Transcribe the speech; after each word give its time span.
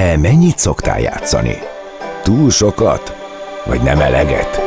Te 0.00 0.16
mennyit 0.16 0.58
szoktál 0.58 1.00
játszani? 1.00 1.58
Túl 2.22 2.50
sokat? 2.50 3.16
Vagy 3.64 3.82
nem 3.82 4.00
eleget? 4.00 4.60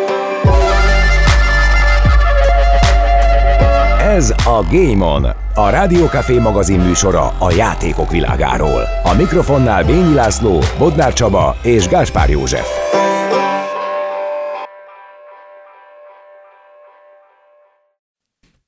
Ez 4.00 4.30
a 4.46 4.66
Game 4.72 5.06
On, 5.06 5.26
a 5.54 5.70
Rádiókafé 5.70 6.38
magazin 6.38 6.80
műsora 6.80 7.34
a 7.40 7.52
játékok 7.52 8.12
világáról. 8.12 8.82
A 9.04 9.14
mikrofonnál 9.14 9.84
Bényi 9.84 10.14
László, 10.14 10.60
Bodnár 10.78 11.14
Csaba 11.14 11.56
és 11.62 11.88
Gáspár 11.88 12.30
József. 12.30 12.83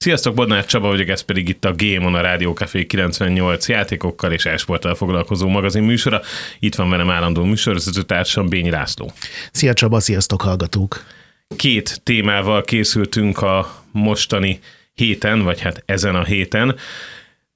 Sziasztok, 0.06 0.34
Bodnár 0.36 0.66
Csaba 0.66 0.88
vagyok, 0.88 1.08
ez 1.08 1.22
pedig 1.22 1.50
itt 1.50 1.66
a 1.66 1.74
Game 1.76 2.06
on 2.06 2.16
a 2.16 2.22
Rádió 2.22 2.54
Café 2.54 2.86
98 2.86 3.70
játékokkal 3.70 4.32
és 4.32 4.46
esporttal 4.46 4.96
foglalkozó 4.96 5.48
magazin 5.48 5.84
műsora. 5.84 6.22
Itt 6.60 6.76
van 6.76 6.90
velem 6.90 7.10
állandó 7.10 7.44
műsorvezető 7.44 8.02
társam 8.02 8.50
Bényi 8.50 8.70
László. 8.70 9.12
Szia 9.52 9.74
Csaba, 9.74 10.00
sziasztok 10.00 10.42
hallgatók! 10.42 11.04
Két 11.56 12.02
témával 12.04 12.64
készültünk 12.64 13.42
a 13.42 13.84
mostani 13.92 14.60
héten, 14.94 15.44
vagy 15.44 15.62
hát 15.62 15.84
ezen 15.86 16.16
a 16.16 16.24
héten. 16.24 16.76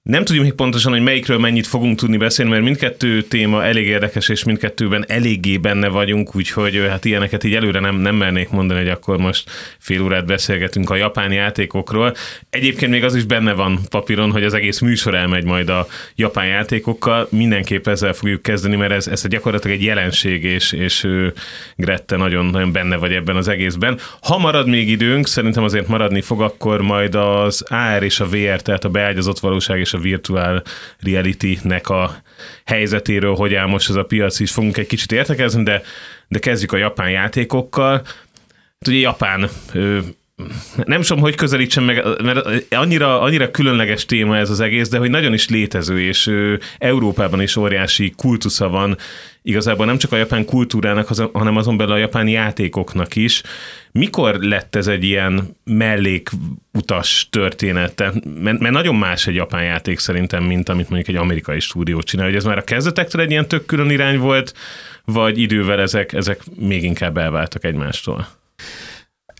Nem 0.09 0.23
tudjuk 0.23 0.43
még 0.43 0.53
pontosan, 0.53 0.91
hogy 0.91 1.01
melyikről 1.01 1.37
mennyit 1.37 1.67
fogunk 1.67 1.97
tudni 1.97 2.17
beszélni, 2.17 2.51
mert 2.51 2.63
mindkettő 2.63 3.21
téma 3.21 3.63
elég 3.63 3.87
érdekes, 3.87 4.29
és 4.29 4.43
mindkettőben 4.43 5.05
eléggé 5.07 5.57
benne 5.57 5.87
vagyunk, 5.87 6.35
úgyhogy 6.35 6.85
hát 6.89 7.05
ilyeneket 7.05 7.43
így 7.43 7.55
előre 7.55 7.79
nem, 7.79 7.95
nem 7.95 8.15
mernék 8.15 8.49
mondani, 8.49 8.79
hogy 8.79 8.89
akkor 8.89 9.17
most 9.17 9.49
fél 9.79 10.01
órát 10.01 10.25
beszélgetünk 10.25 10.89
a 10.89 10.95
japán 10.95 11.31
játékokról. 11.31 12.13
Egyébként 12.49 12.91
még 12.91 13.03
az 13.03 13.15
is 13.15 13.23
benne 13.23 13.53
van 13.53 13.79
papíron, 13.89 14.31
hogy 14.31 14.43
az 14.43 14.53
egész 14.53 14.79
műsor 14.79 15.15
elmegy 15.15 15.43
majd 15.43 15.69
a 15.69 15.87
japán 16.15 16.45
játékokkal. 16.45 17.27
Mindenképp 17.31 17.87
ezzel 17.87 18.13
fogjuk 18.13 18.41
kezdeni, 18.41 18.75
mert 18.75 18.91
ez, 18.91 19.07
ez 19.07 19.27
gyakorlatilag 19.27 19.77
egy 19.77 19.83
jelenség, 19.83 20.43
és, 20.43 20.71
és 20.71 21.07
Grette 21.75 22.15
nagyon, 22.15 22.45
nagyon 22.45 22.71
benne 22.71 22.95
vagy 22.95 23.13
ebben 23.13 23.35
az 23.35 23.47
egészben. 23.47 23.99
Ha 24.21 24.37
marad 24.37 24.67
még 24.67 24.89
időnk, 24.89 25.27
szerintem 25.27 25.63
azért 25.63 25.87
maradni 25.87 26.21
fog, 26.21 26.41
akkor 26.41 26.81
majd 26.81 27.15
az 27.15 27.61
AR 27.67 28.03
és 28.03 28.19
a 28.19 28.25
VR, 28.25 28.61
tehát 28.61 28.83
a 28.83 28.89
beágyazott 28.89 29.39
valóság 29.39 29.79
és 29.79 29.93
a 29.93 29.97
virtual 29.99 30.63
reality-nek 30.99 31.89
a 31.89 32.21
helyzetéről, 32.65 33.35
hogy 33.35 33.53
áll 33.53 33.67
most 33.67 33.89
ez 33.89 33.95
a 33.95 34.03
piac 34.03 34.39
is 34.39 34.51
fogunk 34.51 34.77
egy 34.77 34.87
kicsit 34.87 35.11
értekezni, 35.11 35.63
de, 35.63 35.81
de 36.27 36.39
kezdjük 36.39 36.71
a 36.71 36.77
japán 36.77 37.09
játékokkal. 37.09 38.01
Hát 38.79 38.87
ugye 38.87 38.97
Japán 38.97 39.49
nem 40.85 41.01
tudom, 41.01 41.23
hogy 41.23 41.35
közelítsem 41.35 41.83
meg, 41.83 42.03
mert 42.23 42.73
annyira, 42.73 43.21
annyira 43.21 43.51
különleges 43.51 44.05
téma 44.05 44.37
ez 44.37 44.49
az 44.49 44.59
egész, 44.59 44.89
de 44.89 44.97
hogy 44.97 45.09
nagyon 45.09 45.33
is 45.33 45.49
létező, 45.49 46.01
és 46.01 46.31
Európában 46.77 47.41
is 47.41 47.55
óriási 47.55 48.13
kultusza 48.17 48.69
van 48.69 48.97
igazából 49.41 49.85
nem 49.85 49.97
csak 49.97 50.11
a 50.11 50.17
japán 50.17 50.45
kultúrának, 50.45 51.07
hanem 51.33 51.57
azon 51.57 51.77
belül 51.77 51.93
a 51.93 51.97
japán 51.97 52.27
játékoknak 52.27 53.15
is. 53.15 53.41
Mikor 53.91 54.35
lett 54.35 54.75
ez 54.75 54.87
egy 54.87 55.03
ilyen 55.03 55.55
mellékutas 55.63 57.27
története? 57.29 58.13
Mert, 58.41 58.59
mert 58.59 58.73
nagyon 58.73 58.95
más 58.95 59.27
egy 59.27 59.35
japán 59.35 59.63
játék 59.63 59.99
szerintem, 59.99 60.43
mint 60.43 60.69
amit 60.69 60.89
mondjuk 60.89 61.15
egy 61.15 61.21
amerikai 61.21 61.59
stúdió 61.59 62.01
csinál. 62.01 62.25
Hogy 62.25 62.35
ez 62.35 62.43
már 62.43 62.57
a 62.57 62.63
kezdetektől 62.63 63.21
egy 63.21 63.31
ilyen 63.31 63.47
tök 63.47 63.65
külön 63.65 63.89
irány 63.89 64.17
volt, 64.17 64.53
vagy 65.05 65.39
idővel 65.39 65.79
ezek, 65.79 66.13
ezek 66.13 66.41
még 66.55 66.83
inkább 66.83 67.17
elváltak 67.17 67.63
egymástól? 67.63 68.27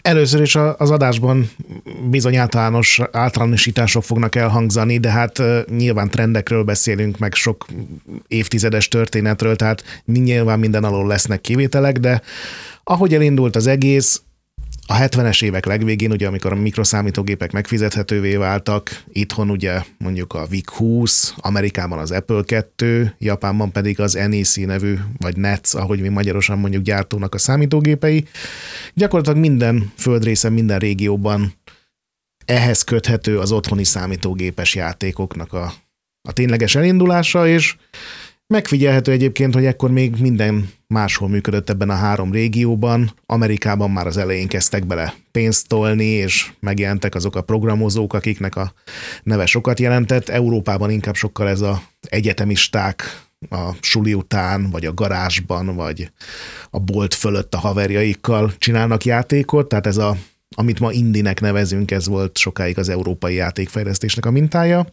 Először 0.01 0.41
is 0.41 0.55
az 0.55 0.91
adásban 0.91 1.49
bizony 2.09 2.35
általános 2.35 3.01
általánosítások 3.11 4.03
fognak 4.03 4.35
elhangzani, 4.35 4.97
de 4.97 5.09
hát 5.09 5.41
nyilván 5.69 6.09
trendekről 6.09 6.63
beszélünk, 6.63 7.17
meg 7.17 7.33
sok 7.33 7.65
évtizedes 8.27 8.87
történetről, 8.87 9.55
tehát 9.55 10.01
nyilván 10.05 10.59
minden 10.59 10.83
alól 10.83 11.07
lesznek 11.07 11.41
kivételek, 11.41 11.97
de 11.97 12.21
ahogy 12.83 13.13
elindult 13.13 13.55
az 13.55 13.67
egész, 13.67 14.21
a 14.91 14.97
70-es 14.97 15.43
évek 15.43 15.65
legvégén, 15.65 16.11
ugye 16.11 16.27
amikor 16.27 16.51
a 16.51 16.55
mikroszámítógépek 16.55 17.51
megfizethetővé 17.51 18.35
váltak, 18.35 19.03
itthon 19.07 19.49
ugye 19.49 19.83
mondjuk 19.97 20.33
a 20.33 20.45
VIC 20.45 20.69
20, 20.69 21.33
Amerikában 21.37 21.99
az 21.99 22.11
Apple 22.11 22.43
2, 22.45 23.15
Japánban 23.17 23.71
pedig 23.71 23.99
az 23.99 24.13
NEC 24.13 24.55
nevű, 24.55 24.95
vagy 25.17 25.37
NETS, 25.37 25.73
ahogy 25.73 25.99
mi 25.99 26.07
magyarosan 26.07 26.59
mondjuk 26.59 26.83
gyártónak 26.83 27.33
a 27.33 27.37
számítógépei. 27.37 28.25
Gyakorlatilag 28.93 29.39
minden 29.39 29.91
földrészen, 29.97 30.53
minden 30.53 30.79
régióban 30.79 31.53
ehhez 32.45 32.81
köthető 32.81 33.39
az 33.39 33.51
otthoni 33.51 33.83
számítógépes 33.83 34.75
játékoknak 34.75 35.53
a, 35.53 35.73
a 36.21 36.33
tényleges 36.33 36.75
elindulása, 36.75 37.47
és 37.47 37.75
Megfigyelhető 38.53 39.11
egyébként, 39.11 39.53
hogy 39.53 39.65
ekkor 39.65 39.91
még 39.91 40.15
minden 40.19 40.69
máshol 40.87 41.29
működött 41.29 41.69
ebben 41.69 41.89
a 41.89 41.95
három 41.95 42.31
régióban. 42.31 43.13
Amerikában 43.25 43.91
már 43.91 44.07
az 44.07 44.17
elején 44.17 44.47
kezdtek 44.47 44.85
bele 44.85 45.13
pénzt 45.31 45.67
tolni, 45.67 46.03
és 46.05 46.51
megjelentek 46.59 47.15
azok 47.15 47.35
a 47.35 47.41
programozók, 47.41 48.13
akiknek 48.13 48.55
a 48.55 48.73
neve 49.23 49.45
sokat 49.45 49.79
jelentett. 49.79 50.29
Európában 50.29 50.89
inkább 50.89 51.15
sokkal 51.15 51.47
ez 51.47 51.61
a 51.61 51.81
egyetemisták 52.01 53.25
a 53.49 53.71
suli 53.79 54.13
után, 54.13 54.69
vagy 54.69 54.85
a 54.85 54.93
garázsban, 54.93 55.75
vagy 55.75 56.11
a 56.69 56.79
bolt 56.79 57.13
fölött 57.13 57.53
a 57.53 57.59
haverjaikkal 57.59 58.53
csinálnak 58.57 59.05
játékot, 59.05 59.67
tehát 59.67 59.87
ez 59.87 59.97
a 59.97 60.17
amit 60.55 60.79
ma 60.79 60.91
indinek 60.91 61.41
nevezünk, 61.41 61.91
ez 61.91 62.07
volt 62.07 62.37
sokáig 62.37 62.77
az 62.77 62.89
európai 62.89 63.35
játékfejlesztésnek 63.35 64.25
a 64.25 64.31
mintája. 64.31 64.85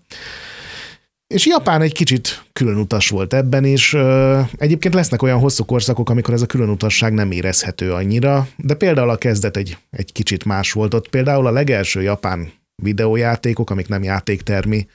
És 1.26 1.46
Japán 1.46 1.82
egy 1.82 1.92
kicsit 1.92 2.44
különutas 2.52 3.08
volt 3.08 3.34
ebben, 3.34 3.64
és 3.64 3.92
uh, 3.92 4.48
egyébként 4.56 4.94
lesznek 4.94 5.22
olyan 5.22 5.38
hosszú 5.38 5.64
korszakok, 5.64 6.10
amikor 6.10 6.34
ez 6.34 6.42
a 6.42 6.46
különutasság 6.46 7.12
nem 7.12 7.30
érezhető 7.30 7.92
annyira, 7.92 8.48
de 8.56 8.74
például 8.74 9.10
a 9.10 9.16
kezdet 9.16 9.56
egy, 9.56 9.76
egy 9.90 10.12
kicsit 10.12 10.44
más 10.44 10.72
volt 10.72 10.94
ott. 10.94 11.08
Például 11.08 11.46
a 11.46 11.50
legelső 11.50 12.02
japán 12.02 12.52
videójátékok, 12.82 13.70
amik 13.70 13.88
nem 13.88 14.02
játéktermi 14.02 14.86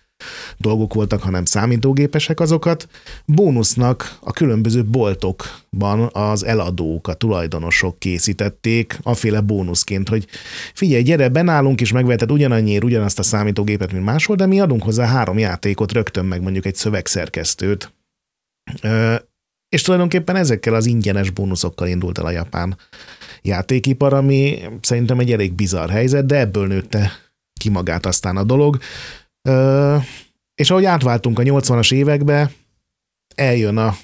dolgok 0.57 0.93
voltak, 0.93 1.21
hanem 1.21 1.45
számítógépesek 1.45 2.39
azokat. 2.39 2.87
Bónusznak 3.25 4.17
a 4.19 4.31
különböző 4.31 4.85
boltokban 4.85 6.09
az 6.11 6.45
eladók, 6.45 7.07
a 7.07 7.13
tulajdonosok 7.13 7.99
készítették 7.99 8.99
aféle 9.03 9.41
bónuszként, 9.41 10.09
hogy 10.09 10.27
figyelj, 10.73 11.03
gyere, 11.03 11.29
benálunk 11.29 11.81
és 11.81 11.91
megveheted 11.91 12.31
ugyanannyiért 12.31 12.83
ugyanazt 12.83 13.19
a 13.19 13.23
számítógépet, 13.23 13.91
mint 13.91 14.05
máshol, 14.05 14.35
de 14.35 14.45
mi 14.45 14.59
adunk 14.59 14.83
hozzá 14.83 15.05
három 15.05 15.37
játékot, 15.37 15.91
rögtön 15.91 16.25
meg 16.25 16.41
mondjuk 16.41 16.65
egy 16.65 16.75
szövegszerkesztőt. 16.75 17.93
És 19.69 19.81
tulajdonképpen 19.81 20.35
ezekkel 20.35 20.73
az 20.73 20.85
ingyenes 20.85 21.29
bónuszokkal 21.29 21.87
indult 21.87 22.17
el 22.17 22.25
a 22.25 22.31
japán 22.31 22.77
játékipar, 23.41 24.13
ami 24.13 24.59
szerintem 24.81 25.19
egy 25.19 25.31
elég 25.31 25.53
bizarr 25.53 25.89
helyzet, 25.89 26.25
de 26.25 26.39
ebből 26.39 26.67
nőtte 26.67 27.11
ki 27.59 27.69
magát 27.69 28.05
aztán 28.05 28.37
a 28.37 28.43
dolog. 28.43 28.77
Ö, 29.49 29.97
és 30.55 30.69
ahogy 30.69 30.85
átváltunk 30.85 31.39
a 31.39 31.43
80-as 31.43 31.93
évekbe, 31.93 32.51
eljön 33.35 33.77
a, 33.77 33.95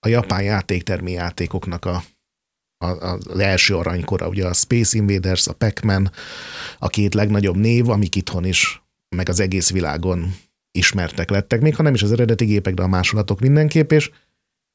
a 0.00 0.08
japán 0.08 0.42
játéktermi 0.42 1.12
játékoknak 1.12 1.84
a, 1.84 2.02
a, 2.84 2.86
az 2.86 3.38
első 3.38 3.76
aranykora, 3.76 4.28
ugye 4.28 4.46
a 4.46 4.52
Space 4.52 4.96
Invaders, 4.96 5.46
a 5.46 5.52
Pac-Man, 5.52 6.10
a 6.78 6.88
két 6.88 7.14
legnagyobb 7.14 7.56
név, 7.56 7.88
amik 7.88 8.14
itthon 8.14 8.44
is, 8.44 8.82
meg 9.16 9.28
az 9.28 9.40
egész 9.40 9.70
világon 9.70 10.34
ismertek 10.78 11.30
lettek, 11.30 11.60
még 11.60 11.76
ha 11.76 11.82
nem 11.82 11.94
is 11.94 12.02
az 12.02 12.12
eredeti 12.12 12.44
gépek, 12.44 12.74
de 12.74 12.82
a 12.82 12.88
másolatok 12.88 13.40
mindenképp, 13.40 13.92
és 13.92 14.10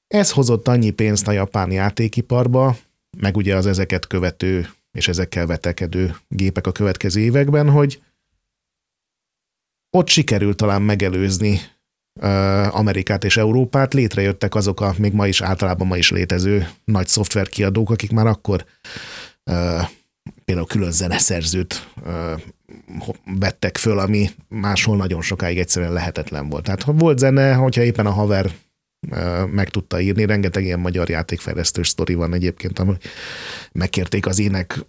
ez 0.08 0.32
hozott 0.32 0.68
annyi 0.68 0.92
pénzt 0.92 1.28
a 1.28 1.32
japán 1.32 1.72
játékiparba, 1.72 2.78
meg 3.18 3.38
ugye 3.38 3.56
az 3.56 3.66
ezeket 3.66 4.08
követő 4.08 4.70
és 4.92 5.08
ezekkel 5.08 5.46
vetekedő 5.46 6.16
gépek 6.28 6.68
a 6.68 6.72
következő 6.72 7.20
években, 7.20 7.70
hogy 7.70 8.02
ott 9.92 10.08
sikerült 10.08 10.58
talán 10.58 10.82
megelőzni 10.82 11.60
Amerikát 12.70 13.24
és 13.24 13.38
Európát, 13.38 13.94
létrejöttek 13.94 14.56
azok 14.56 14.82
a 14.82 14.94
még 14.98 15.14
ma 15.14 15.28
is 15.28 15.42
általában 15.42 15.88
ma 15.88 15.98
is 15.98 16.12
létező 16.12 16.70
nagy 16.84 17.08
szoftverkiadók, 17.08 17.90
akik 17.90 18.12
már 18.12 18.28
akkor 18.28 18.66
például 20.46 20.68
külön 20.68 20.92
zeneszerzőt 20.92 21.90
vettek 23.40 23.78
föl, 23.78 24.00
ami 24.00 24.30
máshol 24.48 24.98
nagyon 24.98 25.22
sokáig 25.22 25.60
egyszerűen 25.60 25.94
lehetetlen 25.94 26.50
volt. 26.50 26.64
Tehát 26.64 26.84
ha 26.84 26.92
volt 26.92 27.18
zene, 27.18 27.54
hogyha 27.54 27.84
éppen 27.84 28.06
a 28.06 28.12
haver 28.12 28.52
meg 29.46 29.70
tudta 29.70 30.00
írni, 30.00 30.26
rengeteg 30.26 30.64
ilyen 30.64 30.80
magyar 30.80 31.10
játékfejlesztő 31.10 31.84
sztori 31.84 32.14
van 32.14 32.34
egyébként, 32.34 32.80
ami 32.80 32.94
megkérték 33.72 34.26
az 34.26 34.40
ének 34.40 34.86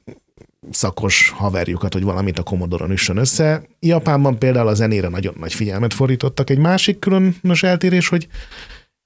szakos 0.70 1.30
haverjukat, 1.30 1.92
hogy 1.92 2.02
valamit 2.02 2.38
a 2.38 2.42
Commodore-on 2.42 2.90
üssön 2.90 3.16
össze. 3.16 3.62
Japánban 3.80 4.38
például 4.38 4.68
a 4.68 4.74
zenére 4.74 5.08
nagyon 5.08 5.34
nagy 5.38 5.54
figyelmet 5.54 5.94
fordítottak. 5.94 6.50
Egy 6.50 6.58
másik 6.58 6.98
különös 6.98 7.62
eltérés, 7.62 8.08
hogy 8.08 8.28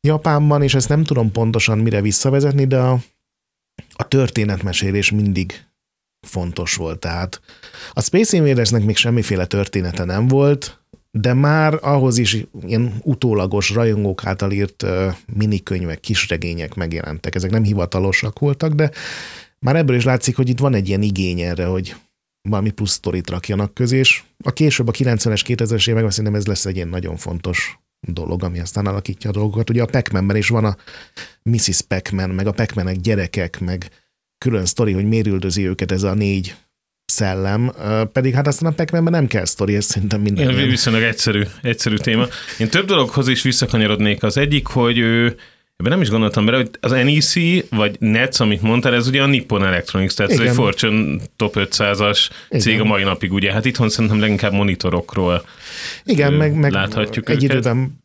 Japánban, 0.00 0.62
és 0.62 0.74
ezt 0.74 0.88
nem 0.88 1.04
tudom 1.04 1.32
pontosan 1.32 1.78
mire 1.78 2.00
visszavezetni, 2.00 2.66
de 2.66 2.78
a, 2.78 2.98
a 3.96 4.08
történetmesélés 4.08 5.10
mindig 5.10 5.64
fontos 6.26 6.74
volt. 6.74 6.98
Tehát 6.98 7.40
a 7.92 8.02
Space 8.02 8.36
Invadersnek 8.36 8.84
még 8.84 8.96
semmiféle 8.96 9.46
története 9.46 10.04
nem 10.04 10.28
volt, 10.28 10.80
de 11.10 11.34
már 11.34 11.78
ahhoz 11.82 12.18
is 12.18 12.36
ilyen 12.66 12.94
utólagos 13.02 13.70
rajongók 13.70 14.26
által 14.26 14.50
írt 14.50 14.86
minikönyvek, 15.32 16.00
kisregények 16.00 16.74
megjelentek. 16.74 17.34
Ezek 17.34 17.50
nem 17.50 17.62
hivatalosak 17.62 18.38
voltak, 18.38 18.72
de 18.72 18.90
már 19.58 19.76
ebből 19.76 19.96
is 19.96 20.04
látszik, 20.04 20.36
hogy 20.36 20.48
itt 20.48 20.58
van 20.58 20.74
egy 20.74 20.88
ilyen 20.88 21.02
igény 21.02 21.40
erre, 21.40 21.64
hogy 21.64 21.94
valami 22.48 22.70
plusz 22.70 22.92
sztorit 22.92 23.30
rakjanak 23.30 23.74
közé, 23.74 23.98
és 23.98 24.22
a 24.44 24.52
később 24.52 24.88
a 24.88 24.92
90-es, 24.92 25.42
2000-es 25.46 25.88
években 25.88 26.10
szerintem 26.10 26.34
ez 26.34 26.46
lesz 26.46 26.66
egy 26.66 26.76
ilyen 26.76 26.88
nagyon 26.88 27.16
fontos 27.16 27.78
dolog, 28.00 28.44
ami 28.44 28.60
aztán 28.60 28.86
alakítja 28.86 29.30
a 29.30 29.32
dolgokat. 29.32 29.70
Ugye 29.70 29.82
a 29.82 29.86
pac 29.86 30.36
is 30.36 30.48
van 30.48 30.64
a 30.64 30.76
Mrs. 31.42 31.80
pac 31.80 32.10
meg 32.10 32.46
a 32.46 32.52
pac 32.52 33.00
gyerekek, 33.00 33.60
meg 33.60 33.90
külön 34.38 34.64
sztori, 34.64 34.92
hogy 34.92 35.04
miért 35.04 35.26
üldözi 35.26 35.66
őket 35.66 35.92
ez 35.92 36.02
a 36.02 36.14
négy 36.14 36.54
szellem, 37.04 37.72
pedig 38.12 38.34
hát 38.34 38.46
aztán 38.46 38.72
a 38.72 38.74
pac 38.74 38.90
nem 38.90 39.26
kell 39.26 39.44
sztori, 39.44 39.76
ez 39.76 39.84
szerintem 39.84 40.20
minden. 40.20 40.68
Viszonylag 40.68 41.02
egyszerű, 41.02 41.42
egyszerű 41.62 41.96
téma. 41.96 42.26
Én 42.58 42.68
több 42.68 42.86
dologhoz 42.86 43.28
is 43.28 43.42
visszakanyarodnék. 43.42 44.22
Az 44.22 44.36
egyik, 44.36 44.66
hogy 44.66 44.98
ő 44.98 45.36
Ebben 45.76 45.92
nem 45.92 46.00
is 46.00 46.08
gondoltam 46.10 46.44
bele, 46.44 46.56
hogy 46.56 46.70
az 46.80 46.90
NEC, 46.90 47.34
vagy 47.70 47.96
NETS, 48.00 48.40
amit 48.40 48.62
mondtál, 48.62 48.94
ez 48.94 49.06
ugye 49.06 49.22
a 49.22 49.26
Nippon 49.26 49.64
Electronics, 49.64 50.14
tehát 50.14 50.32
Igen. 50.32 50.42
ez 50.44 50.48
egy 50.50 50.56
Fortune 50.56 51.22
top 51.36 51.54
500-as 51.58 52.28
Igen. 52.48 52.60
cég 52.60 52.80
a 52.80 52.84
mai 52.84 53.02
napig, 53.02 53.32
ugye? 53.32 53.52
Hát 53.52 53.64
itthon 53.64 53.88
szerintem 53.88 54.20
leginkább 54.20 54.52
monitorokról 54.52 55.44
Igen, 56.04 56.32
meg, 56.32 56.54
meg 56.54 56.72
láthatjuk 56.72 57.28
egy 57.28 57.44
őket. 57.44 57.50
időben 57.56 58.04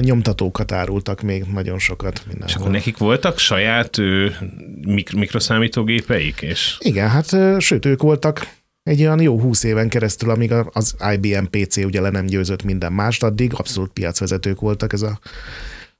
nyomtatókat 0.00 0.72
árultak 0.72 1.20
még 1.20 1.44
nagyon 1.52 1.78
sokat. 1.78 2.18
Mindenhol. 2.26 2.48
És 2.48 2.54
akkor 2.54 2.70
nekik 2.70 2.96
voltak 2.96 3.38
saját 3.38 3.98
ő, 3.98 4.36
mik- 4.80 5.12
mikroszámítógépeik? 5.14 6.40
És... 6.40 6.76
Igen, 6.78 7.08
hát 7.08 7.36
sőt, 7.60 7.86
ők 7.86 8.02
voltak 8.02 8.46
egy 8.82 9.00
olyan 9.00 9.20
jó 9.20 9.40
húsz 9.40 9.62
éven 9.64 9.88
keresztül, 9.88 10.30
amíg 10.30 10.52
az 10.72 10.96
IBM 11.14 11.44
PC 11.50 11.76
ugye 11.76 12.00
le 12.00 12.10
nem 12.10 12.26
győzött 12.26 12.62
minden 12.62 12.92
mást, 12.92 13.22
addig 13.22 13.52
abszolút 13.54 13.90
piacvezetők 13.92 14.60
voltak 14.60 14.92
ez 14.92 15.02
a 15.02 15.18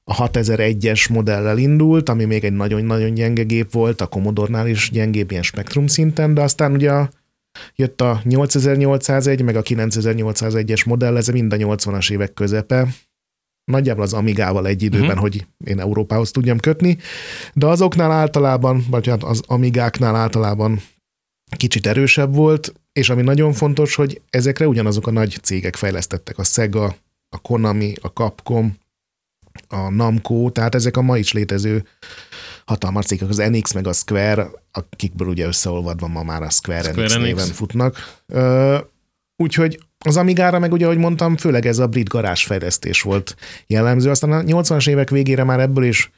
a 0.03 0.27
6001-es 0.27 1.09
modellel 1.09 1.57
indult, 1.57 2.09
ami 2.09 2.25
még 2.25 2.43
egy 2.43 2.53
nagyon-nagyon 2.53 3.13
gyenge 3.13 3.43
gép 3.43 3.71
volt, 3.71 4.01
a 4.01 4.07
Commodore-nál 4.07 4.67
is 4.67 4.89
gyengébb 4.91 5.31
ilyen 5.31 5.43
spektrum 5.43 5.87
szinten, 5.87 6.33
de 6.33 6.41
aztán 6.41 6.71
ugye 6.71 7.07
jött 7.75 8.01
a 8.01 8.21
8801, 8.23 9.41
meg 9.41 9.55
a 9.55 9.61
9801-es 9.61 10.85
modell, 10.85 11.17
ez 11.17 11.27
mind 11.27 11.53
a 11.53 11.57
80-as 11.57 12.11
évek 12.11 12.33
közepe, 12.33 12.87
nagyjából 13.71 14.03
az 14.03 14.13
Amigával 14.13 14.67
egy 14.67 14.83
időben, 14.83 15.07
uh-huh. 15.07 15.21
hogy 15.21 15.45
én 15.65 15.79
Európához 15.79 16.31
tudjam 16.31 16.59
kötni, 16.59 16.97
de 17.53 17.65
azoknál 17.65 18.11
általában, 18.11 18.85
vagy 18.89 19.07
hát 19.07 19.23
az 19.23 19.41
Amigáknál 19.45 20.15
általában 20.15 20.81
kicsit 21.57 21.87
erősebb 21.87 22.35
volt, 22.35 22.73
és 22.91 23.09
ami 23.09 23.21
nagyon 23.21 23.53
fontos, 23.53 23.95
hogy 23.95 24.21
ezekre 24.29 24.67
ugyanazok 24.67 25.07
a 25.07 25.11
nagy 25.11 25.39
cégek 25.41 25.75
fejlesztettek, 25.75 26.37
a 26.37 26.43
Sega, 26.43 26.95
a 27.29 27.37
Konami, 27.41 27.93
a 28.01 28.07
Capcom, 28.07 28.77
a 29.67 29.89
Namco, 29.89 30.49
tehát 30.49 30.75
ezek 30.75 30.97
a 30.97 31.01
ma 31.01 31.17
is 31.17 31.31
létező 31.31 31.87
hatalmas 32.65 33.05
cégek, 33.05 33.29
az 33.29 33.37
NX 33.37 33.73
meg 33.73 33.87
a 33.87 33.93
Square, 33.93 34.47
akikből 34.71 35.27
ugye 35.27 35.45
összeolvadva 35.45 36.07
ma 36.07 36.23
már 36.23 36.41
a 36.41 36.49
Square, 36.49 36.83
Square 36.83 37.03
NX, 37.03 37.15
NX 37.15 37.23
néven 37.23 37.47
futnak. 37.47 38.21
Úgyhogy 39.35 39.79
az 40.05 40.17
Amigára 40.17 40.59
meg 40.59 40.71
ugye, 40.71 40.85
ahogy 40.85 40.97
mondtam, 40.97 41.37
főleg 41.37 41.65
ez 41.65 41.79
a 41.79 41.87
brit 41.87 42.07
garázsfejlesztés 42.07 43.01
volt 43.01 43.35
jellemző. 43.67 44.09
Aztán 44.09 44.31
a 44.31 44.41
80-as 44.41 44.89
évek 44.89 45.09
végére 45.09 45.43
már 45.43 45.59
ebből 45.59 45.83
is 45.83 46.11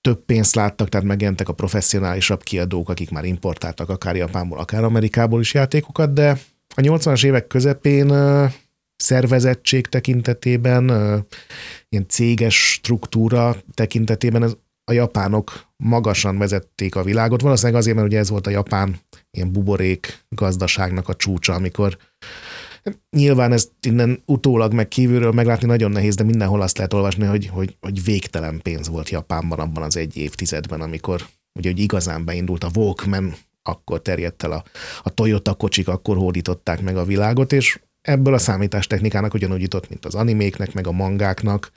több 0.00 0.24
pénzt 0.24 0.54
láttak, 0.54 0.88
tehát 0.88 1.06
megjelentek 1.06 1.48
a 1.48 1.52
professzionálisabb 1.52 2.42
kiadók, 2.42 2.88
akik 2.88 3.10
már 3.10 3.24
importáltak 3.24 3.88
akár 3.88 4.16
Japánból, 4.16 4.58
akár 4.58 4.84
Amerikából 4.84 5.40
is 5.40 5.54
játékokat, 5.54 6.12
de 6.12 6.38
a 6.74 6.80
80-as 6.80 7.24
évek 7.24 7.46
közepén 7.46 8.06
szervezettség 9.02 9.86
tekintetében, 9.86 10.84
ilyen 11.88 12.08
céges 12.08 12.72
struktúra 12.72 13.56
tekintetében 13.74 14.42
ez, 14.42 14.56
a 14.84 14.92
japánok 14.92 15.66
magasan 15.76 16.38
vezették 16.38 16.94
a 16.94 17.02
világot. 17.02 17.40
Valószínűleg 17.40 17.80
azért, 17.80 17.96
mert 17.96 18.08
ugye 18.08 18.18
ez 18.18 18.30
volt 18.30 18.46
a 18.46 18.50
japán 18.50 19.00
ilyen 19.30 19.52
buborék 19.52 20.24
gazdaságnak 20.28 21.08
a 21.08 21.14
csúcsa, 21.14 21.54
amikor 21.54 21.98
Nyilván 23.10 23.52
ezt 23.52 23.70
innen 23.80 24.22
utólag 24.26 24.72
meg 24.72 24.88
kívülről 24.88 25.32
meglátni 25.32 25.66
nagyon 25.66 25.90
nehéz, 25.90 26.14
de 26.14 26.24
mindenhol 26.24 26.62
azt 26.62 26.76
lehet 26.76 26.92
olvasni, 26.92 27.24
hogy, 27.24 27.46
hogy, 27.46 27.76
hogy 27.80 28.04
végtelen 28.04 28.60
pénz 28.62 28.88
volt 28.88 29.10
Japánban 29.10 29.58
abban 29.58 29.82
az 29.82 29.96
egy 29.96 30.16
évtizedben, 30.16 30.80
amikor 30.80 31.26
ugye 31.58 31.70
hogy 31.70 31.78
igazán 31.78 32.24
beindult 32.24 32.64
a 32.64 32.70
Walkman, 32.74 33.34
akkor 33.62 34.02
terjedt 34.02 34.42
el 34.42 34.52
a, 34.52 34.64
a 35.02 35.10
Toyota 35.10 35.54
kocsik, 35.54 35.88
akkor 35.88 36.16
hódították 36.16 36.82
meg 36.82 36.96
a 36.96 37.04
világot, 37.04 37.52
és 37.52 37.78
ebből 38.02 38.34
a 38.34 38.38
számítástechnikának 38.38 39.34
ugyanúgy 39.34 39.60
jutott, 39.60 39.88
mint 39.88 40.04
az 40.04 40.14
animéknek, 40.14 40.74
meg 40.74 40.86
a 40.86 40.92
mangáknak, 40.92 41.70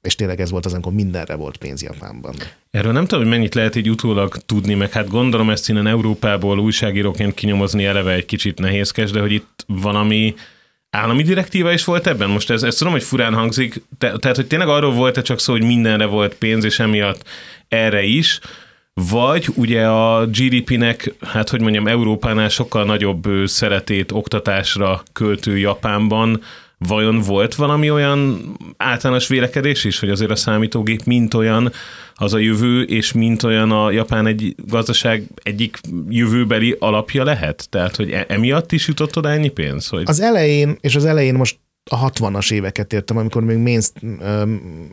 és 0.00 0.14
tényleg 0.14 0.40
ez 0.40 0.50
volt 0.50 0.66
az, 0.66 0.72
amikor 0.72 0.92
mindenre 0.92 1.34
volt 1.34 1.56
pénz 1.56 1.82
Japánban. 1.82 2.34
Erről 2.70 2.92
nem 2.92 3.06
tudom, 3.06 3.24
hogy 3.24 3.32
mennyit 3.32 3.54
lehet 3.54 3.74
így 3.76 3.90
utólag 3.90 4.36
tudni, 4.36 4.74
meg 4.74 4.92
hát 4.92 5.08
gondolom 5.08 5.50
ezt 5.50 5.68
innen 5.68 5.86
Európából 5.86 6.58
újságíróként 6.58 7.34
kinyomozni 7.34 7.84
eleve 7.84 8.12
egy 8.12 8.24
kicsit 8.24 8.58
nehézkes, 8.58 9.10
de 9.10 9.20
hogy 9.20 9.32
itt 9.32 9.64
valami 9.66 10.34
állami 10.90 11.22
direktíva 11.22 11.72
is 11.72 11.84
volt 11.84 12.06
ebben? 12.06 12.30
Most 12.30 12.50
ez, 12.50 12.62
ezt 12.62 12.78
tudom, 12.78 12.92
hogy 12.92 13.02
furán 13.02 13.34
hangzik, 13.34 13.82
te, 13.98 14.16
tehát 14.18 14.36
hogy 14.36 14.46
tényleg 14.46 14.68
arról 14.68 14.92
volt-e 14.92 15.22
csak 15.22 15.40
szó, 15.40 15.52
hogy 15.52 15.64
mindenre 15.64 16.06
volt 16.06 16.34
pénz, 16.34 16.64
és 16.64 16.78
emiatt 16.78 17.28
erre 17.68 18.02
is, 18.02 18.40
vagy 19.10 19.48
ugye 19.54 19.86
a 19.86 20.26
GDP-nek, 20.26 21.14
hát 21.20 21.48
hogy 21.48 21.60
mondjam, 21.60 21.86
Európánál 21.86 22.48
sokkal 22.48 22.84
nagyobb 22.84 23.28
szeretét 23.44 24.12
oktatásra 24.12 25.02
költő 25.12 25.58
Japánban, 25.58 26.40
vajon 26.78 27.20
volt 27.20 27.54
valami 27.54 27.90
olyan 27.90 28.40
általános 28.76 29.28
vélekedés 29.28 29.84
is, 29.84 29.98
hogy 29.98 30.10
azért 30.10 30.30
a 30.30 30.36
számítógép 30.36 31.04
mint 31.04 31.34
olyan 31.34 31.72
az 32.14 32.34
a 32.34 32.38
jövő, 32.38 32.82
és 32.82 33.12
mint 33.12 33.42
olyan 33.42 33.70
a 33.70 33.90
Japán 33.90 34.26
egy 34.26 34.54
gazdaság 34.66 35.22
egyik 35.42 35.80
jövőbeli 36.08 36.76
alapja 36.78 37.24
lehet? 37.24 37.66
Tehát, 37.70 37.96
hogy 37.96 38.10
e- 38.10 38.26
emiatt 38.28 38.72
is 38.72 38.88
jutott 38.88 39.16
oda 39.16 39.30
ennyi 39.30 39.48
pénz? 39.48 39.88
Hogy... 39.88 40.02
Az 40.06 40.20
elején, 40.20 40.76
és 40.80 40.96
az 40.96 41.04
elején 41.04 41.34
most 41.34 41.56
a 41.88 42.10
60-as 42.10 42.52
éveket 42.52 42.92
értem, 42.92 43.16
amikor 43.16 43.42
még 43.42 43.56
main, 43.56 43.80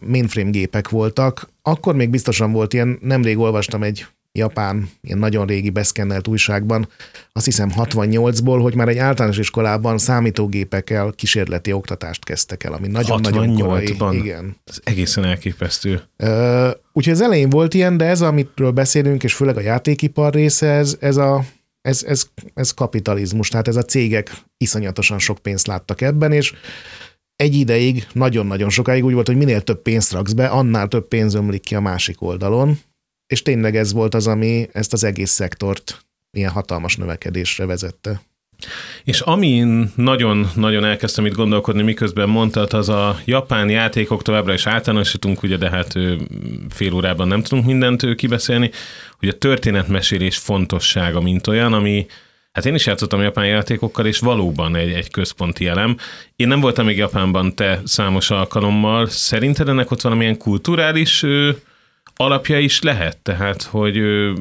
mainframe 0.07 0.49
gépek 0.49 0.89
voltak, 0.89 1.49
akkor 1.61 1.95
még 1.95 2.09
biztosan 2.09 2.51
volt 2.51 2.73
ilyen, 2.73 2.97
nemrég 3.01 3.37
olvastam 3.37 3.83
egy 3.83 4.05
japán, 4.31 4.89
ilyen 5.01 5.17
nagyon 5.17 5.45
régi 5.45 5.69
beszkennelt 5.69 6.27
újságban, 6.27 6.87
azt 7.33 7.45
hiszem 7.45 7.71
68-ból, 7.75 8.59
hogy 8.61 8.75
már 8.75 8.87
egy 8.87 8.97
általános 8.97 9.37
iskolában 9.37 9.97
számítógépekkel 9.97 11.13
kísérleti 11.15 11.71
oktatást 11.71 12.25
kezdtek 12.25 12.63
el, 12.63 12.73
ami 12.73 12.87
nagyon-nagyon 12.87 13.57
korai. 13.57 14.17
Igen. 14.17 14.55
Ez 14.63 14.79
egészen 14.83 15.23
elképesztő. 15.23 16.01
úgyhogy 16.93 17.13
az 17.13 17.21
elején 17.21 17.49
volt 17.49 17.73
ilyen, 17.73 17.97
de 17.97 18.05
ez, 18.05 18.21
amitről 18.21 18.71
beszélünk, 18.71 19.23
és 19.23 19.33
főleg 19.33 19.57
a 19.57 19.61
játékipar 19.61 20.33
része, 20.33 20.67
ez, 20.67 20.97
ez 20.99 21.17
a 21.17 21.43
ez, 21.85 22.03
ez, 22.03 22.29
ez 22.53 22.71
kapitalizmus, 22.71 23.49
tehát 23.49 23.67
ez 23.67 23.75
a 23.75 23.83
cégek 23.83 24.31
iszonyatosan 24.57 25.19
sok 25.19 25.37
pénzt 25.37 25.67
láttak 25.67 26.01
ebben, 26.01 26.31
és 26.31 26.53
egy 27.35 27.53
ideig, 27.53 28.07
nagyon-nagyon 28.13 28.69
sokáig 28.69 29.03
úgy 29.03 29.13
volt, 29.13 29.27
hogy 29.27 29.37
minél 29.37 29.61
több 29.61 29.81
pénzt 29.81 30.11
raksz 30.11 30.31
be, 30.31 30.47
annál 30.47 30.87
több 30.87 31.07
pénz 31.07 31.33
ömlik 31.33 31.61
ki 31.61 31.75
a 31.75 31.79
másik 31.79 32.21
oldalon, 32.21 32.79
és 33.27 33.41
tényleg 33.41 33.75
ez 33.75 33.93
volt 33.93 34.13
az, 34.13 34.27
ami 34.27 34.69
ezt 34.71 34.93
az 34.93 35.03
egész 35.03 35.31
szektort 35.31 36.05
ilyen 36.37 36.51
hatalmas 36.51 36.95
növekedésre 36.95 37.65
vezette. 37.65 38.21
És 39.03 39.19
amin 39.19 39.91
nagyon-nagyon 39.95 40.85
elkezdtem 40.85 41.25
itt 41.25 41.35
gondolkodni, 41.35 41.81
miközben 41.81 42.29
mondtad, 42.29 42.73
az 42.73 42.89
a 42.89 43.19
japán 43.25 43.69
játékok 43.69 44.21
továbbra 44.21 44.53
is 44.53 44.67
általánosítunk, 44.67 45.43
ugye, 45.43 45.57
de 45.57 45.69
hát 45.69 45.93
fél 46.69 46.93
órában 46.93 47.27
nem 47.27 47.41
tudunk 47.41 47.65
mindent 47.65 48.15
kibeszélni, 48.15 48.71
hogy 49.19 49.29
a 49.29 49.37
történetmesélés 49.37 50.37
fontossága, 50.37 51.21
mint 51.21 51.47
olyan, 51.47 51.73
ami 51.73 52.05
Hát 52.55 52.65
én 52.65 52.75
is 52.75 52.85
játszottam 52.85 53.21
japán 53.21 53.45
játékokkal, 53.45 54.05
és 54.05 54.19
valóban 54.19 54.75
egy, 54.75 54.91
egy 54.91 55.11
központi 55.11 55.67
elem. 55.67 55.97
Én 56.35 56.47
nem 56.47 56.59
voltam 56.59 56.85
még 56.85 56.97
Japánban, 56.97 57.55
te 57.55 57.81
számos 57.83 58.29
alkalommal. 58.29 59.07
Szerinted 59.07 59.69
ennek 59.69 59.91
ott 59.91 60.01
valamilyen 60.01 60.37
kulturális 60.37 61.25
alapja 62.15 62.59
is 62.59 62.81
lehet, 62.81 63.17
tehát 63.17 63.63
hogy 63.63 63.97
ö, 63.97 64.33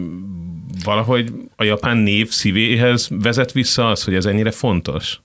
valahogy 0.84 1.32
a 1.56 1.64
japán 1.64 1.96
név 1.96 2.30
szívéhez 2.30 3.08
vezet 3.10 3.52
vissza 3.52 3.88
az, 3.88 4.04
hogy 4.04 4.14
ez 4.14 4.24
ennyire 4.24 4.50
fontos? 4.50 5.20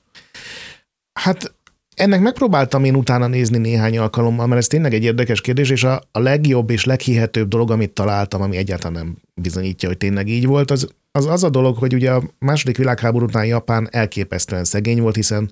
Hát 1.13 1.53
ennek 1.95 2.21
megpróbáltam 2.21 2.83
én 2.83 2.95
utána 2.95 3.27
nézni 3.27 3.57
néhány 3.57 3.97
alkalommal, 3.97 4.47
mert 4.47 4.61
ez 4.61 4.67
tényleg 4.67 4.93
egy 4.93 5.03
érdekes 5.03 5.41
kérdés, 5.41 5.69
és 5.69 5.83
a, 5.83 6.01
a 6.11 6.19
legjobb 6.19 6.69
és 6.69 6.85
leghihetőbb 6.85 7.47
dolog, 7.47 7.71
amit 7.71 7.91
találtam, 7.91 8.41
ami 8.41 8.57
egyáltalán 8.57 8.93
nem 8.93 9.17
bizonyítja, 9.33 9.87
hogy 9.87 9.97
tényleg 9.97 10.27
így 10.27 10.45
volt, 10.45 10.71
az 10.71 10.89
az, 11.11 11.25
az 11.25 11.43
a 11.43 11.49
dolog, 11.49 11.77
hogy 11.77 11.93
ugye 11.93 12.11
a 12.11 12.23
második 12.39 12.77
világháború 12.77 13.25
után 13.25 13.45
Japán 13.45 13.87
elképesztően 13.91 14.63
szegény 14.63 15.01
volt, 15.01 15.15
hiszen 15.15 15.51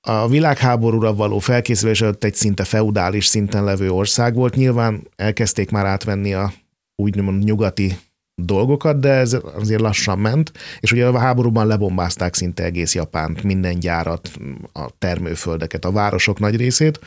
a 0.00 0.28
világháborúra 0.28 1.14
való 1.14 1.38
felkészülés 1.38 2.00
előtt 2.00 2.24
egy 2.24 2.34
szinte 2.34 2.64
feudális 2.64 3.26
szinten 3.26 3.64
levő 3.64 3.90
ország 3.90 4.34
volt. 4.34 4.54
Nyilván 4.54 5.08
elkezdték 5.16 5.70
már 5.70 5.86
átvenni 5.86 6.34
a 6.34 6.52
úgymond 6.96 7.44
nyugati 7.44 7.98
dolgokat, 8.34 9.00
de 9.00 9.08
ez 9.08 9.36
azért 9.54 9.80
lassan 9.80 10.18
ment, 10.18 10.52
és 10.80 10.92
ugye 10.92 11.06
a 11.06 11.18
háborúban 11.18 11.66
lebombázták 11.66 12.34
szinte 12.34 12.64
egész 12.64 12.94
Japánt, 12.94 13.42
minden 13.42 13.78
gyárat, 13.78 14.30
a 14.72 14.90
termőföldeket, 14.98 15.84
a 15.84 15.92
városok 15.92 16.38
nagy 16.38 16.56
részét, 16.56 17.00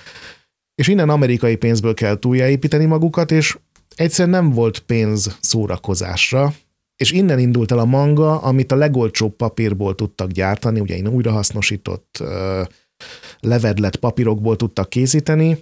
és 0.76 0.88
innen 0.88 1.10
amerikai 1.10 1.56
pénzből 1.56 1.94
kell 1.94 2.20
túljáépíteni 2.20 2.86
magukat, 2.86 3.32
és 3.32 3.58
egyszer 3.96 4.28
nem 4.28 4.52
volt 4.52 4.80
pénz 4.80 5.38
szórakozásra, 5.42 6.54
és 6.96 7.12
innen 7.12 7.40
indult 7.40 7.72
el 7.72 7.80
a 7.80 7.86
manga, 7.86 8.38
amit 8.38 8.72
a 8.72 8.76
legolcsóbb 8.76 9.36
papírból 9.36 9.96
tudtak 9.96 10.32
gyártani, 10.32 10.80
ugye 10.80 10.96
én 10.96 11.08
újrahasznosított 11.08 12.24
levedlet 13.40 13.96
papírokból 13.96 14.56
tudtak 14.56 14.90
készíteni, 14.90 15.58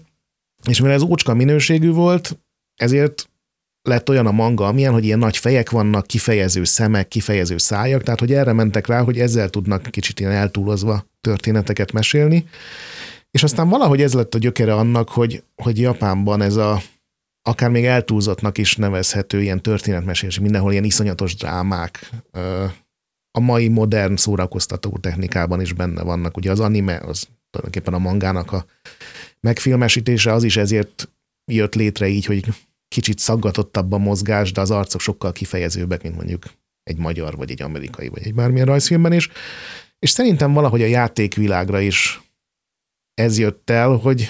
és 0.69 0.79
mivel 0.79 0.95
ez 0.95 1.01
ócska 1.01 1.33
minőségű 1.33 1.91
volt, 1.91 2.39
ezért 2.75 3.29
lett 3.83 4.09
olyan 4.09 4.25
a 4.25 4.31
manga, 4.31 4.67
amilyen, 4.67 4.93
hogy 4.93 5.05
ilyen 5.05 5.19
nagy 5.19 5.37
fejek 5.37 5.69
vannak, 5.69 6.07
kifejező 6.07 6.63
szemek, 6.63 7.07
kifejező 7.07 7.57
szájak, 7.57 8.03
tehát 8.03 8.19
hogy 8.19 8.33
erre 8.33 8.53
mentek 8.53 8.87
rá, 8.87 9.01
hogy 9.01 9.19
ezzel 9.19 9.49
tudnak 9.49 9.83
kicsit 9.91 10.19
ilyen 10.19 10.31
eltúlozva 10.31 11.05
történeteket 11.21 11.91
mesélni. 11.91 12.45
És 13.31 13.43
aztán 13.43 13.69
valahogy 13.69 14.01
ez 14.01 14.13
lett 14.13 14.35
a 14.35 14.37
gyökere 14.37 14.75
annak, 14.75 15.09
hogy, 15.09 15.43
hogy 15.55 15.79
Japánban 15.79 16.41
ez 16.41 16.55
a 16.55 16.81
akár 17.41 17.69
még 17.69 17.85
eltúlzottnak 17.85 18.57
is 18.57 18.75
nevezhető 18.75 19.41
ilyen 19.41 19.61
történetmesélés, 19.61 20.39
mindenhol 20.39 20.71
ilyen 20.71 20.83
iszonyatos 20.83 21.35
drámák, 21.35 22.09
a 23.37 23.39
mai 23.39 23.67
modern 23.67 24.15
szórakoztató 24.15 24.97
technikában 24.97 25.61
is 25.61 25.73
benne 25.73 26.03
vannak. 26.03 26.37
Ugye 26.37 26.51
az 26.51 26.59
anime, 26.59 26.97
az 26.97 27.27
tulajdonképpen 27.49 27.93
a 27.93 27.97
mangának 27.97 28.51
a 28.51 28.65
megfilmesítése, 29.39 30.33
az 30.33 30.43
is 30.43 30.57
ezért 30.57 31.09
jött 31.51 31.75
létre 31.75 32.07
így, 32.07 32.25
hogy 32.25 32.45
kicsit 32.93 33.19
szaggatottabb 33.19 33.91
a 33.91 33.97
mozgás, 33.97 34.51
de 34.51 34.61
az 34.61 34.71
arcok 34.71 35.01
sokkal 35.01 35.31
kifejezőbbek, 35.31 36.03
mint 36.03 36.15
mondjuk 36.15 36.43
egy 36.83 36.97
magyar, 36.97 37.35
vagy 37.35 37.51
egy 37.51 37.61
amerikai, 37.61 38.07
vagy 38.07 38.25
egy 38.25 38.33
bármilyen 38.33 38.65
rajzfilmben 38.65 39.13
is. 39.13 39.29
És 39.99 40.09
szerintem 40.09 40.53
valahogy 40.53 40.81
a 40.81 40.85
játékvilágra 40.85 41.79
is 41.79 42.21
ez 43.13 43.37
jött 43.37 43.69
el, 43.69 43.89
hogy 43.89 44.29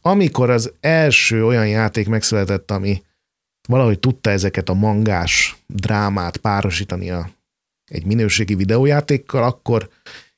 amikor 0.00 0.50
az 0.50 0.72
első 0.80 1.44
olyan 1.44 1.68
játék 1.68 2.08
megszületett, 2.08 2.70
ami 2.70 3.02
valahogy 3.68 3.98
tudta 3.98 4.30
ezeket 4.30 4.68
a 4.68 4.74
mangás 4.74 5.56
drámát 5.66 6.36
párosítani 6.36 7.10
a, 7.10 7.30
egy 7.84 8.04
minőségi 8.04 8.54
videójátékkal, 8.54 9.42
akkor, 9.42 9.88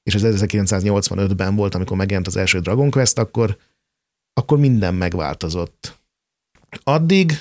és 0.03 0.15
ez 0.15 0.23
1985-ben 0.43 1.57
volt, 1.57 1.75
amikor 1.75 1.97
megjelent 1.97 2.27
az 2.27 2.37
első 2.37 2.59
Dragon 2.59 2.91
Quest, 2.91 3.19
akkor, 3.19 3.57
akkor 4.33 4.59
minden 4.59 4.95
megváltozott. 4.95 5.99
Addig 6.83 7.33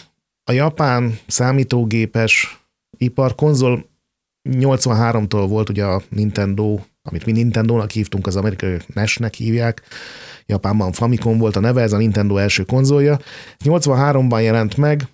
a 0.49 0.51
japán 0.51 1.19
számítógépes 1.27 2.61
ipar 2.97 3.35
konzol 3.35 3.89
83-tól 4.49 5.45
volt 5.49 5.69
ugye 5.69 5.85
a 5.85 6.01
Nintendo, 6.09 6.79
amit 7.01 7.25
mi 7.25 7.31
Nintendo-nak 7.31 7.91
hívtunk, 7.91 8.27
az 8.27 8.35
amerikai 8.35 8.77
NES-nek 8.93 9.33
hívják, 9.33 9.81
Japánban 10.45 10.91
Famicom 10.91 11.37
volt 11.37 11.55
a 11.55 11.59
neve, 11.59 11.81
ez 11.81 11.93
a 11.93 11.97
Nintendo 11.97 12.37
első 12.37 12.63
konzolja. 12.63 13.19
83-ban 13.63 14.41
jelent 14.41 14.77
meg, 14.77 15.07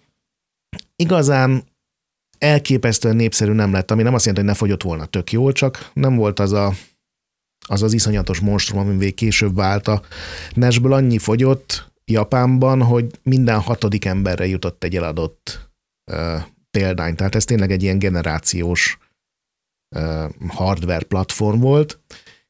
igazán 0.95 1.63
elképesztően 2.37 3.15
népszerű 3.15 3.51
nem 3.51 3.71
lett, 3.71 3.91
ami 3.91 4.03
nem 4.03 4.13
azt 4.13 4.25
jelenti, 4.25 4.45
hogy 4.45 4.55
ne 4.55 4.59
fogyott 4.59 4.83
volna. 4.83 5.05
Tök 5.05 5.31
jól, 5.31 5.51
csak 5.51 5.89
nem 5.93 6.15
volt 6.15 6.39
az 6.39 6.51
a, 6.51 6.73
az, 7.67 7.83
az 7.83 7.93
iszonyatos 7.93 8.39
monstrum, 8.39 8.79
ami 8.79 8.95
még 8.95 9.13
később 9.13 9.55
vált 9.55 9.87
a 9.87 10.01
Nesből 10.53 10.93
annyi 10.93 11.17
fogyott 11.17 11.93
Japánban, 12.11 12.81
hogy 12.81 13.19
minden 13.23 13.59
hatodik 13.59 14.05
emberre 14.05 14.47
jutott 14.47 14.83
egy 14.83 14.95
eladott 14.95 15.69
uh, 16.11 16.41
példány. 16.71 17.15
Tehát 17.15 17.35
ez 17.35 17.45
tényleg 17.45 17.71
egy 17.71 17.83
ilyen 17.83 17.99
generációs 17.99 18.97
uh, 19.95 20.29
hardware 20.47 21.05
platform 21.05 21.59
volt. 21.59 21.99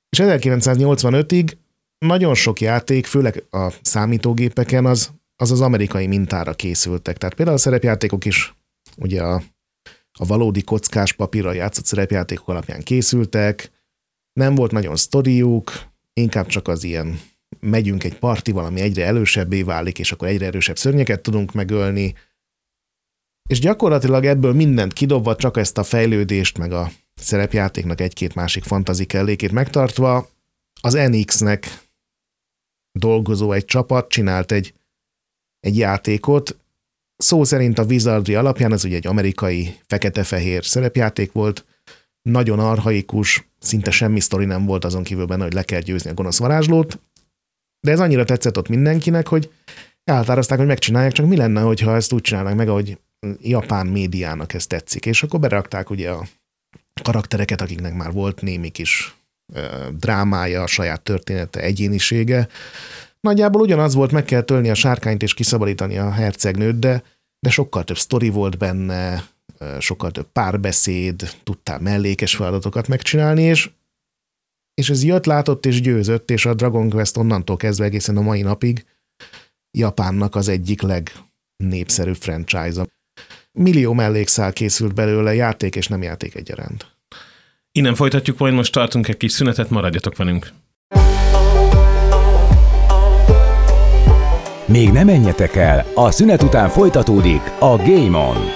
És 0.10 0.20
1985-ig 0.22 1.52
nagyon 1.98 2.34
sok 2.34 2.62
játék, 2.62 3.06
főleg 3.06 3.44
a 3.50 3.74
számítógépeken, 3.82 4.86
az 4.86 5.12
az, 5.36 5.52
az 5.52 5.62
amerikai 5.62 6.08
mintára 6.08 6.54
készültek. 6.54 7.18
Tehát 7.18 7.36
például 7.36 7.58
a 7.58 7.60
szerepjátékok 7.60 8.26
is 8.26 8.56
ugye 8.98 9.24
a, 9.24 9.44
a 10.12 10.26
valódi 10.26 10.64
kockás 10.64 11.14
papírra 11.14 11.54
játszott 11.54 11.86
szerepjátékok 11.86 12.48
alapján 12.48 12.84
készültek, 12.84 13.72
nem 14.34 14.56
volt 14.56 14.72
nagyon 14.72 14.96
sztoriuk, 14.96 15.72
inkább 16.14 16.46
csak 16.46 16.68
az 16.68 16.84
ilyen 16.84 17.20
megyünk 17.60 18.04
egy 18.04 18.18
parti, 18.18 18.52
valami 18.52 18.82
egyre 18.82 19.06
elősebbé 19.06 19.64
válik, 19.64 20.00
és 20.00 20.12
akkor 20.12 20.28
egyre 20.28 20.46
erősebb 20.46 20.78
szörnyeket 20.78 21.22
tudunk 21.22 21.54
megölni, 21.54 22.16
és 23.50 23.60
gyakorlatilag 23.60 24.26
ebből 24.26 24.54
mindent 24.54 24.94
kidobva, 24.94 25.36
csak 25.36 25.58
ezt 25.58 25.78
a 25.78 25.84
fejlődést, 25.84 26.58
meg 26.58 26.72
a 26.72 26.92
szerepjátéknak 27.16 28.02
egy-két 28.02 28.36
másik 28.36 28.64
fantazi 28.64 29.06
kellékét 29.06 29.52
megtartva, 29.52 30.30
az 30.82 30.94
NX-nek 30.94 31.84
dolgozó 32.92 33.52
egy 33.52 33.66
csapat 33.66 34.10
csinált 34.10 34.52
egy, 34.52 34.74
egy 35.60 35.78
játékot, 35.78 36.58
szó 37.18 37.44
szerint 37.44 37.80
a 37.80 37.84
Wizardry 37.84 38.36
alapján, 38.36 38.72
ez 38.72 38.86
ugye 38.86 38.96
egy 38.96 39.08
amerikai 39.08 39.76
fekete-fehér 39.88 40.66
szerepjáték 40.66 41.32
volt, 41.32 41.66
nagyon 42.22 42.60
arhaikus, 42.60 43.48
szinte 43.60 43.92
semmi 43.92 44.20
sztori 44.20 44.46
nem 44.46 44.66
volt 44.66 44.86
azon 44.86 45.04
kívül 45.04 45.26
benne, 45.26 45.44
hogy 45.44 45.54
le 45.54 45.64
kell 45.64 45.82
győzni 45.82 46.10
a 46.10 46.14
gonosz 46.14 46.40
varázslót, 46.40 47.00
de 47.86 47.92
ez 47.92 48.00
annyira 48.00 48.24
tetszett 48.24 48.58
ott 48.58 48.68
mindenkinek, 48.68 49.28
hogy 49.28 49.52
elhatározták, 50.04 50.58
hogy 50.58 50.68
megcsinálják, 50.68 51.12
csak 51.12 51.26
mi 51.26 51.36
lenne, 51.36 51.62
hogyha 51.62 51.96
ezt 51.96 52.14
úgy 52.14 52.22
csinálnák 52.22 52.56
meg, 52.56 52.70
ahogy 52.70 52.98
japán 53.42 53.88
médiának 53.88 54.54
ez 54.54 54.68
tetszik. 54.68 55.06
És 55.06 55.24
akkor 55.24 55.40
berakták 55.40 55.90
ugye 55.90 56.10
a 56.10 56.28
karaktereket, 57.04 57.62
akiknek 57.62 57.94
már 57.94 58.12
volt 58.12 58.42
némi 58.42 58.70
kis 58.70 59.16
drámája, 59.92 60.62
a 60.62 60.68
saját 60.68 61.02
története, 61.02 61.60
egyénisége. 61.60 62.48
Nagyjából 63.20 63.62
ugyanaz 63.62 63.94
volt, 63.94 64.12
meg 64.12 64.26
kell 64.26 64.42
tölni 64.42 64.70
a 64.70 64.74
sárkányt 64.74 65.24
és 65.24 65.34
kiszabadítani 65.34 65.98
a 65.98 66.12
hercegnőt, 66.12 66.80
de, 66.80 67.04
de 67.40 67.50
sokkal 67.50 67.84
több 67.84 67.98
sztori 67.98 68.30
volt 68.30 68.58
benne, 68.58 69.24
sokkal 69.80 70.12
több 70.12 70.28
párbeszéd, 70.32 71.30
tudtál 71.44 71.80
mellékes 71.80 72.36
feladatokat 72.36 72.88
megcsinálni, 72.88 73.42
és, 73.42 73.70
és 74.76 74.90
ez 74.90 75.04
jött, 75.04 75.26
látott 75.26 75.66
és 75.66 75.82
győzött, 75.82 76.32
és 76.32 76.46
a 76.46 76.54
Dragon 76.54 76.90
Quest 76.90 77.18
onnantól 77.18 77.58
kezdve 77.58 77.86
egészen 77.86 78.18
a 78.18 78.22
mai 78.22 78.42
napig 78.42 78.86
Japánnak 79.78 80.36
az 80.36 80.48
egyik 80.48 80.82
legnépszerűbb 80.82 82.16
franchise-a. 82.16 82.88
Millió 83.52 83.94
mellékszál 83.94 84.54
készült 84.54 84.94
belőle, 84.94 85.34
játék 85.34 85.76
és 85.76 85.88
nem 85.88 86.02
játék 86.02 86.36
egyaránt. 86.36 86.86
Innen 87.72 87.96
folytatjuk, 87.96 88.38
majd 88.38 88.54
most 88.54 88.72
tartunk 88.72 89.08
egy 89.08 89.18
kis 89.18 89.32
szünetet, 89.32 89.70
maradjatok 89.70 90.18
velünk. 90.18 90.52
Még 94.68 94.92
nem 94.92 95.06
menjetek 95.06 95.56
el, 95.56 95.86
a 95.94 96.12
szünet 96.12 96.44
után 96.44 96.70
folytatódik 96.70 97.42
a 97.60 97.76
Game 97.78 98.18
On. 98.18 98.55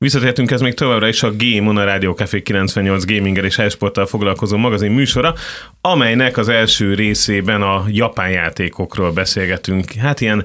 Visszatértünk 0.00 0.50
ez 0.50 0.60
még 0.60 0.74
továbbra 0.74 1.08
is 1.08 1.22
a 1.22 1.32
Game 1.36 1.80
a 1.80 1.84
Rádió 1.84 2.12
Café 2.12 2.42
98 2.42 3.04
gaminggel 3.04 3.44
és 3.44 3.58
esporttal 3.58 4.06
foglalkozó 4.06 4.56
magazin 4.56 4.90
műsora, 4.90 5.34
amelynek 5.80 6.36
az 6.36 6.48
első 6.48 6.94
részében 6.94 7.62
a 7.62 7.84
japán 7.88 8.30
játékokról 8.30 9.12
beszélgetünk. 9.12 9.92
Hát 9.92 10.20
ilyen 10.20 10.44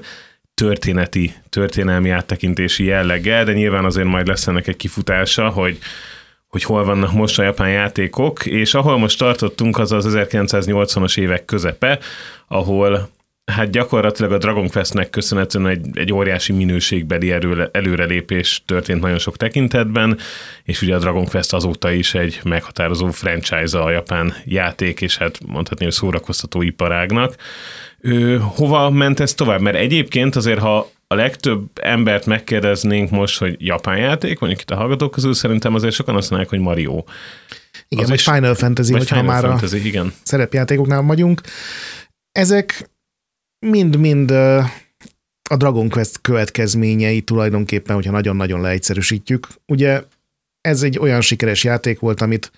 történeti, 0.54 1.34
történelmi 1.48 2.10
áttekintési 2.10 2.84
jelleggel, 2.84 3.44
de 3.44 3.52
nyilván 3.52 3.84
azért 3.84 4.06
majd 4.06 4.26
lesz 4.26 4.46
ennek 4.46 4.66
egy 4.66 4.76
kifutása, 4.76 5.48
hogy 5.48 5.78
hogy 6.48 6.62
hol 6.62 6.84
vannak 6.84 7.12
most 7.12 7.38
a 7.38 7.42
japán 7.42 7.70
játékok, 7.70 8.46
és 8.46 8.74
ahol 8.74 8.98
most 8.98 9.18
tartottunk, 9.18 9.78
az 9.78 9.92
az 9.92 10.06
1980-as 10.08 11.18
évek 11.18 11.44
közepe, 11.44 11.98
ahol 12.48 13.10
hát 13.52 13.70
gyakorlatilag 13.70 14.32
a 14.32 14.38
Dragon 14.38 14.68
Questnek 14.68 15.10
köszönhetően 15.10 15.66
egy, 15.66 15.86
egy 15.92 16.12
óriási 16.12 16.52
minőségbeli 16.52 17.32
erő, 17.32 17.68
előrelépés 17.72 18.62
történt 18.66 19.00
nagyon 19.00 19.18
sok 19.18 19.36
tekintetben, 19.36 20.18
és 20.62 20.82
ugye 20.82 20.94
a 20.94 20.98
Dragon 20.98 21.24
Quest 21.24 21.52
azóta 21.52 21.90
is 21.90 22.14
egy 22.14 22.40
meghatározó 22.44 23.10
franchise 23.10 23.78
a 23.78 23.90
japán 23.90 24.34
játék, 24.44 25.00
és 25.00 25.16
hát 25.16 25.38
mondhatni, 25.46 25.84
hogy 25.84 25.94
szórakoztató 25.94 26.62
iparágnak. 26.62 27.34
Ő, 27.98 28.38
hova 28.38 28.90
ment 28.90 29.20
ez 29.20 29.34
tovább? 29.34 29.60
Mert 29.60 29.76
egyébként 29.76 30.36
azért, 30.36 30.60
ha 30.60 30.90
a 31.06 31.14
legtöbb 31.14 31.70
embert 31.80 32.26
megkérdeznénk 32.26 33.10
most, 33.10 33.38
hogy 33.38 33.56
japán 33.58 33.96
játék, 33.96 34.38
mondjuk 34.38 34.62
itt 34.62 34.70
a 34.70 34.76
hallgatók 34.76 35.10
közül, 35.10 35.34
szerintem 35.34 35.74
azért 35.74 35.94
sokan 35.94 36.16
azt 36.16 36.30
mondják, 36.30 36.50
hogy 36.50 36.60
Mario. 36.60 37.02
Igen, 37.88 38.04
az 38.04 38.10
vagy 38.10 38.18
is, 38.18 38.24
Final 38.24 38.54
Fantasy, 38.54 38.92
vagy 38.92 39.00
hogyha 39.00 39.16
Final 39.16 39.32
már 39.32 39.42
Fantasy, 39.42 39.76
a 39.76 39.80
igen. 39.84 40.12
szerepjátékoknál 40.22 41.02
vagyunk. 41.02 41.40
Ezek 42.32 42.88
mind-mind 43.64 44.30
a 45.50 45.56
Dragon 45.56 45.88
Quest 45.88 46.20
következményei 46.20 47.20
tulajdonképpen, 47.20 47.94
hogyha 47.94 48.12
nagyon-nagyon 48.12 48.60
leegyszerűsítjük. 48.60 49.48
Ugye 49.66 50.02
ez 50.60 50.82
egy 50.82 50.98
olyan 50.98 51.20
sikeres 51.20 51.64
játék 51.64 51.98
volt, 51.98 52.20
amit 52.20 52.50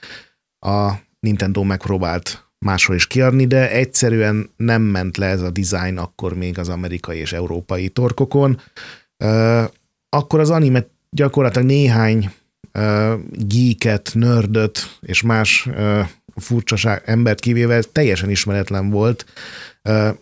a 0.59 0.93
Nintendo 1.21 1.63
megpróbált 1.63 2.45
máshol 2.59 2.97
is 2.97 3.07
kiadni, 3.07 3.47
de 3.47 3.71
egyszerűen 3.71 4.51
nem 4.57 4.83
ment 4.83 5.17
le 5.17 5.27
ez 5.27 5.41
a 5.41 5.51
design 5.51 5.97
akkor 5.97 6.35
még 6.35 6.59
az 6.59 6.69
amerikai 6.69 7.19
és 7.19 7.33
európai 7.33 7.89
torkokon. 7.89 8.61
Akkor 10.09 10.41
az 10.41 10.51
anime 10.51 10.87
gyakorlatilag 11.11 11.67
néhány 11.67 12.31
geeket, 13.31 14.11
nördöt 14.15 14.99
és 15.01 15.23
más 15.23 15.69
furcsaság 16.37 17.03
embert 17.05 17.41
kivéve 17.41 17.83
teljesen 17.83 18.31
ismeretlen 18.31 18.91
volt. 18.91 19.25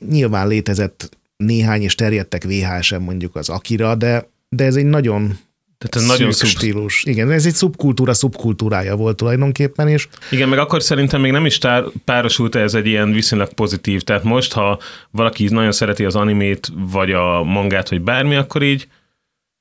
Nyilván 0.09 0.49
létezett 0.49 1.19
néhány, 1.37 1.83
és 1.83 1.95
terjedtek 1.95 2.45
VHS-en 2.45 3.03
mondjuk 3.03 3.37
az 3.37 3.49
Akira, 3.49 3.95
de, 3.95 4.29
de 4.49 4.65
ez 4.65 4.77
egy 4.77 4.85
nagyon 4.85 5.39
tehát 5.79 6.09
ez 6.11 6.19
nagyon 6.19 6.33
szub... 6.33 6.49
stílus. 6.49 7.05
Igen, 7.05 7.31
ez 7.31 7.47
egy 7.47 7.55
szubkultúra 7.55 8.15
szubkultúrája 8.15 8.97
volt 8.97 9.17
tulajdonképpen 9.17 9.89
is. 9.89 10.09
Igen, 10.31 10.49
meg 10.49 10.59
akkor 10.59 10.83
szerintem 10.83 11.21
még 11.21 11.33
nem 11.33 11.47
is 11.47 11.59
tár, 11.59 11.85
párosult 12.05 12.55
ez 12.55 12.75
egy 12.75 12.87
ilyen 12.87 13.13
viszonylag 13.13 13.53
pozitív. 13.53 14.03
Tehát 14.03 14.23
most, 14.23 14.53
ha 14.53 14.79
valaki 15.11 15.49
nagyon 15.49 15.73
szereti 15.73 16.05
az 16.05 16.17
animét, 16.17 16.69
vagy 16.75 17.13
a 17.13 17.43
mangát, 17.43 17.89
vagy 17.89 18.01
bármi, 18.01 18.35
akkor 18.35 18.63
így, 18.63 18.89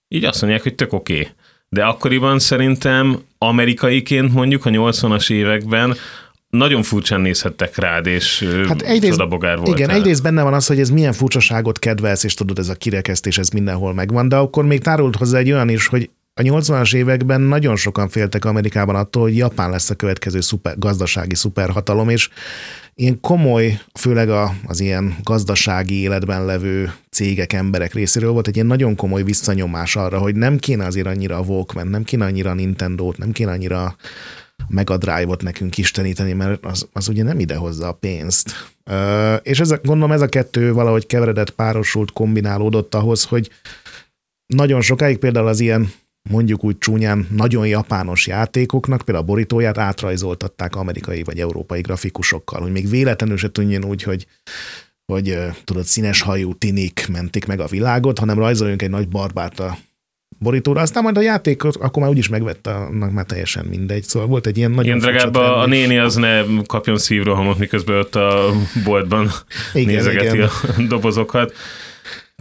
így 0.07 0.25
azt 0.25 0.41
mondják, 0.41 0.63
hogy 0.63 0.75
tök 0.75 0.93
oké. 0.93 1.13
Okay. 1.13 1.31
De 1.73 1.83
akkoriban 1.83 2.39
szerintem 2.39 3.19
amerikaiként 3.37 4.33
mondjuk 4.33 4.65
a 4.65 4.69
80-as 4.69 5.31
években 5.31 5.95
nagyon 6.49 6.83
furcsán 6.83 7.21
nézhettek 7.21 7.77
rád, 7.77 8.05
és 8.05 8.47
hát 8.67 8.81
egyrészt, 8.81 9.11
csodabogár 9.11 9.57
volt. 9.57 9.77
Igen, 9.77 9.89
egyrészt 9.89 10.23
benne 10.23 10.43
van 10.43 10.53
az, 10.53 10.67
hogy 10.67 10.79
ez 10.79 10.89
milyen 10.89 11.13
furcsaságot 11.13 11.79
kedvelsz, 11.79 12.23
és 12.23 12.33
tudod, 12.33 12.59
ez 12.59 12.69
a 12.69 12.75
kirekesztés, 12.75 13.37
ez 13.37 13.49
mindenhol 13.49 13.93
megvan, 13.93 14.29
de 14.29 14.35
akkor 14.35 14.65
még 14.65 14.81
tárult 14.81 15.15
hozzá 15.15 15.37
egy 15.37 15.51
olyan 15.51 15.69
is, 15.69 15.87
hogy 15.87 16.09
a 16.33 16.41
80-as 16.41 16.95
években 16.95 17.41
nagyon 17.41 17.75
sokan 17.75 18.09
féltek 18.09 18.45
Amerikában 18.45 18.95
attól, 18.95 19.21
hogy 19.21 19.37
Japán 19.37 19.69
lesz 19.69 19.89
a 19.89 19.95
következő 19.95 20.41
szuper, 20.41 20.77
gazdasági 20.77 21.35
szuperhatalom, 21.35 22.09
és 22.09 22.29
ilyen 22.95 23.19
komoly, 23.19 23.79
főleg 23.99 24.29
a, 24.29 24.53
az 24.65 24.79
ilyen 24.79 25.15
gazdasági 25.23 26.01
életben 26.01 26.45
levő 26.45 26.93
cégek, 27.13 27.53
emberek 27.53 27.93
részéről 27.93 28.32
volt 28.32 28.48
egy 28.48 28.55
ilyen 28.55 28.67
nagyon 28.67 28.96
komoly 28.96 29.24
visszanyomás 29.24 29.96
arra, 29.96 30.17
hogy 30.17 30.36
nem 30.36 30.58
kéne 30.58 30.86
azért 30.86 31.08
annyira 31.08 31.38
a 31.38 31.43
Walkman, 31.43 31.88
nem 31.88 32.03
kéne 32.03 32.25
annyira 32.25 32.50
a 32.50 32.53
Nintendo-t, 32.53 33.17
nem 33.17 33.32
kéne 33.32 33.51
annyira 33.51 33.96
Mega 34.67 34.98
Drive-ot 34.98 35.41
nekünk 35.41 35.77
isteníteni, 35.77 36.34
mert 36.34 36.65
az, 36.65 36.88
az 36.93 37.08
ugye 37.08 37.24
nem 37.24 37.39
ide 37.39 37.55
hozza 37.55 37.88
a 37.88 37.91
pénzt. 37.91 38.51
Ö, 38.84 39.34
és 39.36 39.60
ez, 39.60 39.70
gondolom 39.70 40.12
ez 40.12 40.22
a 40.22 40.27
kettő 40.27 40.74
valahogy 40.74 41.05
keveredett, 41.05 41.50
párosult, 41.50 42.12
kombinálódott 42.12 42.96
ahhoz, 42.96 43.24
hogy 43.24 43.50
nagyon 44.46 44.82
sokáig 44.82 45.17
például 45.17 45.48
az 45.48 45.60
ilyen 45.60 45.91
mondjuk 46.29 46.63
úgy 46.63 46.77
csúnyán 46.77 47.27
nagyon 47.32 47.67
japános 47.67 48.27
játékoknak, 48.27 49.01
például 49.01 49.25
a 49.25 49.29
borítóját 49.29 49.77
átrajzoltatták 49.77 50.75
amerikai 50.75 51.24
vagy 51.24 51.39
európai 51.39 51.82
grafikusokkal, 51.82 52.62
hogy 52.62 52.72
még 52.72 52.89
véletlenül 52.89 53.38
se 53.38 53.50
tűnjön 53.50 53.86
úgy, 53.86 54.03
hogy 54.03 54.27
hogy 55.05 55.38
tudod, 55.63 55.83
színes 55.83 56.22
hajú 56.22 56.53
tinik 56.53 57.07
mentik 57.12 57.45
meg 57.45 57.60
a 57.60 57.67
világot, 57.67 58.19
hanem 58.19 58.38
rajzoljunk 58.38 58.81
egy 58.81 58.89
nagy 58.89 59.07
barbát 59.07 59.60
a 59.60 59.77
borítóra, 60.39 60.81
aztán 60.81 61.03
majd 61.03 61.17
a 61.17 61.22
játék 61.22 61.63
akkor 61.63 62.01
már 62.01 62.10
úgyis 62.10 62.29
megvette, 62.29 62.74
annak 62.75 63.12
már 63.12 63.25
teljesen 63.25 63.65
mindegy. 63.65 64.03
Szóval 64.03 64.27
volt 64.27 64.48
egy 64.48 64.57
ilyen 64.57 64.72
nagyon 64.72 64.98
Igen, 64.98 64.98
drágább 64.98 65.36
a, 65.36 65.62
a 65.62 65.65
néni 65.65 65.98
az 65.98 66.15
ne 66.15 66.43
kapjon 66.65 66.98
szívrohamot, 66.98 67.57
miközben 67.57 67.98
ott 67.98 68.15
a 68.15 68.51
boltban 68.83 69.29
igen, 69.74 69.93
nézegeti 69.93 70.36
igen. 70.36 70.50
a 70.77 70.81
dobozokat. 70.88 71.53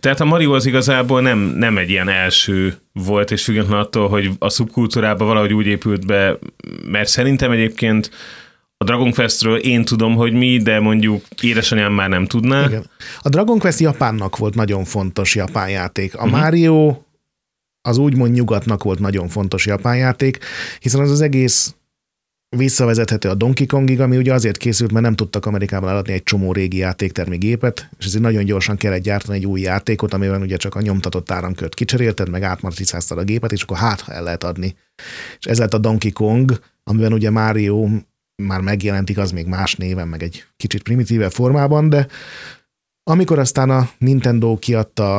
Tehát 0.01 0.21
a 0.21 0.25
Mario 0.25 0.55
az 0.55 0.67
igazából 0.67 1.21
nem, 1.21 1.39
nem 1.39 1.79
egy 1.79 1.91
ilyen 1.91 2.09
első 2.09 2.75
volt, 2.93 3.31
és 3.31 3.45
függetlenül 3.45 3.79
attól, 3.79 4.09
hogy 4.09 4.31
a 4.39 4.49
szubkultúrába 4.49 5.25
valahogy 5.25 5.53
úgy 5.53 5.67
épült 5.67 6.07
be, 6.07 6.39
mert 6.85 7.09
szerintem 7.09 7.51
egyébként 7.51 8.11
a 8.83 8.85
Dragon 8.85 9.13
Questről 9.13 9.57
én 9.57 9.85
tudom, 9.85 10.15
hogy 10.15 10.33
mi, 10.33 10.57
de 10.57 10.81
mondjuk 10.81 11.25
édesanyám 11.41 11.93
már 11.93 12.09
nem 12.09 12.27
tudná. 12.27 12.65
Igen. 12.67 12.85
A 13.21 13.29
Dragon 13.29 13.59
Quest 13.59 13.81
Japánnak 13.81 14.37
volt 14.37 14.55
nagyon 14.55 14.85
fontos 14.85 15.35
japán 15.35 15.71
játék. 15.71 16.15
A 16.15 16.25
uh-huh. 16.25 16.41
Mario 16.41 16.97
az 17.89 17.99
úgymond 17.99 18.33
nyugatnak 18.33 18.83
volt 18.83 18.99
nagyon 18.99 19.29
fontos 19.29 19.67
japán 19.67 19.97
játék, 19.97 20.39
hiszen 20.81 21.01
az 21.01 21.11
az 21.11 21.21
egész 21.21 21.75
visszavezethető 22.57 23.29
a 23.29 23.35
Donkey 23.35 23.67
Kongig, 23.67 24.01
ami 24.01 24.17
ugye 24.17 24.33
azért 24.33 24.57
készült, 24.57 24.93
mert 24.93 25.05
nem 25.05 25.15
tudtak 25.15 25.47
Amerikában 25.47 25.91
eladni 25.91 26.13
egy 26.13 26.23
csomó 26.23 26.53
régi 26.53 26.77
játéktermi 26.77 27.37
gépet, 27.37 27.89
és 27.99 28.05
ezért 28.05 28.23
nagyon 28.23 28.45
gyorsan 28.45 28.77
kellett 28.77 29.03
gyártani 29.03 29.39
egy 29.39 29.47
új 29.47 29.61
játékot, 29.61 30.15
amiben 30.15 30.43
ugye 30.43 30.57
csak 30.57 30.75
a 30.75 30.81
nyomtatott 30.81 31.31
áramkört 31.31 31.75
kicserélted, 31.75 32.29
meg 32.29 32.43
átmatricáztad 32.43 33.19
a 33.19 33.23
gépet, 33.23 33.53
és 33.53 33.63
akkor 33.63 33.77
hát 33.77 34.05
el 34.07 34.23
lehet 34.23 34.45
adni. 34.45 34.75
És 35.39 35.47
ez 35.47 35.59
lett 35.59 35.75
a 35.75 35.79
Donkey 35.79 36.13
Kong, 36.13 36.61
amiben 36.85 37.13
ugye 37.13 37.31
Mario 37.31 37.89
már 38.43 38.61
megjelentik, 38.61 39.19
az 39.19 39.31
még 39.31 39.47
más 39.47 39.75
néven, 39.75 40.09
meg 40.09 40.23
egy 40.23 40.45
kicsit 40.57 40.83
primitíve 40.83 41.31
formában, 41.31 41.89
de 41.89 42.07
amikor 43.11 43.39
aztán 43.39 43.71
a 43.71 43.91
Nintendo 43.99 44.59
kiadta 44.59 45.17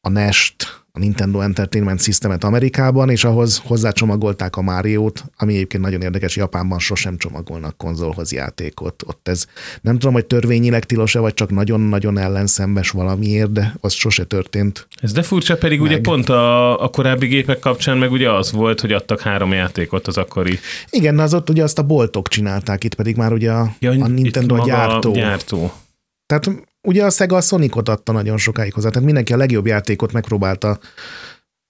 a 0.00 0.08
NES-t, 0.08 0.79
a 0.92 0.98
Nintendo 0.98 1.40
Entertainment 1.40 2.02
Systemet 2.02 2.44
Amerikában, 2.44 3.10
és 3.10 3.24
ahhoz 3.24 3.62
hozzácsomagolták 3.64 4.56
a 4.56 4.62
Máriót, 4.62 5.24
ami 5.36 5.54
egyébként 5.54 5.82
nagyon 5.82 6.02
érdekes, 6.02 6.36
Japánban 6.36 6.78
sosem 6.78 7.16
csomagolnak 7.16 7.76
konzolhoz 7.76 8.32
játékot. 8.32 9.02
Ott 9.06 9.28
ez 9.28 9.46
nem 9.80 9.98
tudom, 9.98 10.12
hogy 10.14 10.26
törvényileg 10.26 10.84
tilos-e, 10.84 11.18
vagy 11.18 11.34
csak 11.34 11.50
nagyon-nagyon 11.50 12.18
ellenszembes 12.18 12.90
valamiért, 12.90 13.52
de 13.52 13.74
az 13.80 13.92
sose 13.92 14.24
történt. 14.24 14.86
Ez 15.00 15.12
de 15.12 15.22
furcsa, 15.22 15.56
pedig 15.56 15.80
meg. 15.80 15.90
ugye 15.90 16.00
pont 16.00 16.28
a, 16.28 16.82
a 16.82 16.88
korábbi 16.88 17.26
gépek 17.26 17.58
kapcsán 17.58 17.98
meg 17.98 18.10
ugye 18.10 18.30
az 18.32 18.52
volt, 18.52 18.80
hogy 18.80 18.92
adtak 18.92 19.20
három 19.20 19.52
játékot 19.52 20.06
az 20.06 20.16
akkori. 20.16 20.58
Igen, 20.90 21.18
az 21.18 21.34
ott 21.34 21.50
ugye 21.50 21.62
azt 21.62 21.78
a 21.78 21.82
boltok 21.82 22.28
csinálták, 22.28 22.84
itt 22.84 22.94
pedig 22.94 23.16
már 23.16 23.32
ugye 23.32 23.52
a, 23.52 23.74
ja, 23.78 23.90
a 23.90 24.06
Nintendo 24.06 24.64
gyártó. 24.64 25.12
gyártó. 25.12 25.72
Tehát 26.26 26.50
ugye 26.88 27.04
a 27.04 27.10
Sega 27.10 27.36
a 27.36 27.40
Sonicot 27.40 27.88
adta 27.88 28.12
nagyon 28.12 28.38
sokáig 28.38 28.72
hozzá, 28.72 28.88
tehát 28.88 29.04
mindenki 29.04 29.32
a 29.32 29.36
legjobb 29.36 29.66
játékot 29.66 30.12
megpróbálta 30.12 30.78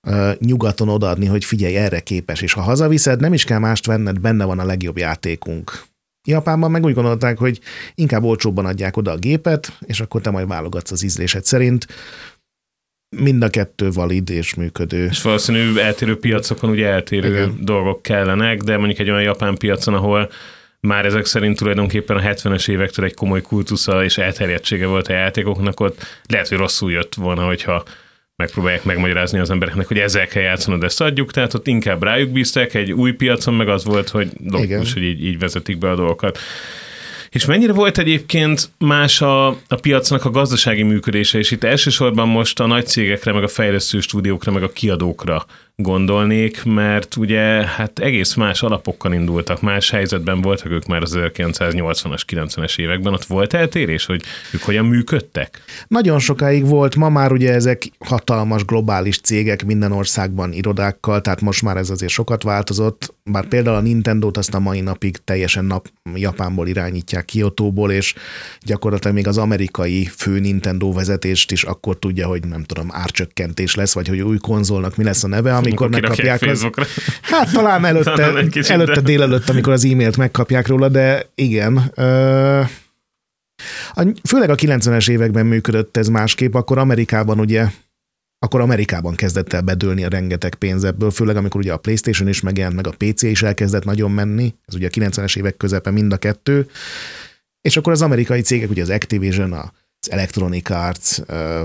uh, 0.08 0.34
nyugaton 0.38 0.88
odaadni, 0.88 1.26
hogy 1.26 1.44
figyelj, 1.44 1.76
erre 1.76 2.00
képes, 2.00 2.42
és 2.42 2.52
ha 2.52 2.60
hazaviszed, 2.60 3.20
nem 3.20 3.32
is 3.32 3.44
kell 3.44 3.58
mást 3.58 3.86
venned, 3.86 4.20
benne 4.20 4.44
van 4.44 4.58
a 4.58 4.64
legjobb 4.64 4.98
játékunk. 4.98 5.88
Japánban 6.28 6.70
meg 6.70 6.84
úgy 6.84 6.94
gondolták, 6.94 7.38
hogy 7.38 7.60
inkább 7.94 8.22
olcsóbban 8.22 8.66
adják 8.66 8.96
oda 8.96 9.10
a 9.10 9.16
gépet, 9.16 9.78
és 9.80 10.00
akkor 10.00 10.20
te 10.20 10.30
majd 10.30 10.48
válogatsz 10.48 10.90
az 10.90 11.02
ízlésed 11.02 11.44
szerint. 11.44 11.86
Mind 13.16 13.42
a 13.42 13.48
kettő 13.48 13.90
valid 13.90 14.30
és 14.30 14.54
működő. 14.54 15.04
És 15.04 15.22
valószínű 15.22 15.76
eltérő 15.76 16.18
piacokon 16.18 16.70
ugye 16.70 16.86
eltérő 16.86 17.28
Igen. 17.28 17.58
dolgok 17.60 18.02
kellenek, 18.02 18.62
de 18.62 18.76
mondjuk 18.76 18.98
egy 18.98 19.10
olyan 19.10 19.22
japán 19.22 19.56
piacon, 19.56 19.94
ahol 19.94 20.30
már 20.80 21.04
ezek 21.04 21.24
szerint 21.24 21.56
tulajdonképpen 21.56 22.16
a 22.16 22.20
70-es 22.20 22.68
évektől 22.68 23.04
egy 23.04 23.14
komoly 23.14 23.42
kultusza 23.42 24.04
és 24.04 24.18
elterjedtsége 24.18 24.86
volt 24.86 25.08
a 25.08 25.12
játékoknak, 25.12 25.80
ott 25.80 26.06
lehet, 26.26 26.48
hogy 26.48 26.58
rosszul 26.58 26.90
jött 26.90 27.14
volna, 27.14 27.46
hogyha 27.46 27.82
megpróbálják 28.36 28.84
megmagyarázni 28.84 29.38
az 29.38 29.50
embereknek, 29.50 29.86
hogy 29.86 29.98
ezzel 29.98 30.26
kell 30.26 30.42
játszanod, 30.42 30.84
ezt 30.84 31.00
adjuk, 31.00 31.32
tehát 31.32 31.54
ott 31.54 31.66
inkább 31.66 32.02
rájuk 32.02 32.30
bíztek, 32.30 32.74
egy 32.74 32.92
új 32.92 33.12
piacon 33.12 33.54
meg 33.54 33.68
az 33.68 33.84
volt, 33.84 34.08
hogy 34.08 34.28
logikus, 34.46 34.92
hogy 34.92 35.02
így, 35.02 35.24
így 35.24 35.38
vezetik 35.38 35.78
be 35.78 35.90
a 35.90 35.94
dolgokat. 35.94 36.38
És 37.30 37.44
mennyire 37.44 37.72
volt 37.72 37.98
egyébként 37.98 38.70
más 38.78 39.20
a, 39.20 39.46
a 39.48 39.74
piacnak 39.80 40.24
a 40.24 40.30
gazdasági 40.30 40.82
működése, 40.82 41.38
és 41.38 41.50
itt 41.50 41.64
elsősorban 41.64 42.28
most 42.28 42.60
a 42.60 42.66
nagy 42.66 42.86
cégekre, 42.86 43.32
meg 43.32 43.42
a 43.42 43.48
fejlesztő 43.48 44.00
stúdiókra, 44.00 44.52
meg 44.52 44.62
a 44.62 44.72
kiadókra 44.72 45.46
gondolnék, 45.82 46.64
mert 46.64 47.16
ugye 47.16 47.40
hát 47.66 47.98
egész 47.98 48.34
más 48.34 48.62
alapokkal 48.62 49.12
indultak, 49.12 49.60
más 49.60 49.90
helyzetben 49.90 50.40
voltak 50.40 50.70
ők 50.70 50.86
már 50.86 51.02
az 51.02 51.16
1980-as, 51.18 52.22
90-es 52.26 52.78
években. 52.78 53.12
Ott 53.12 53.24
volt 53.24 53.54
eltérés, 53.54 54.04
hogy 54.04 54.22
ők 54.52 54.62
hogyan 54.62 54.84
működtek? 54.84 55.62
Nagyon 55.88 56.18
sokáig 56.18 56.66
volt, 56.66 56.96
ma 56.96 57.08
már 57.08 57.32
ugye 57.32 57.52
ezek 57.52 57.82
hatalmas 57.98 58.64
globális 58.64 59.20
cégek 59.20 59.64
minden 59.64 59.92
országban 59.92 60.52
irodákkal, 60.52 61.20
tehát 61.20 61.40
most 61.40 61.62
már 61.62 61.76
ez 61.76 61.90
azért 61.90 62.12
sokat 62.12 62.42
változott, 62.42 63.14
bár 63.24 63.46
például 63.46 63.76
a 63.76 63.80
Nintendo-t 63.80 64.36
azt 64.36 64.54
a 64.54 64.58
mai 64.58 64.80
napig 64.80 65.16
teljesen 65.24 65.64
nap 65.64 65.88
Japánból 66.14 66.68
irányítják, 66.68 67.24
Kiotóból, 67.24 67.90
és 67.92 68.14
gyakorlatilag 68.60 69.14
még 69.14 69.26
az 69.26 69.38
amerikai 69.38 70.04
fő 70.16 70.38
Nintendo 70.38 70.92
vezetést 70.92 71.52
is 71.52 71.64
akkor 71.64 71.98
tudja, 71.98 72.26
hogy 72.26 72.46
nem 72.46 72.64
tudom, 72.64 72.88
árcsökkentés 72.90 73.74
lesz, 73.74 73.94
vagy 73.94 74.08
hogy 74.08 74.20
új 74.20 74.38
konzolnak 74.38 74.96
mi 74.96 75.04
lesz 75.04 75.24
a 75.24 75.28
neve, 75.28 75.54
ami 75.56 75.69
amikor 75.70 75.90
megkapják. 75.90 76.42
Az, 76.42 76.66
hát 77.22 77.52
talán 77.52 77.84
előtte, 77.90 78.44
előtte 78.68 79.00
délelőtt, 79.00 79.48
amikor 79.48 79.72
az 79.72 79.84
e-mailt 79.84 80.16
megkapják 80.16 80.66
róla, 80.66 80.88
de 80.88 81.26
igen. 81.34 81.92
Ö, 81.94 82.60
a, 83.94 84.06
főleg 84.28 84.50
a 84.50 84.54
90-es 84.54 85.10
években 85.10 85.46
működött 85.46 85.96
ez 85.96 86.08
másképp, 86.08 86.54
akkor 86.54 86.78
Amerikában 86.78 87.40
ugye 87.40 87.66
akkor 88.42 88.60
Amerikában 88.60 89.14
kezdett 89.14 89.52
el 89.52 89.60
bedőlni 89.60 90.04
a 90.04 90.08
rengeteg 90.08 90.54
pénz 90.54 90.84
ebből, 90.84 91.10
főleg 91.10 91.36
amikor 91.36 91.60
ugye 91.60 91.72
a 91.72 91.76
PlayStation 91.76 92.28
is 92.28 92.40
megjelent, 92.40 92.76
meg 92.76 92.86
a 92.86 92.94
PC 92.96 93.22
is 93.22 93.42
elkezdett 93.42 93.84
nagyon 93.84 94.10
menni, 94.10 94.54
ez 94.66 94.74
ugye 94.74 94.86
a 94.86 94.90
90-es 94.90 95.36
évek 95.38 95.56
közepe 95.56 95.90
mind 95.90 96.12
a 96.12 96.16
kettő, 96.16 96.70
és 97.60 97.76
akkor 97.76 97.92
az 97.92 98.02
amerikai 98.02 98.40
cégek, 98.40 98.70
ugye 98.70 98.82
az 98.82 98.90
Activision, 98.90 99.52
az 99.52 100.10
Electronic 100.10 100.70
Arts 100.70 101.18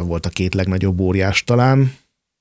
volt 0.06 0.26
a 0.26 0.30
két 0.30 0.54
legnagyobb 0.54 1.00
óriás 1.00 1.44
talán, 1.44 1.94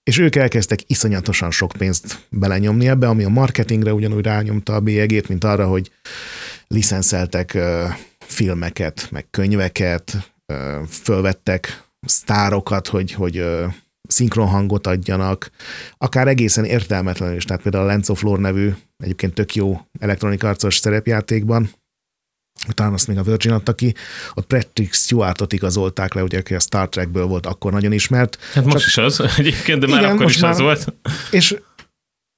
és 0.04 0.18
ők 0.18 0.36
elkezdtek 0.36 0.80
iszonyatosan 0.86 1.50
sok 1.50 1.72
pénzt 1.78 2.26
belenyomni 2.30 2.88
ebbe, 2.88 3.08
ami 3.08 3.24
a 3.24 3.28
marketingre 3.28 3.92
ugyanúgy 3.92 4.24
rányomta 4.24 4.74
a 4.74 4.80
bélyegét, 4.80 5.28
mint 5.28 5.44
arra, 5.44 5.66
hogy 5.66 5.90
licenszeltek 6.66 7.58
filmeket, 8.18 9.08
meg 9.10 9.26
könyveket, 9.30 10.32
fölvettek 10.88 11.82
sztárokat, 12.06 12.88
hogy, 12.88 13.12
hogy 13.12 13.44
szinkron 14.08 14.46
hangot 14.46 14.86
adjanak, 14.86 15.50
akár 15.98 16.28
egészen 16.28 16.64
értelmetlenül 16.64 17.36
is. 17.36 17.44
Tehát 17.44 17.62
például 17.62 17.84
a 17.84 17.86
Lens 17.86 18.08
of 18.08 18.22
Lore 18.22 18.40
nevű, 18.40 18.70
egyébként 18.96 19.34
tök 19.34 19.54
jó 19.54 19.80
elektronikarcos 20.00 20.76
szerepjátékban, 20.76 21.70
talán 22.74 22.92
azt 22.92 23.06
még 23.06 23.18
a 23.18 23.22
Virgin 23.22 23.52
adta 23.52 23.74
ki, 23.74 23.94
ott 24.34 24.46
Patrick 24.46 24.94
Stewartot 24.94 25.52
igazolták 25.52 26.14
le, 26.14 26.22
ugye, 26.22 26.38
aki 26.38 26.54
a 26.54 26.60
Star 26.60 26.88
Trekből 26.88 27.26
volt 27.26 27.46
akkor 27.46 27.72
nagyon 27.72 27.92
ismert. 27.92 28.38
Hát 28.52 28.64
most 28.64 28.78
Csak, 28.78 28.86
is 28.86 28.96
az 28.96 29.20
egyébként, 29.38 29.80
de 29.80 29.86
már 29.86 30.00
igen, 30.00 30.12
akkor 30.12 30.26
is 30.26 30.38
már, 30.38 30.50
az 30.50 30.58
volt. 30.58 30.94
És 31.30 31.56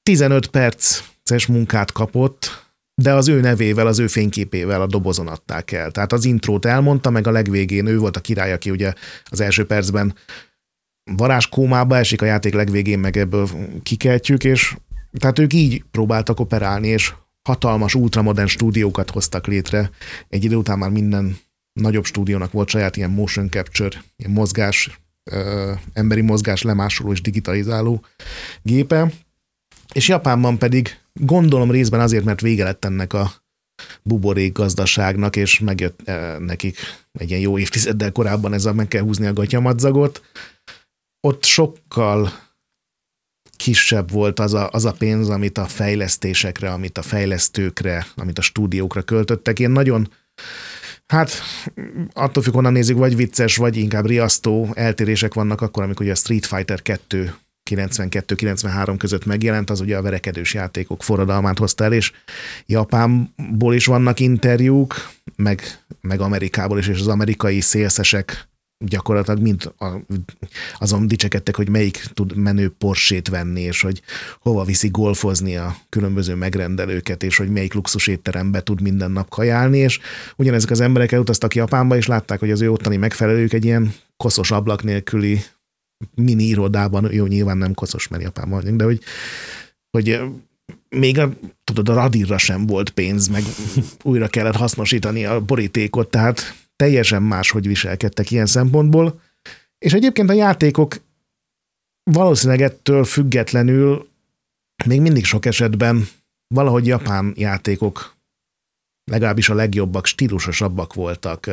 15 0.03 0.47
perces 0.47 1.47
munkát 1.49 1.93
kapott, 1.93 2.65
de 3.03 3.13
az 3.13 3.29
ő 3.29 3.41
nevével, 3.41 3.87
az 3.87 3.99
ő 3.99 4.07
fényképével 4.07 4.81
a 4.81 4.87
dobozon 4.87 5.29
adták 5.29 5.73
el. 5.73 5.91
Tehát 5.91 6.13
az 6.13 6.25
intrót 6.25 6.65
elmondta, 6.65 7.11
meg 7.11 7.27
a 7.27 7.31
legvégén 7.31 7.87
ő 7.87 7.99
volt 7.99 8.17
a 8.17 8.21
király, 8.21 8.53
aki 8.53 8.71
ugye 8.71 8.93
az 9.25 9.41
első 9.41 9.67
percben 9.67 10.15
varázskómába 11.17 11.97
esik, 11.97 12.23
a 12.23 12.25
játék 12.25 12.55
legvégén 12.55 12.99
meg 12.99 13.17
ebből 13.17 13.49
kikeltjük, 13.83 14.45
és 14.45 14.77
tehát 15.19 15.39
ők 15.39 15.53
így 15.53 15.85
próbáltak 15.91 16.41
operálni, 16.41 16.89
és 16.89 17.13
hatalmas, 17.47 17.95
ultramodern 17.95 18.49
stúdiókat 18.49 19.11
hoztak 19.11 19.47
létre. 19.47 19.91
Egy 20.29 20.45
idő 20.45 20.57
után 20.57 20.79
már 20.79 20.91
minden 20.91 21.37
nagyobb 21.73 22.05
stúdiónak 22.05 22.53
volt 22.53 22.69
saját 22.69 22.97
ilyen 22.97 23.11
motion 23.11 23.51
capture, 23.51 24.03
ilyen 24.17 24.33
mozgás, 24.33 25.01
ö, 25.31 25.73
emberi 25.93 26.21
mozgás 26.21 26.63
lemásoló 26.63 27.13
és 27.13 27.21
digitalizáló 27.21 28.05
gépe. 28.63 29.13
És 29.93 30.09
Japánban 30.09 30.59
pedig 30.59 30.99
gondolom 31.13 31.71
részben 31.71 32.01
azért, 32.01 32.25
mert 32.25 32.41
vége 32.41 32.65
lett 32.65 32.85
ennek 32.85 33.13
a 33.13 33.33
buborék 34.03 34.53
gazdaságnak, 34.53 35.37
és 35.37 35.59
megjött 35.59 36.09
e, 36.09 36.39
nekik 36.39 36.79
egy 37.13 37.29
ilyen 37.29 37.41
jó 37.43 37.59
évtizeddel 37.59 38.13
korábban 38.13 38.53
ez 38.53 38.65
a 38.65 38.73
meg 38.73 38.89
kell 38.89 39.03
húzni 39.03 39.27
a 39.27 39.33
gatyamadzagot. 39.33 40.23
Ott 41.21 41.45
sokkal 41.45 42.33
kisebb 43.57 44.11
volt 44.11 44.41
az 44.41 44.55
a, 44.55 44.69
az 44.73 44.85
a 44.85 44.93
pénz, 44.93 45.29
amit 45.29 45.59
a 45.59 45.65
fejlesztésekre, 45.65 46.71
amit 46.71 46.99
a 46.99 47.03
fejlesztőkre, 47.03 48.07
amit 48.17 48.39
a 48.39 48.43
stúdiókra 48.43 49.03
költöttek. 49.03 49.59
Én 49.59 49.71
nagyon, 49.71 50.13
hát 51.07 51.31
attól 52.13 52.43
függ, 52.43 52.55
honnan 52.55 52.73
nézzük, 52.73 52.97
vagy 52.97 53.17
vicces, 53.17 53.57
vagy 53.57 53.77
inkább 53.77 54.07
riasztó 54.07 54.69
eltérések 54.75 55.35
vannak 55.35 55.61
akkor, 55.61 55.83
amikor 55.83 56.03
ugye 56.03 56.15
a 56.15 56.17
Street 56.17 56.47
Fighter 56.47 56.83
2 56.83 57.35
92-93 57.71 58.95
között 58.99 59.25
megjelent, 59.25 59.71
az 59.71 59.81
ugye 59.81 59.97
a 59.97 60.03
verekedős 60.03 60.55
játékok 60.55 61.03
forradalmát 61.03 61.59
hozta 61.59 61.85
el, 61.85 61.93
és 61.93 62.13
Japánból 62.67 63.75
is 63.75 63.87
vannak 63.87 64.21
interjúk, 64.21 65.11
meg, 65.37 65.63
meg 66.01 66.21
Amerikából 66.21 66.79
is, 66.79 66.89
és 66.89 67.01
az 67.01 67.09
amerikai 67.09 67.61
szélszesek 67.61 68.49
gyakorlatilag 68.79 69.41
mind 69.41 69.73
a, 69.79 69.87
azon 70.79 71.07
dicsekedtek, 71.07 71.57
hogy 71.57 71.69
melyik 71.69 72.05
tud 72.15 72.37
menő 72.37 72.69
porsét 72.69 73.29
venni, 73.29 73.61
és 73.61 73.81
hogy 73.81 74.03
hova 74.41 74.65
viszi 74.65 74.89
golfozni 74.89 75.57
a 75.57 75.77
különböző 75.89 76.35
megrendelőket, 76.35 77.23
és 77.23 77.37
hogy 77.37 77.49
melyik 77.49 77.75
luxus 77.75 78.07
étterembe 78.07 78.63
tud 78.63 78.81
minden 78.81 79.11
nap 79.11 79.29
kajálni, 79.29 79.79
és 79.79 79.99
ugyanezek 80.37 80.71
az 80.71 80.81
emberek 80.81 81.13
elutaztak 81.13 81.55
Japánba, 81.55 81.97
és 81.97 82.07
látták, 82.07 82.39
hogy 82.39 82.51
az 82.51 82.61
ő 82.61 82.71
ottani 82.71 82.97
megfelelők 82.97 83.53
egy 83.53 83.65
ilyen 83.65 83.95
koszos 84.17 84.51
ablak 84.51 84.83
nélküli 84.83 85.41
mini 86.15 86.45
irodában, 86.45 87.13
jó, 87.13 87.27
nyilván 87.27 87.59
nem 87.59 87.75
koszos, 87.75 88.09
mert 88.09 88.23
Japánban 88.23 88.61
vagyunk, 88.61 88.79
de 88.79 88.85
hogy, 88.85 89.01
hogy 89.91 90.21
még 90.89 91.19
a, 91.19 91.33
tudod, 91.65 91.89
a 91.89 91.95
radírra 91.95 92.39
sem 92.39 92.67
volt 92.67 92.91
pénz, 92.91 93.29
meg 93.29 93.43
újra 94.03 94.29
kellett 94.29 94.57
hasznosítani 94.57 95.25
a 95.25 95.41
borítékot, 95.41 96.11
tehát 96.11 96.66
teljesen 96.77 97.23
máshogy 97.23 97.67
viselkedtek 97.67 98.31
ilyen 98.31 98.47
szempontból. 98.47 99.21
És 99.79 99.93
egyébként 99.93 100.31
a 100.31 100.33
játékok 100.33 100.97
valószínűleg 102.11 102.61
ettől 102.61 103.05
függetlenül 103.05 104.09
még 104.85 105.01
mindig 105.01 105.25
sok 105.25 105.47
esetben 105.47 106.09
valahogy 106.55 106.87
japán 106.87 107.33
játékok 107.37 108.17
legalábbis 109.11 109.49
a 109.49 109.55
legjobbak, 109.55 110.07
stílusosabbak 110.07 110.95
voltak, 110.95 111.51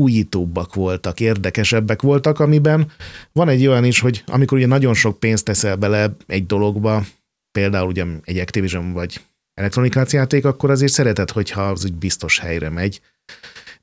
újítóbbak 0.00 0.74
voltak, 0.74 1.20
érdekesebbek 1.20 2.02
voltak, 2.02 2.38
amiben 2.40 2.92
van 3.32 3.48
egy 3.48 3.66
olyan 3.66 3.84
is, 3.84 4.00
hogy 4.00 4.22
amikor 4.26 4.58
ugye 4.58 4.66
nagyon 4.66 4.94
sok 4.94 5.18
pénzt 5.18 5.44
teszel 5.44 5.76
bele 5.76 6.16
egy 6.26 6.46
dologba, 6.46 7.04
például 7.52 7.88
ugye 7.88 8.04
egy 8.22 8.38
Activision 8.38 8.92
vagy 8.92 9.20
Electronic 9.54 10.12
játék, 10.12 10.44
akkor 10.44 10.70
azért 10.70 10.92
szereted, 10.92 11.30
hogyha 11.30 11.68
az 11.68 11.84
úgy 11.84 11.94
biztos 11.94 12.38
helyre 12.38 12.70
megy. 12.70 13.00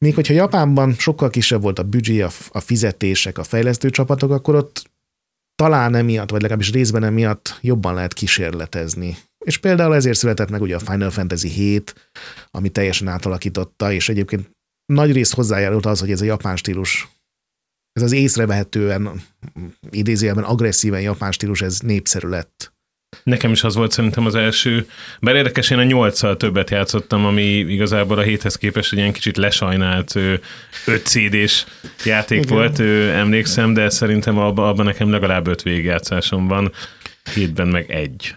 Még 0.06 0.16
hogyha 0.16 0.34
Japánban 0.34 0.94
sokkal 0.94 1.30
kisebb 1.30 1.62
volt 1.62 1.80
a 1.80 1.84
büdzsé, 1.84 2.22
a, 2.22 2.30
a 2.50 2.60
fizetések, 2.60 3.38
a 3.38 3.44
fejlesztő 3.44 3.90
csapatok, 3.90 4.32
akkor 4.32 4.56
ott 4.56 4.92
talán 5.56 5.96
emiatt, 5.96 6.30
vagy 6.30 6.42
legalábbis 6.42 6.72
részben 6.72 7.04
emiatt 7.04 7.58
jobban 7.62 7.94
lehet 7.94 8.14
kísérletezni. 8.14 9.18
És 9.46 9.58
például 9.58 9.96
ezért 9.96 10.18
született 10.18 10.50
meg 10.50 10.62
ugye 10.62 10.76
a 10.76 10.80
Final 10.80 11.10
Fantasy 11.10 11.48
7, 11.48 12.12
ami 12.52 12.70
teljesen 12.70 13.08
átalakította, 13.08 13.92
és 13.92 14.10
egyébként 14.10 14.50
nagy 14.86 15.12
részt 15.12 15.34
hozzájárult 15.34 15.86
az, 15.86 16.00
hogy 16.00 16.12
ez 16.12 16.22
a 16.22 16.26
japán 16.26 16.56
stílus, 16.56 17.10
ez 17.92 18.04
az 18.04 18.12
észrevehetően, 18.12 19.22
idézőjelben 19.90 20.44
agresszíven 20.44 21.02
japán 21.02 21.32
stílus, 21.32 21.62
ez 21.62 21.80
népszerű 21.80 22.28
lett. 22.28 22.74
Nekem 23.24 23.52
is 23.52 23.64
az 23.64 23.76
volt 23.76 23.92
szerintem 23.92 24.26
az 24.26 24.36
első, 24.36 24.88
bár 25.20 25.36
érdekes, 25.36 25.70
én 25.70 25.78
a 25.78 25.84
nyolccal 25.84 26.38
többet 26.38 26.70
játszottam, 26.70 27.26
ami 27.26 27.44
igazából 27.44 28.18
a 28.18 28.22
héthez 28.22 28.56
képest 28.56 28.92
egy 28.92 28.98
ilyen 28.98 29.14
kicsit 29.14 29.38
lesajnált 29.38 30.16
5 30.16 30.42
CD-s 31.06 31.66
játék 32.06 32.44
Igen. 32.44 32.58
volt, 32.58 32.80
emlékszem, 33.16 33.74
de 33.74 33.90
szerintem 33.90 34.38
abban, 34.38 34.68
abban 34.68 34.86
nekem 34.86 35.12
legalább 35.12 35.48
öt 35.48 35.62
végigjátszásom 35.62 36.48
van, 36.48 36.72
hétben 37.34 37.68
meg 37.68 37.92
egy 37.92 38.36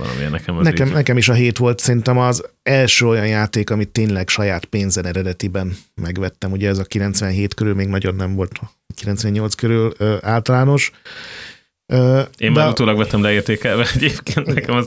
valamilyen 0.00 0.30
nekem 0.30 0.56
az 0.56 0.64
nekem, 0.64 0.88
nekem 0.88 1.16
is 1.16 1.28
a 1.28 1.32
hét 1.32 1.56
volt 1.56 1.78
szerintem 1.78 2.18
az 2.18 2.44
első 2.62 3.06
olyan 3.06 3.26
játék, 3.26 3.70
amit 3.70 3.88
tényleg 3.88 4.28
saját 4.28 4.64
pénzen 4.64 5.06
eredetiben 5.06 5.76
megvettem. 5.94 6.52
Ugye 6.52 6.68
ez 6.68 6.78
a 6.78 6.84
97 6.84 7.54
körül 7.54 7.74
még 7.74 7.88
nagyon 7.88 8.14
nem 8.14 8.34
volt, 8.34 8.60
98 8.94 9.54
körül 9.54 9.92
ö, 9.96 10.16
általános. 10.20 10.92
Én 12.38 12.52
de... 12.52 12.60
már 12.60 12.68
utólag 12.68 12.96
vettem 12.96 13.22
leértékelve 13.22 13.86
egyébként. 13.94 14.46
Nekem 14.46 14.74
az 14.74 14.86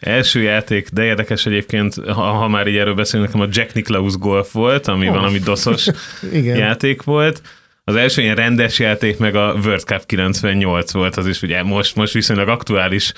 első 0.00 0.42
játék, 0.42 0.88
de 0.88 1.04
érdekes 1.04 1.46
egyébként, 1.46 1.94
ha, 1.94 2.22
ha 2.22 2.48
már 2.48 2.66
így 2.66 2.76
erről 2.76 2.94
beszélünk, 2.94 3.32
nekem 3.32 3.48
a 3.48 3.50
Jack 3.52 3.74
Nicklaus 3.74 4.16
Golf 4.16 4.52
volt, 4.52 4.86
ami 4.86 5.08
oh. 5.08 5.14
valami 5.14 5.38
doszos 5.38 5.86
játék 6.32 7.02
volt 7.02 7.42
az 7.90 7.96
első 7.96 8.22
ilyen 8.22 8.36
rendes 8.36 8.78
játék 8.78 9.18
meg 9.18 9.34
a 9.34 9.54
World 9.64 9.80
Cup 9.80 10.06
98 10.06 10.92
volt, 10.92 11.16
az 11.16 11.26
is 11.26 11.42
ugye 11.42 11.62
most, 11.62 11.96
most 11.96 12.12
viszonylag 12.12 12.48
aktuális 12.48 13.12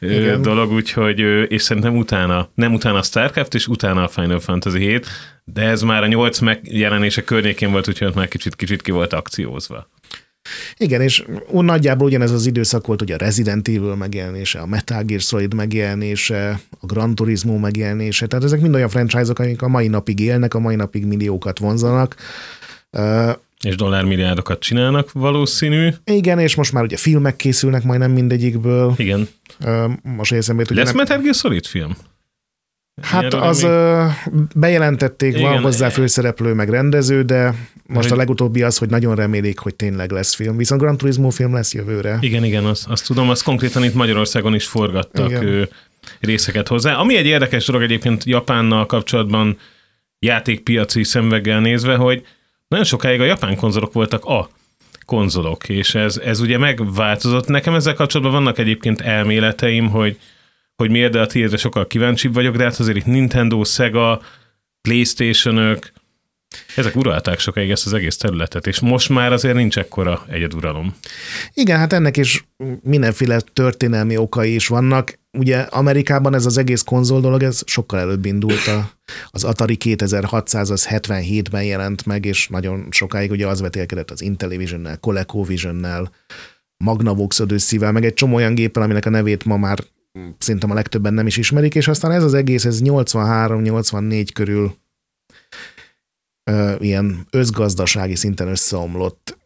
Igen. 0.00 0.42
dolog, 0.42 0.72
úgyhogy, 0.72 1.18
és 1.48 1.62
szerintem 1.62 1.96
utána, 1.96 2.50
nem 2.54 2.74
utána 2.74 2.98
a 2.98 3.02
StarCraft, 3.02 3.54
és 3.54 3.66
utána 3.66 4.02
a 4.02 4.08
Final 4.08 4.40
Fantasy 4.40 4.78
7, 4.78 5.06
de 5.44 5.62
ez 5.62 5.82
már 5.82 6.02
a 6.02 6.06
8 6.06 6.38
megjelenése 6.38 7.24
környékén 7.24 7.70
volt, 7.70 7.88
úgyhogy 7.88 8.14
már 8.14 8.28
kicsit, 8.28 8.56
kicsit 8.56 8.82
ki 8.82 8.90
volt 8.90 9.12
akciózva. 9.12 9.88
Igen, 10.76 11.00
és 11.00 11.24
nagyjából 11.50 12.06
ugyanez 12.06 12.30
az 12.30 12.46
időszak 12.46 12.86
volt, 12.86 13.02
ugye 13.02 13.14
a 13.14 13.18
Resident 13.18 13.68
Evil 13.68 13.94
megjelenése, 13.94 14.58
a 14.58 14.66
Metal 14.66 15.02
Gear 15.02 15.20
Solid 15.20 15.54
megjelenése, 15.54 16.60
a 16.80 16.86
Gran 16.86 17.14
Turismo 17.14 17.58
megjelenése, 17.58 18.26
tehát 18.26 18.44
ezek 18.44 18.60
mind 18.60 18.74
olyan 18.74 18.88
franchise-ok, 18.88 19.38
amik 19.38 19.62
a 19.62 19.68
mai 19.68 19.88
napig 19.88 20.20
élnek, 20.20 20.54
a 20.54 20.58
mai 20.58 20.74
napig 20.76 21.06
milliókat 21.06 21.58
vonzanak. 21.58 22.16
És 23.60 23.76
dollármilliárdokat 23.76 24.58
csinálnak 24.60 25.12
valószínű. 25.12 25.88
Igen, 26.04 26.38
és 26.38 26.54
most 26.54 26.72
már 26.72 26.82
ugye 26.82 26.96
filmek 26.96 27.36
készülnek 27.36 27.82
majdnem 27.82 28.10
mindegyikből. 28.10 28.94
Igen. 28.96 29.28
Most 30.02 30.32
eszembe 30.32 30.64
jut, 30.68 30.76
Lesz 30.76 30.86
nem... 30.86 30.96
Metal 30.96 31.18
Gear 31.18 31.34
Solid 31.34 31.66
film? 31.66 31.96
Hát 33.02 33.34
az 33.34 33.62
még... 33.62 33.70
bejelentették, 34.54 35.36
Igen. 35.36 35.52
van 35.52 35.62
hozzá 35.62 35.88
főszereplő, 35.88 36.52
meg 36.52 36.68
rendező, 36.68 37.22
de 37.22 37.54
most 37.86 38.10
a 38.10 38.16
legutóbbi 38.16 38.62
az, 38.62 38.78
hogy 38.78 38.90
nagyon 38.90 39.14
remélik, 39.14 39.58
hogy 39.58 39.74
tényleg 39.74 40.10
lesz 40.10 40.34
film. 40.34 40.56
Viszont 40.56 40.80
Gran 40.80 40.96
Turismo 40.96 41.30
film 41.30 41.52
lesz 41.52 41.74
jövőre. 41.74 42.18
Igen, 42.20 42.44
igen, 42.44 42.64
azt, 42.64 42.88
azt 42.88 43.06
tudom, 43.06 43.30
azt 43.30 43.42
konkrétan 43.42 43.84
itt 43.84 43.94
Magyarországon 43.94 44.54
is 44.54 44.66
forgattak 44.66 45.42
ő, 45.42 45.68
részeket 46.20 46.68
hozzá. 46.68 46.94
Ami 46.94 47.16
egy 47.16 47.26
érdekes 47.26 47.66
dolog 47.66 47.82
egyébként 47.82 48.24
Japánnal 48.24 48.86
kapcsolatban 48.86 49.58
játékpiaci 50.18 51.04
szemveggel 51.04 51.60
nézve, 51.60 51.96
hogy 51.96 52.26
nagyon 52.68 52.84
sokáig 52.84 53.20
a 53.20 53.24
japán 53.24 53.56
konzolok 53.56 53.92
voltak 53.92 54.24
a 54.24 54.48
konzolok, 55.04 55.68
és 55.68 55.94
ez, 55.94 56.16
ez 56.16 56.40
ugye 56.40 56.58
megváltozott. 56.58 57.46
Nekem 57.46 57.74
ezzel 57.74 57.94
kapcsolatban 57.94 58.34
vannak 58.34 58.58
egyébként 58.58 59.00
elméleteim, 59.00 59.88
hogy, 59.88 60.18
hogy 60.76 60.90
miért, 60.90 61.12
de 61.12 61.20
a 61.20 61.26
tiédre 61.26 61.56
sokkal 61.56 61.86
kíváncsibb 61.86 62.34
vagyok, 62.34 62.56
de 62.56 62.62
hát 62.62 62.78
azért 62.78 62.96
itt 62.96 63.06
Nintendo, 63.06 63.64
Sega, 63.64 64.20
Playstation-ök, 64.80 65.92
Ezek 66.76 66.96
uralták 66.96 67.38
sokáig 67.38 67.70
ezt 67.70 67.86
az 67.86 67.92
egész 67.92 68.16
területet, 68.16 68.66
és 68.66 68.80
most 68.80 69.08
már 69.08 69.32
azért 69.32 69.54
nincs 69.54 69.78
ekkora 69.78 70.24
egyeduralom. 70.28 70.94
Igen, 71.54 71.78
hát 71.78 71.92
ennek 71.92 72.16
is 72.16 72.44
mindenféle 72.82 73.40
történelmi 73.52 74.16
okai 74.16 74.54
is 74.54 74.66
vannak. 74.66 75.18
Ugye 75.38 75.58
Amerikában 75.58 76.34
ez 76.34 76.46
az 76.46 76.58
egész 76.58 76.82
konzol 76.82 77.20
dolog, 77.20 77.42
ez 77.42 77.62
sokkal 77.66 77.98
előbb 77.98 78.24
indult. 78.24 78.66
A, 78.66 78.90
az 79.30 79.44
Atari 79.44 79.76
2600 79.76 80.70
az 80.70 80.88
77-ben 80.90 81.64
jelent 81.64 82.06
meg, 82.06 82.24
és 82.24 82.48
nagyon 82.48 82.86
sokáig 82.90 83.30
ugye 83.30 83.46
az 83.46 83.60
vetélkedett 83.60 84.10
az 84.10 84.22
Intellivision-nel, 84.22 84.96
ColecoVision-nel, 84.96 86.10
Magnavox 86.76 87.40
Odyssey-vel, 87.40 87.92
meg 87.92 88.04
egy 88.04 88.14
csomó 88.14 88.34
olyan 88.34 88.54
géppel, 88.54 88.82
aminek 88.82 89.06
a 89.06 89.10
nevét 89.10 89.44
ma 89.44 89.56
már 89.56 89.78
szerintem 90.38 90.70
a 90.70 90.74
legtöbben 90.74 91.14
nem 91.14 91.26
is 91.26 91.36
ismerik, 91.36 91.74
és 91.74 91.88
aztán 91.88 92.10
ez 92.10 92.22
az 92.22 92.34
egész, 92.34 92.64
ez 92.64 92.80
83-84 92.82 94.28
körül 94.34 94.76
ö, 96.50 96.74
ilyen 96.78 97.26
özgazdasági 97.30 98.14
szinten 98.14 98.48
összeomlott. 98.48 99.38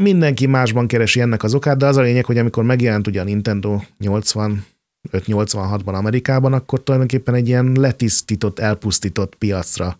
Mindenki 0.00 0.46
másban 0.46 0.86
keresi 0.86 1.20
ennek 1.20 1.42
az 1.42 1.54
okát, 1.54 1.76
de 1.76 1.86
az 1.86 1.96
a 1.96 2.00
lényeg, 2.00 2.24
hogy 2.24 2.38
amikor 2.38 2.64
megjelent 2.64 3.06
ugye 3.06 3.20
a 3.20 3.24
Nintendo 3.24 3.80
85-86-ban 4.00 5.94
Amerikában, 5.94 6.52
akkor 6.52 6.82
tulajdonképpen 6.82 7.34
egy 7.34 7.48
ilyen 7.48 7.72
letisztított, 7.72 8.58
elpusztított 8.58 9.34
piacra 9.34 9.98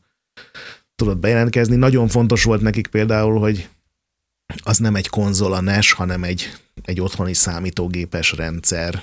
tudott 0.94 1.18
bejelentkezni. 1.18 1.76
Nagyon 1.76 2.08
fontos 2.08 2.44
volt 2.44 2.60
nekik 2.60 2.86
például, 2.86 3.38
hogy 3.38 3.68
az 4.62 4.78
nem 4.78 4.94
egy 4.94 5.08
konzol 5.08 5.52
a 5.52 5.60
NES, 5.60 5.92
hanem 5.92 6.24
egy, 6.24 6.52
egy 6.82 7.00
otthoni 7.00 7.34
számítógépes 7.34 8.32
rendszer. 8.32 9.02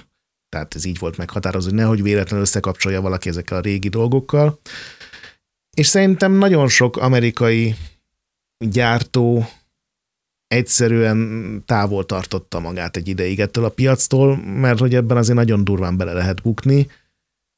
Tehát 0.53 0.75
ez 0.75 0.85
így 0.85 0.99
volt 0.99 1.17
meghatározó, 1.17 1.67
hogy 1.69 1.77
nehogy 1.77 2.01
véletlenül 2.03 2.45
összekapcsolja 2.45 3.01
valaki 3.01 3.29
ezekkel 3.29 3.57
a 3.57 3.61
régi 3.61 3.89
dolgokkal. 3.89 4.59
És 5.77 5.87
szerintem 5.87 6.31
nagyon 6.31 6.67
sok 6.67 6.97
amerikai 6.97 7.75
gyártó 8.57 9.45
egyszerűen 10.47 11.61
távol 11.65 12.05
tartotta 12.05 12.59
magát 12.59 12.97
egy 12.97 13.07
ideig 13.07 13.39
ettől 13.39 13.65
a 13.65 13.69
piactól, 13.69 14.37
mert 14.37 14.79
hogy 14.79 14.95
ebben 14.95 15.17
azért 15.17 15.37
nagyon 15.37 15.63
durván 15.63 15.97
bele 15.97 16.13
lehet 16.13 16.41
bukni. 16.41 16.87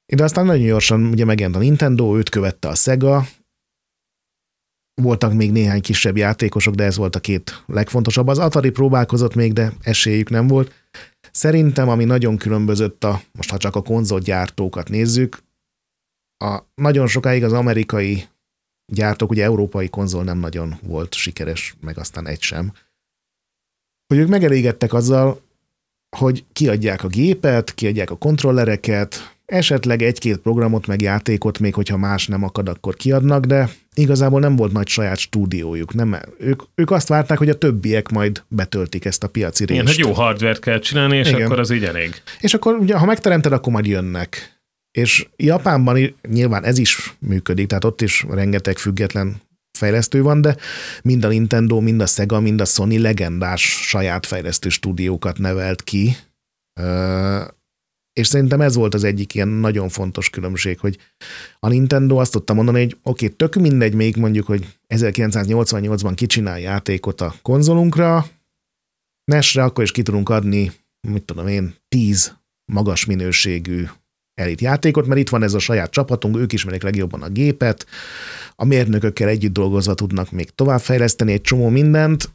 De 0.05 0.23
aztán 0.23 0.45
nagyon 0.45 0.65
gyorsan 0.65 1.05
ugye 1.05 1.25
megjelent 1.25 1.55
a 1.55 1.59
Nintendo, 1.59 2.17
őt 2.17 2.29
követte 2.29 2.67
a 2.67 2.75
Sega, 2.75 3.27
voltak 5.01 5.33
még 5.33 5.51
néhány 5.51 5.81
kisebb 5.81 6.17
játékosok, 6.17 6.75
de 6.75 6.83
ez 6.83 6.97
volt 6.97 7.15
a 7.15 7.19
két 7.19 7.63
legfontosabb. 7.65 8.27
Az 8.27 8.37
Atari 8.39 8.69
próbálkozott 8.69 9.35
még, 9.35 9.53
de 9.53 9.73
esélyük 9.81 10.29
nem 10.29 10.47
volt. 10.47 10.71
Szerintem, 11.31 11.89
ami 11.89 12.03
nagyon 12.03 12.37
különbözött 12.37 13.03
a, 13.03 13.21
most 13.31 13.49
ha 13.49 13.57
csak 13.57 13.75
a 13.75 13.81
konzolgyártókat 13.81 14.89
nézzük, 14.89 15.43
a, 16.37 16.59
nagyon 16.75 17.07
sokáig 17.07 17.43
az 17.43 17.53
amerikai 17.53 18.27
gyártók, 18.93 19.29
ugye 19.29 19.43
európai 19.43 19.89
konzol 19.89 20.23
nem 20.23 20.37
nagyon 20.37 20.75
volt 20.83 21.13
sikeres, 21.13 21.75
meg 21.81 21.97
aztán 21.97 22.27
egy 22.27 22.41
sem, 22.41 22.73
hogy 24.07 24.17
ők 24.17 24.27
megelégedtek 24.27 24.93
azzal, 24.93 25.41
hogy 26.17 26.45
kiadják 26.53 27.03
a 27.03 27.07
gépet, 27.07 27.73
kiadják 27.73 28.09
a 28.09 28.17
kontrollereket, 28.17 29.34
esetleg 29.45 30.01
egy-két 30.01 30.37
programot, 30.37 30.87
meg 30.87 31.01
játékot, 31.01 31.59
még 31.59 31.73
hogyha 31.73 31.97
más 31.97 32.27
nem 32.27 32.43
akad, 32.43 32.69
akkor 32.69 32.95
kiadnak, 32.95 33.45
de 33.45 33.69
igazából 33.93 34.39
nem 34.39 34.55
volt 34.55 34.71
nagy 34.71 34.87
saját 34.87 35.17
stúdiójuk. 35.17 35.93
Nem, 35.93 36.17
ők, 36.37 36.61
ők 36.75 36.91
azt 36.91 37.07
várták, 37.07 37.37
hogy 37.37 37.49
a 37.49 37.57
többiek 37.57 38.09
majd 38.09 38.43
betöltik 38.47 39.05
ezt 39.05 39.23
a 39.23 39.27
piaci 39.27 39.65
részt. 39.65 39.81
Igen, 39.81 39.93
hogy 39.93 40.05
jó 40.05 40.11
hardware 40.11 40.59
kell 40.59 40.79
csinálni, 40.79 41.17
és 41.17 41.29
Igen. 41.29 41.41
akkor 41.41 41.59
az 41.59 41.71
így 41.71 41.83
elég. 41.83 42.21
És 42.39 42.53
akkor 42.53 42.75
ugye, 42.75 42.95
ha 42.95 43.05
megteremted, 43.05 43.51
akkor 43.51 43.73
majd 43.73 43.85
jönnek. 43.85 44.53
És 44.91 45.27
Japánban 45.35 46.15
nyilván 46.29 46.63
ez 46.63 46.77
is 46.77 47.15
működik, 47.19 47.67
tehát 47.67 47.83
ott 47.83 48.01
is 48.01 48.25
rengeteg 48.29 48.77
független 48.77 49.41
fejlesztő 49.77 50.21
van, 50.21 50.41
de 50.41 50.55
mind 51.03 51.23
a 51.23 51.27
Nintendo, 51.27 51.79
mind 51.79 52.01
a 52.01 52.05
Sega, 52.05 52.39
mind 52.39 52.61
a 52.61 52.65
Sony 52.65 53.01
legendás 53.01 53.61
saját 53.61 54.25
fejlesztő 54.25 54.69
stúdiókat 54.69 55.37
nevelt 55.37 55.83
ki, 55.83 56.15
és 58.19 58.27
szerintem 58.27 58.61
ez 58.61 58.75
volt 58.75 58.93
az 58.93 59.03
egyik 59.03 59.33
ilyen 59.33 59.47
nagyon 59.47 59.89
fontos 59.89 60.29
különbség, 60.29 60.79
hogy 60.79 60.97
a 61.59 61.67
Nintendo 61.67 62.15
azt 62.15 62.31
tudta 62.31 62.53
mondani, 62.53 62.79
hogy 62.79 62.97
oké, 63.03 63.25
okay, 63.25 63.37
tök 63.37 63.55
mindegy 63.55 63.93
még 63.93 64.15
mondjuk, 64.15 64.45
hogy 64.45 64.77
1988-ban 64.87 66.11
kicsinál 66.15 66.59
játékot 66.59 67.21
a 67.21 67.35
konzolunkra, 67.41 68.25
Nesre 69.31 69.63
akkor 69.63 69.83
is 69.83 69.91
ki 69.91 70.01
tudunk 70.01 70.29
adni, 70.29 70.71
mit 71.07 71.23
tudom 71.23 71.47
én, 71.47 71.75
10 71.87 72.37
magas 72.71 73.05
minőségű 73.05 73.85
elit 74.33 74.61
játékot, 74.61 75.07
mert 75.07 75.19
itt 75.19 75.29
van 75.29 75.43
ez 75.43 75.53
a 75.53 75.59
saját 75.59 75.91
csapatunk, 75.91 76.37
ők 76.37 76.53
ismerik 76.53 76.83
legjobban 76.83 77.21
a 77.21 77.29
gépet, 77.29 77.85
a 78.55 78.65
mérnökökkel 78.65 79.27
együtt 79.27 79.53
dolgozva 79.53 79.93
tudnak 79.93 80.31
még 80.31 80.49
továbbfejleszteni 80.49 81.31
egy 81.31 81.41
csomó 81.41 81.69
mindent, 81.69 82.29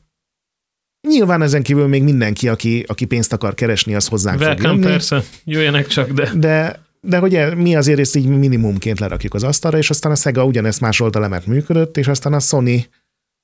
Nyilván 1.08 1.42
ezen 1.42 1.62
kívül 1.62 1.86
még 1.86 2.02
mindenki, 2.02 2.48
aki, 2.48 2.84
aki 2.86 3.04
pénzt 3.04 3.32
akar 3.32 3.54
keresni, 3.54 3.94
az 3.94 4.06
hozzánk 4.06 4.40
Welcome, 4.40 4.68
fog 4.68 4.78
jönni. 4.78 4.90
persze, 4.90 5.22
jöjjenek 5.44 5.86
csak, 5.86 6.10
de... 6.10 6.32
De, 6.34 6.82
de 7.00 7.18
hogy 7.18 7.56
mi 7.56 7.76
azért 7.76 7.98
ezt 7.98 8.16
így 8.16 8.26
minimumként 8.26 9.00
lerakjuk 9.00 9.34
az 9.34 9.42
asztalra, 9.42 9.78
és 9.78 9.90
aztán 9.90 10.12
a 10.12 10.14
Sega 10.14 10.44
ugyanezt 10.44 10.80
másolta 10.80 11.20
le, 11.20 11.28
mert 11.28 11.46
működött, 11.46 11.96
és 11.96 12.06
aztán 12.08 12.32
a 12.32 12.40
Sony, 12.40 12.86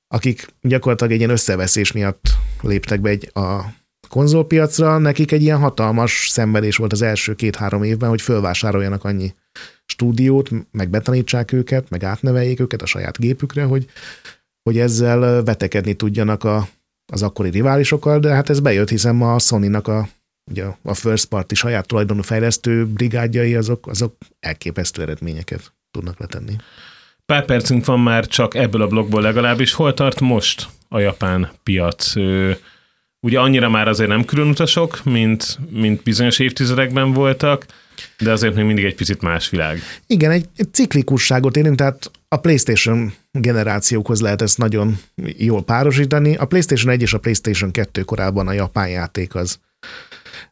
akik 0.08 0.46
gyakorlatilag 0.60 1.12
egy 1.12 1.18
ilyen 1.18 1.30
összeveszés 1.30 1.92
miatt 1.92 2.28
léptek 2.62 3.00
be 3.00 3.10
egy, 3.10 3.30
a 3.34 3.60
konzolpiacra, 4.08 4.98
nekik 4.98 5.32
egy 5.32 5.42
ilyen 5.42 5.58
hatalmas 5.58 6.28
szenvedés 6.28 6.76
volt 6.76 6.92
az 6.92 7.02
első 7.02 7.34
két-három 7.34 7.82
évben, 7.82 8.08
hogy 8.08 8.20
fölvásároljanak 8.20 9.04
annyi 9.04 9.34
stúdiót, 9.86 10.50
meg 10.70 10.90
betanítsák 10.90 11.52
őket, 11.52 11.90
meg 11.90 12.04
átneveljék 12.04 12.60
őket 12.60 12.82
a 12.82 12.86
saját 12.86 13.18
gépükre, 13.18 13.64
hogy, 13.64 13.86
hogy 14.62 14.78
ezzel 14.78 15.42
vetekedni 15.42 15.94
tudjanak 15.94 16.44
a, 16.44 16.68
az 17.06 17.22
akkori 17.22 17.50
riválisokkal, 17.50 18.18
de 18.18 18.28
hát 18.28 18.50
ez 18.50 18.60
bejött, 18.60 18.88
hiszen 18.88 19.14
ma 19.14 19.34
a 19.34 19.38
Sony-nak 19.38 19.88
a, 19.88 20.08
ugye 20.50 20.64
a 20.82 20.94
first 20.94 21.26
party 21.26 21.54
saját 21.54 21.86
tulajdonú 21.86 22.22
fejlesztő 22.22 22.86
brigádjai, 22.86 23.54
azok, 23.54 23.86
azok 23.86 24.16
elképesztő 24.40 25.02
eredményeket 25.02 25.72
tudnak 25.90 26.18
letenni. 26.18 26.56
Pár 27.26 27.44
percünk 27.44 27.84
van 27.84 28.00
már 28.00 28.26
csak 28.26 28.54
ebből 28.54 28.82
a 28.82 28.86
blogból 28.86 29.22
legalábbis. 29.22 29.72
Hol 29.72 29.94
tart 29.94 30.20
most 30.20 30.68
a 30.88 30.98
japán 30.98 31.50
piac? 31.62 32.12
Ugye 33.20 33.38
annyira 33.38 33.68
már 33.68 33.88
azért 33.88 34.08
nem 34.08 34.24
különutasok, 34.24 35.04
mint, 35.04 35.58
mint 35.70 36.02
bizonyos 36.02 36.38
évtizedekben 36.38 37.12
voltak, 37.12 37.66
de 38.18 38.32
azért 38.32 38.54
még 38.54 38.64
mindig 38.64 38.84
egy 38.84 38.94
picit 38.94 39.20
más 39.20 39.50
világ. 39.50 39.80
Igen, 40.06 40.30
egy, 40.30 40.46
egy 40.56 40.72
ciklikusságot 40.72 41.56
élünk, 41.56 41.76
tehát 41.76 42.10
a 42.28 42.36
PlayStation 42.36 43.12
generációkhoz 43.30 44.20
lehet 44.20 44.42
ezt 44.42 44.58
nagyon 44.58 44.98
jól 45.36 45.64
párosítani. 45.64 46.36
A 46.36 46.44
PlayStation 46.44 46.92
1 46.92 47.02
és 47.02 47.14
a 47.14 47.18
PlayStation 47.18 47.70
2 47.70 48.02
korában 48.02 48.48
a 48.48 48.52
japán 48.52 48.88
játék 48.88 49.34
az 49.34 49.58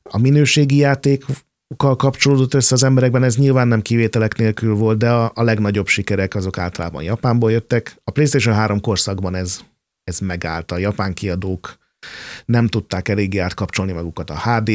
a 0.02 0.18
minőségi 0.18 0.76
játékkal 0.76 1.96
kapcsolódott 1.96 2.54
össze 2.54 2.74
az 2.74 2.82
emberekben, 2.82 3.22
ez 3.22 3.36
nyilván 3.36 3.68
nem 3.68 3.82
kivételek 3.82 4.36
nélkül 4.36 4.74
volt, 4.74 4.98
de 4.98 5.10
a, 5.10 5.32
a 5.34 5.42
legnagyobb 5.42 5.86
sikerek 5.86 6.34
azok 6.34 6.58
általában 6.58 7.02
Japánból 7.02 7.50
jöttek. 7.50 7.96
A 8.04 8.10
PlayStation 8.10 8.54
3 8.54 8.80
korszakban 8.80 9.34
ez, 9.34 9.60
ez 10.04 10.18
megállt. 10.18 10.72
A 10.72 10.78
japán 10.78 11.14
kiadók 11.14 11.78
nem 12.44 12.66
tudták 12.66 13.08
eléggé 13.08 13.38
átkapcsolni 13.38 13.92
magukat 13.92 14.30
a 14.30 14.38
HD 14.38 14.70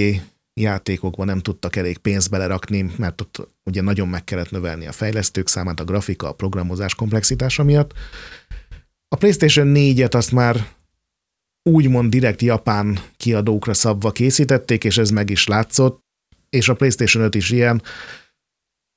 játékokban 0.59 1.25
nem 1.25 1.39
tudtak 1.39 1.75
elég 1.75 1.97
pénzt 1.97 2.29
belerakni, 2.29 2.91
mert 2.97 3.21
ott 3.21 3.49
ugye 3.63 3.81
nagyon 3.81 4.07
meg 4.07 4.23
kellett 4.23 4.51
növelni 4.51 4.87
a 4.87 4.91
fejlesztők 4.91 5.47
számát, 5.47 5.79
a 5.79 5.83
grafika, 5.83 6.27
a 6.27 6.33
programozás 6.33 6.95
komplexitása 6.95 7.63
miatt. 7.63 7.93
A 9.07 9.15
PlayStation 9.15 9.71
4-et 9.75 10.15
azt 10.15 10.31
már 10.31 10.67
úgymond 11.69 12.09
direkt 12.09 12.41
japán 12.41 12.99
kiadókra 13.17 13.73
szabva 13.73 14.11
készítették, 14.11 14.83
és 14.83 14.97
ez 14.97 15.09
meg 15.09 15.29
is 15.29 15.47
látszott, 15.47 16.03
és 16.49 16.69
a 16.69 16.75
PlayStation 16.75 17.23
5 17.23 17.35
is 17.35 17.49
ilyen. 17.49 17.81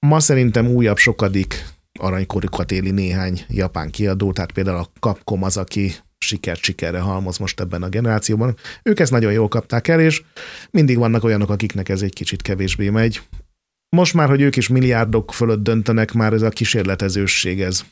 Ma 0.06 0.20
szerintem 0.20 0.66
újabb 0.66 0.96
sokadik 0.96 1.64
aranykorukat 1.98 2.72
éli 2.72 2.90
néhány 2.90 3.44
japán 3.48 3.90
kiadó, 3.90 4.32
tehát 4.32 4.52
például 4.52 4.78
a 4.78 4.90
Capcom 5.00 5.42
az, 5.42 5.56
aki 5.56 5.92
sikert 6.22 6.62
sikerre 6.62 7.00
halmoz 7.00 7.38
most 7.38 7.60
ebben 7.60 7.82
a 7.82 7.88
generációban. 7.88 8.56
Ők 8.82 9.00
ezt 9.00 9.10
nagyon 9.10 9.32
jól 9.32 9.48
kapták 9.48 9.88
el, 9.88 10.00
és 10.00 10.22
mindig 10.70 10.98
vannak 10.98 11.24
olyanok, 11.24 11.50
akiknek 11.50 11.88
ez 11.88 12.02
egy 12.02 12.12
kicsit 12.12 12.42
kevésbé 12.42 12.90
megy. 12.90 13.20
Most 13.96 14.14
már, 14.14 14.28
hogy 14.28 14.40
ők 14.40 14.56
is 14.56 14.68
milliárdok 14.68 15.32
fölött 15.32 15.62
döntenek, 15.62 16.12
már 16.12 16.32
ez 16.32 16.42
a 16.42 16.48
kísérletezősség, 16.48 17.60
ez 17.60 17.84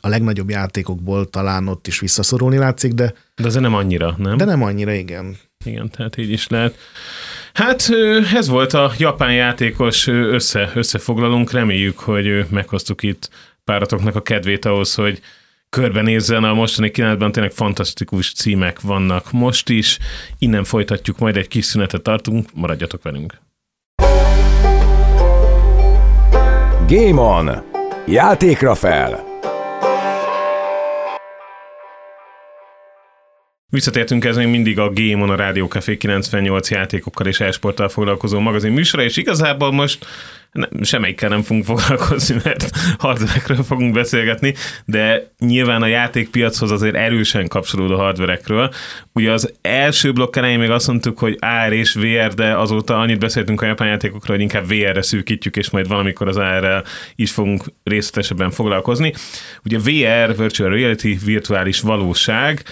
a 0.00 0.08
legnagyobb 0.08 0.50
játékokból 0.50 1.30
talán 1.30 1.68
ott 1.68 1.86
is 1.86 2.00
visszaszorulni 2.00 2.56
látszik, 2.56 2.92
de... 2.92 3.14
De 3.34 3.46
ez 3.46 3.54
nem 3.54 3.74
annyira, 3.74 4.14
nem? 4.18 4.36
De 4.36 4.44
nem 4.44 4.62
annyira, 4.62 4.92
igen. 4.92 5.36
Igen, 5.64 5.90
tehát 5.90 6.16
így 6.16 6.30
is 6.30 6.48
lehet. 6.48 6.78
Hát 7.52 7.88
ez 8.34 8.48
volt 8.48 8.72
a 8.72 8.92
japán 8.98 9.34
játékos 9.34 10.06
össze, 10.06 10.70
összefoglalunk. 10.74 11.50
Reméljük, 11.50 11.98
hogy 11.98 12.46
meghoztuk 12.50 13.02
itt 13.02 13.30
páratoknak 13.64 14.14
a 14.14 14.22
kedvét 14.22 14.64
ahhoz, 14.64 14.94
hogy 14.94 15.20
körbenézzen, 15.70 16.44
a 16.44 16.54
mostani 16.54 16.90
kínálatban 16.90 17.32
tényleg 17.32 17.52
fantasztikus 17.52 18.32
címek 18.32 18.80
vannak 18.80 19.32
most 19.32 19.68
is. 19.68 19.98
Innen 20.38 20.64
folytatjuk, 20.64 21.18
majd 21.18 21.36
egy 21.36 21.48
kis 21.48 21.64
szünetet 21.64 22.02
tartunk, 22.02 22.48
maradjatok 22.54 23.02
velünk. 23.02 23.40
Game 26.88 27.20
On! 27.20 27.50
Játékra 28.06 28.74
fel! 28.74 29.29
Visszatértünk 33.70 34.24
ez 34.24 34.36
még 34.36 34.46
mindig 34.46 34.78
a 34.78 34.90
Game 34.92 35.22
on 35.22 35.30
a 35.30 35.36
Rádió 35.36 35.66
Café 35.66 35.96
98 35.96 36.70
játékokkal 36.70 37.26
és 37.26 37.40
esporttal 37.40 37.88
foglalkozó 37.88 38.38
magazin 38.38 38.72
műsora, 38.72 39.02
és 39.02 39.16
igazából 39.16 39.72
most 39.72 40.06
nem, 40.52 40.68
semmelyikkel 40.82 41.28
nem 41.28 41.42
fogunk 41.42 41.64
foglalkozni, 41.64 42.36
mert 42.44 42.70
hardverekről 42.98 43.62
fogunk 43.62 43.92
beszélgetni, 43.92 44.54
de 44.84 45.30
nyilván 45.38 45.82
a 45.82 45.86
játékpiachoz 45.86 46.70
azért 46.70 46.94
erősen 46.94 47.48
kapcsolódó 47.48 47.96
hardverekről. 47.96 48.72
Ugye 49.12 49.32
az 49.32 49.52
első 49.60 50.12
blokk 50.12 50.36
elején 50.36 50.58
még 50.58 50.70
azt 50.70 50.86
mondtuk, 50.86 51.18
hogy 51.18 51.38
AR 51.40 51.72
és 51.72 51.92
VR, 51.92 52.34
de 52.34 52.56
azóta 52.56 52.98
annyit 52.98 53.18
beszéltünk 53.18 53.62
a 53.62 53.66
japán 53.66 53.88
játékokról, 53.88 54.36
hogy 54.36 54.44
inkább 54.44 54.68
VR-re 54.68 55.02
szűkítjük, 55.02 55.56
és 55.56 55.70
majd 55.70 55.88
valamikor 55.88 56.28
az 56.28 56.36
AR-rel 56.36 56.84
is 57.14 57.30
fogunk 57.30 57.64
részletesebben 57.84 58.50
foglalkozni. 58.50 59.12
Ugye 59.64 59.78
VR, 59.78 60.36
Virtual 60.36 60.70
Reality, 60.70 61.18
virtuális 61.24 61.80
valóság, 61.80 62.62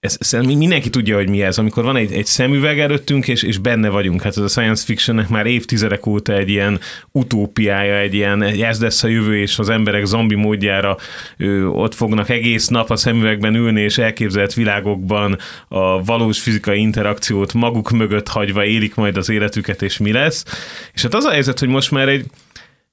ez, 0.00 0.16
ez, 0.18 0.32
mindenki 0.32 0.90
tudja, 0.90 1.16
hogy 1.16 1.28
mi 1.28 1.42
ez, 1.42 1.58
amikor 1.58 1.84
van 1.84 1.96
egy, 1.96 2.12
egy 2.12 2.26
szemüveg 2.26 2.80
előttünk, 2.80 3.28
és, 3.28 3.42
és 3.42 3.58
benne 3.58 3.88
vagyunk. 3.88 4.22
Hát 4.22 4.36
ez 4.36 4.42
a 4.42 4.48
science 4.48 4.84
fictionnek 4.84 5.28
már 5.28 5.46
évtizedek 5.46 6.06
óta 6.06 6.32
egy 6.32 6.48
ilyen 6.48 6.80
utópiája, 7.12 7.96
egy 7.96 8.14
ilyen, 8.14 8.42
ez 8.42 8.80
lesz 8.80 9.02
a 9.02 9.08
jövő, 9.08 9.38
és 9.38 9.58
az 9.58 9.68
emberek 9.68 10.04
zombi 10.04 10.34
módjára 10.34 10.96
ő, 11.36 11.68
ott 11.68 11.94
fognak 11.94 12.28
egész 12.28 12.68
nap 12.68 12.90
a 12.90 12.96
szemüvegben 12.96 13.54
ülni, 13.54 13.80
és 13.80 13.98
elképzelt 13.98 14.54
világokban 14.54 15.38
a 15.68 16.04
valós 16.04 16.40
fizikai 16.40 16.80
interakciót 16.80 17.52
maguk 17.52 17.90
mögött 17.90 18.28
hagyva 18.28 18.64
élik 18.64 18.94
majd 18.94 19.16
az 19.16 19.28
életüket, 19.28 19.82
és 19.82 19.98
mi 19.98 20.12
lesz. 20.12 20.44
És 20.94 21.02
hát 21.02 21.14
az 21.14 21.24
a 21.24 21.30
helyzet, 21.30 21.58
hogy 21.58 21.68
most 21.68 21.90
már 21.90 22.08
egy, 22.08 22.26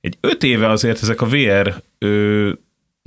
egy 0.01 0.17
öt 0.21 0.43
éve 0.43 0.69
azért 0.69 1.01
ezek 1.01 1.21
a 1.21 1.25
VR 1.25 1.73
ö, 1.97 2.51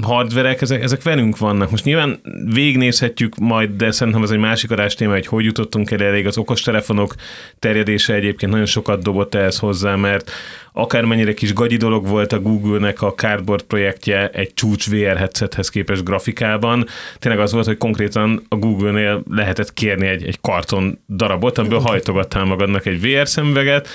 hardverek, 0.02 0.60
ezek, 0.60 0.82
ezek 0.82 1.02
velünk 1.02 1.38
vannak. 1.38 1.70
Most 1.70 1.84
nyilván 1.84 2.20
végnézhetjük 2.52 3.36
majd, 3.38 3.70
de 3.70 3.90
szerintem 3.90 4.22
ez 4.22 4.30
egy 4.30 4.38
másik 4.38 4.70
adás 4.70 4.94
téma, 4.94 5.12
hogy 5.12 5.26
hogy 5.26 5.44
jutottunk 5.44 5.90
el 5.90 6.02
elég. 6.02 6.26
Az 6.26 6.38
okostelefonok 6.38 7.14
terjedése 7.58 8.14
egyébként 8.14 8.52
nagyon 8.52 8.66
sokat 8.66 9.02
dobott 9.02 9.34
ehhez 9.34 9.58
hozzá, 9.58 9.94
mert 9.94 10.30
akármennyire 10.72 11.34
kis 11.34 11.52
gagyi 11.52 11.76
dolog 11.76 12.06
volt 12.06 12.32
a 12.32 12.40
Google-nek 12.40 13.02
a 13.02 13.14
Cardboard 13.14 13.62
projektje 13.62 14.28
egy 14.28 14.54
csúcs 14.54 14.90
VR 14.90 15.16
headsethez 15.16 15.68
képest 15.68 16.04
grafikában, 16.04 16.86
tényleg 17.18 17.40
az 17.40 17.52
volt, 17.52 17.66
hogy 17.66 17.78
konkrétan 17.78 18.42
a 18.48 18.56
Google-nél 18.56 19.22
lehetett 19.30 19.72
kérni 19.72 20.06
egy, 20.06 20.24
egy 20.24 20.40
karton 20.40 20.98
darabot, 21.08 21.58
amiből 21.58 21.80
hajtogattál 21.80 22.44
magadnak 22.44 22.86
egy 22.86 23.00
VR 23.00 23.28
szemüveget, 23.28 23.88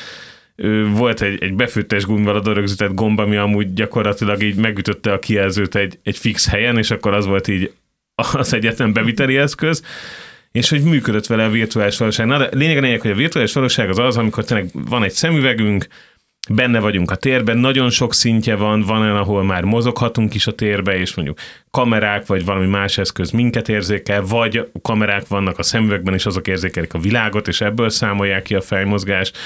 volt 0.93 1.21
egy, 1.21 1.43
egy 1.43 1.53
befőttes 1.53 2.05
gumival 2.05 2.37
a 2.37 2.53
rögzített 2.53 2.93
gomba, 2.93 3.23
ami 3.23 3.35
amúgy 3.35 3.73
gyakorlatilag 3.73 4.43
így 4.43 4.55
megütötte 4.55 5.13
a 5.13 5.19
kijelzőt 5.19 5.75
egy, 5.75 5.99
egy 6.03 6.17
fix 6.17 6.49
helyen, 6.49 6.77
és 6.77 6.91
akkor 6.91 7.13
az 7.13 7.25
volt 7.25 7.47
így 7.47 7.71
az 8.15 8.53
egyetlen 8.53 8.93
beviteli 8.93 9.37
eszköz, 9.37 9.83
és 10.51 10.69
hogy 10.69 10.83
működött 10.83 11.25
vele 11.25 11.45
a 11.45 11.49
virtuális 11.49 11.97
valóság. 11.97 12.27
Na, 12.27 12.37
de 12.37 12.49
lényeg 12.51 12.77
a 12.77 12.81
lényeg, 12.81 13.01
hogy 13.01 13.11
a 13.11 13.15
virtuális 13.15 13.53
valóság 13.53 13.89
az 13.89 13.99
az, 13.99 14.17
amikor 14.17 14.43
tényleg 14.43 14.69
van 14.73 15.03
egy 15.03 15.11
szemüvegünk, 15.11 15.87
benne 16.49 16.79
vagyunk 16.79 17.11
a 17.11 17.15
térben, 17.15 17.57
nagyon 17.57 17.89
sok 17.89 18.13
szintje 18.13 18.55
van, 18.55 18.81
van 18.81 19.01
olyan, 19.01 19.15
ahol 19.15 19.43
már 19.43 19.63
mozoghatunk 19.63 20.33
is 20.33 20.47
a 20.47 20.51
térbe, 20.51 20.97
és 20.97 21.15
mondjuk 21.15 21.39
kamerák, 21.71 22.25
vagy 22.25 22.45
valami 22.45 22.67
más 22.67 22.97
eszköz 22.97 23.31
minket 23.31 23.69
érzékel, 23.69 24.21
vagy 24.21 24.69
kamerák 24.81 25.27
vannak 25.27 25.59
a 25.59 25.63
szemüvegben, 25.63 26.13
és 26.13 26.25
azok 26.25 26.47
érzékelik 26.47 26.93
a 26.93 26.99
világot, 26.99 27.47
és 27.47 27.61
ebből 27.61 27.89
számolják 27.89 28.43
ki 28.43 28.55
a 28.55 28.61
fejmozgást. 28.61 29.37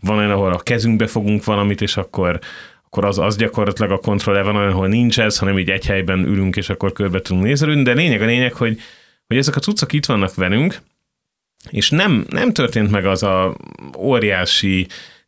Van 0.00 0.18
olyan, 0.18 0.30
ahol 0.30 0.52
a 0.52 0.58
kezünkbe 0.58 1.06
fogunk 1.06 1.44
valamit, 1.44 1.80
és 1.80 1.96
akkor 1.96 2.38
akkor 2.86 3.04
az, 3.04 3.18
az 3.18 3.36
gyakorlatilag 3.36 3.90
a 3.90 3.98
kontroll 3.98 4.42
van 4.42 4.56
olyan, 4.56 4.70
ahol 4.70 4.88
nincs 4.88 5.20
ez, 5.20 5.38
hanem 5.38 5.58
így 5.58 5.70
egy 5.70 5.86
helyben 5.86 6.18
ülünk, 6.18 6.56
és 6.56 6.68
akkor 6.68 6.92
körbe 6.92 7.20
tudunk 7.20 7.44
nézelődni, 7.44 7.82
de 7.82 7.92
lényeg 7.92 8.22
a 8.22 8.24
lényeg, 8.24 8.52
hogy, 8.52 8.80
hogy 9.26 9.36
ezek 9.36 9.56
a 9.56 9.60
cuccok 9.60 9.92
itt 9.92 10.06
vannak 10.06 10.34
velünk, 10.34 10.78
és 11.70 11.90
nem, 11.90 12.26
nem 12.28 12.52
történt 12.52 12.90
meg 12.90 13.06
az 13.06 13.22
a 13.22 13.56
óriási 13.98 14.86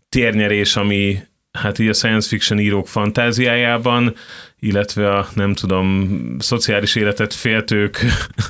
térnyerés, 0.09 0.77
ami 0.77 1.18
hát 1.53 1.79
így 1.79 1.88
a 1.88 1.92
science 1.92 2.29
fiction 2.29 2.59
írók 2.59 2.88
fantáziájában, 2.88 4.14
illetve 4.59 5.11
a 5.16 5.29
nem 5.35 5.55
tudom, 5.55 6.18
szociális 6.38 6.94
életet 6.94 7.35
féltők 7.35 7.97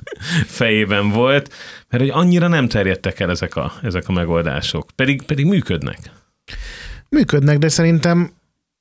fejében 0.58 1.10
volt, 1.10 1.54
mert 1.88 2.02
hogy 2.02 2.12
annyira 2.12 2.48
nem 2.48 2.68
terjedtek 2.68 3.20
el 3.20 3.30
ezek 3.30 3.56
a, 3.56 3.72
ezek 3.82 4.08
a 4.08 4.12
megoldások, 4.12 4.90
pedig, 4.94 5.22
pedig 5.22 5.46
működnek. 5.46 5.98
Működnek, 7.08 7.58
de 7.58 7.68
szerintem 7.68 8.30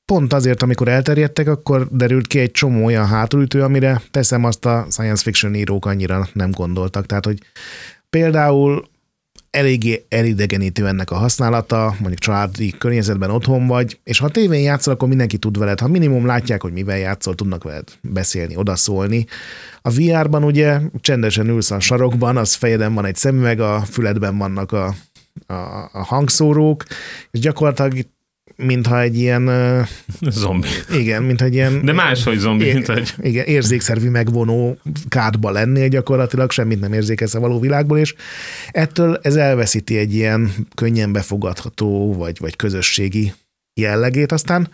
pont 0.06 0.34
azért, 0.34 0.62
amikor 0.62 0.88
elterjedtek, 0.88 1.48
akkor 1.48 1.88
derült 1.92 2.28
ki 2.28 2.40
egy 2.40 2.52
csomó 2.52 2.86
olyan 2.86 3.08
hátulütő, 3.08 3.62
amire 3.62 4.02
teszem 4.12 4.44
azt 4.44 4.66
a 4.66 4.86
science 4.90 5.24
fiction 5.24 5.56
írók 5.56 5.86
annyira 5.86 6.28
nem 6.34 6.52
gondoltak. 6.52 7.06
Tehát, 7.06 7.26
hogy 7.26 7.38
például 8.10 8.88
eléggé 9.58 10.06
elidegenítő 10.10 10.88
ennek 10.88 11.12
a 11.12 11.16
használata, 11.16 11.96
mondjuk 12.00 12.20
családi 12.20 12.72
környezetben 12.78 13.30
otthon 13.30 13.68
vagy, 13.68 14.00
és 14.04 14.20
ha 14.20 14.30
tévén 14.30 14.62
játszol, 14.62 14.94
akkor 14.94 15.08
mindenki 15.08 15.38
tud 15.38 15.58
veled, 15.58 15.80
ha 15.80 15.88
minimum 15.88 16.26
látják, 16.26 16.62
hogy 16.62 16.72
mivel 16.72 16.98
játszol, 16.98 17.36
tudnak 17.36 17.64
veled 17.64 17.88
beszélni, 18.02 18.56
odaszólni. 18.56 19.26
A 19.82 19.90
VR-ban 19.90 20.44
ugye 20.44 20.80
csendesen 21.02 21.48
ülsz 21.48 21.72
a 21.72 21.80
sarokban, 21.80 22.38
az 22.38 22.54
fejeden 22.54 22.94
van 22.94 23.06
egy 23.06 23.16
szemüveg, 23.16 23.60
a 23.60 23.82
füledben 23.82 24.38
vannak 24.38 24.72
a, 24.72 24.96
a, 25.48 25.54
a 25.92 26.04
hangszórók, 26.04 26.84
és 27.32 27.40
gyakorlatilag 27.40 28.06
mintha 28.58 29.02
egy 29.02 29.18
ilyen... 29.18 29.50
Zombi. 30.22 30.68
Igen, 30.92 31.24
mint 31.24 31.42
egy 31.42 31.54
ilyen... 31.54 31.86
De 31.86 31.94
máshogy 31.94 32.38
zombi, 32.38 32.66
é, 32.66 32.74
mint 32.74 32.86
hogy... 32.86 33.14
Igen, 33.18 33.46
érzékszervi 33.46 34.10
megvonó 34.10 34.78
kádba 35.08 35.52
lennél 35.52 35.88
gyakorlatilag, 35.88 36.52
semmit 36.52 36.80
nem 36.80 36.94
érzékelsz 36.94 37.34
a 37.34 37.40
való 37.40 37.60
világból, 37.60 37.98
és 37.98 38.16
ettől 38.72 39.20
ez 39.22 39.36
elveszíti 39.36 39.98
egy 39.98 40.14
ilyen 40.14 40.52
könnyen 40.76 41.12
befogadható, 41.12 42.16
vagy, 42.16 42.38
vagy 42.40 42.56
közösségi 42.56 43.34
jellegét. 43.74 44.32
Aztán 44.32 44.70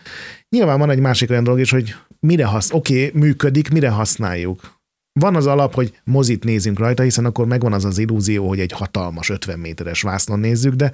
nyilván 0.49 0.79
van 0.79 0.89
egy 0.89 0.99
másik 0.99 1.29
olyan 1.29 1.43
dolog 1.43 1.59
is, 1.59 1.71
hogy 1.71 1.95
mire 2.19 2.45
hasz, 2.45 2.71
oké, 2.71 3.07
okay, 3.07 3.21
működik, 3.21 3.69
mire 3.69 3.89
használjuk. 3.89 4.81
Van 5.19 5.35
az 5.35 5.45
alap, 5.45 5.73
hogy 5.73 5.99
mozit 6.03 6.43
nézünk 6.43 6.79
rajta, 6.79 7.03
hiszen 7.03 7.25
akkor 7.25 7.45
megvan 7.45 7.73
az 7.73 7.85
az 7.85 7.97
illúzió, 7.97 8.47
hogy 8.47 8.59
egy 8.59 8.71
hatalmas 8.71 9.29
50 9.29 9.59
méteres 9.59 10.01
vásznon 10.01 10.39
nézzük, 10.39 10.73
de 10.73 10.91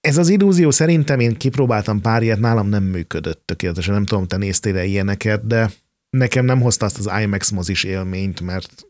ez 0.00 0.16
az 0.16 0.28
illúzió 0.28 0.70
szerintem 0.70 1.20
én 1.20 1.36
kipróbáltam 1.36 2.00
pár 2.00 2.22
ilyet, 2.22 2.38
nálam 2.38 2.68
nem 2.68 2.82
működött 2.82 3.42
tökéletesen, 3.44 3.94
nem 3.94 4.04
tudom, 4.04 4.26
te 4.26 4.36
néztél 4.36 4.76
-e 4.76 4.84
ilyeneket, 4.84 5.46
de 5.46 5.70
nekem 6.10 6.44
nem 6.44 6.60
hozta 6.60 6.84
azt 6.84 6.98
az 6.98 7.10
IMAX 7.22 7.50
mozis 7.50 7.84
élményt, 7.84 8.40
mert 8.40 8.86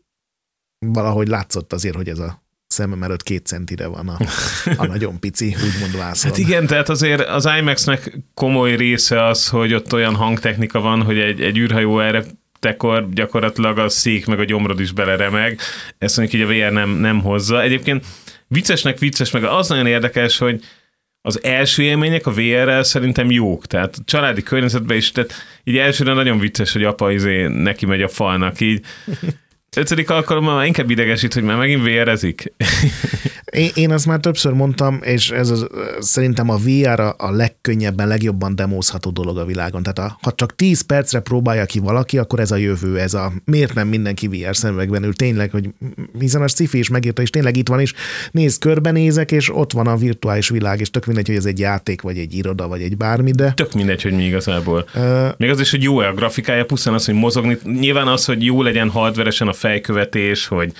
valahogy 0.85 1.27
látszott 1.27 1.73
azért, 1.73 1.95
hogy 1.95 2.09
ez 2.09 2.19
a 2.19 2.43
szemem 2.67 3.03
előtt 3.03 3.23
két 3.23 3.45
centire 3.45 3.87
van 3.87 4.07
a, 4.07 4.17
a 4.77 4.85
nagyon 4.85 5.19
pici, 5.19 5.45
úgymond 5.45 5.97
vászon. 5.97 6.29
Hát 6.29 6.39
igen, 6.39 6.67
tehát 6.67 6.89
azért 6.89 7.27
az 7.27 7.49
IMAX-nek 7.59 8.17
komoly 8.33 8.75
része 8.75 9.25
az, 9.25 9.47
hogy 9.47 9.73
ott 9.73 9.93
olyan 9.93 10.15
hangtechnika 10.15 10.79
van, 10.79 11.01
hogy 11.01 11.19
egy, 11.19 11.41
egy 11.41 11.57
űrhajó 11.57 11.99
erre 11.99 12.23
tekor 12.59 13.09
gyakorlatilag 13.13 13.77
a 13.77 13.89
szék 13.89 14.25
meg 14.25 14.39
a 14.39 14.43
gyomrod 14.43 14.79
is 14.79 14.91
beleremeg. 14.91 15.59
Ezt 15.97 16.17
mondjuk 16.17 16.41
így 16.41 16.47
a 16.47 16.67
VR 16.67 16.71
nem, 16.71 16.89
nem 16.89 17.21
hozza. 17.21 17.61
Egyébként 17.61 18.05
viccesnek 18.47 18.99
vicces, 18.99 19.31
meg 19.31 19.43
az 19.43 19.67
nagyon 19.67 19.85
érdekes, 19.85 20.37
hogy 20.37 20.63
az 21.21 21.43
első 21.43 21.83
élmények 21.83 22.25
a 22.25 22.31
VR-rel 22.31 22.83
szerintem 22.83 23.31
jók, 23.31 23.65
tehát 23.65 23.95
a 23.95 24.01
családi 24.05 24.43
környezetben 24.43 24.97
is, 24.97 25.11
tehát 25.11 25.33
így 25.63 25.77
elsőre 25.77 26.13
nagyon 26.13 26.39
vicces, 26.39 26.73
hogy 26.73 26.83
apa 26.83 27.11
izé 27.11 27.47
neki 27.47 27.85
megy 27.85 28.01
a 28.01 28.07
falnak, 28.07 28.59
így 28.59 28.85
ötödik 29.77 30.09
alkalommal 30.09 30.65
inkább 30.65 30.89
idegesít, 30.89 31.33
hogy 31.33 31.43
már 31.43 31.57
megint 31.57 31.83
VR-ezik. 31.83 32.53
Én, 33.59 33.69
én 33.73 33.91
azt 33.91 34.05
már 34.05 34.19
többször 34.19 34.53
mondtam, 34.53 34.99
és 35.03 35.31
ez 35.31 35.49
az, 35.49 35.67
szerintem 35.99 36.49
a 36.49 36.57
VR 36.57 36.99
a, 36.99 37.15
a 37.17 37.31
legkönnyebben, 37.31 38.07
legjobban 38.07 38.55
demózható 38.55 39.09
dolog 39.09 39.37
a 39.37 39.45
világon. 39.45 39.83
Tehát 39.83 40.11
a, 40.11 40.17
ha 40.21 40.31
csak 40.31 40.55
10 40.55 40.81
percre 40.81 41.19
próbálja 41.19 41.65
ki 41.65 41.79
valaki, 41.79 42.17
akkor 42.17 42.39
ez 42.39 42.51
a 42.51 42.55
jövő, 42.55 42.99
ez 42.99 43.13
a 43.13 43.31
miért 43.45 43.73
nem 43.73 43.87
mindenki 43.87 44.27
VR 44.27 44.55
szemüvegben 44.55 45.03
ül. 45.03 45.13
Tényleg, 45.13 45.51
hogy 45.51 45.69
hiszen 46.19 46.41
a 46.41 46.47
sci 46.47 46.67
is 46.71 46.89
megírta, 46.89 47.21
és 47.21 47.29
tényleg 47.29 47.57
itt 47.57 47.67
van 47.67 47.79
is. 47.79 47.93
Nézd, 48.31 48.59
körbenézek, 48.61 49.31
és 49.31 49.55
ott 49.55 49.71
van 49.71 49.87
a 49.87 49.95
virtuális 49.95 50.49
világ, 50.49 50.79
és 50.79 50.91
tök 50.91 51.05
mindegy, 51.05 51.27
hogy 51.27 51.35
ez 51.35 51.45
egy 51.45 51.59
játék, 51.59 52.01
vagy 52.01 52.17
egy 52.17 52.33
iroda, 52.33 52.67
vagy 52.67 52.81
egy 52.81 52.97
bármi, 52.97 53.31
de... 53.31 53.51
Tök 53.51 53.73
mindegy, 53.73 54.01
hogy 54.01 54.13
mi 54.13 54.23
igazából. 54.23 54.85
Uh, 54.95 55.27
Még 55.37 55.49
az 55.49 55.59
is, 55.59 55.71
hogy 55.71 55.83
jó-e 55.83 56.07
a 56.07 56.13
grafikája, 56.13 56.65
pusztán 56.65 56.93
az, 56.93 57.05
hogy 57.05 57.15
mozogni. 57.15 57.57
Nyilván 57.63 58.07
az, 58.07 58.25
hogy 58.25 58.45
jó 58.45 58.61
legyen 58.61 58.89
hardveresen 58.89 59.47
a 59.47 59.53
fejkövetés, 59.53 60.47
hogy 60.47 60.73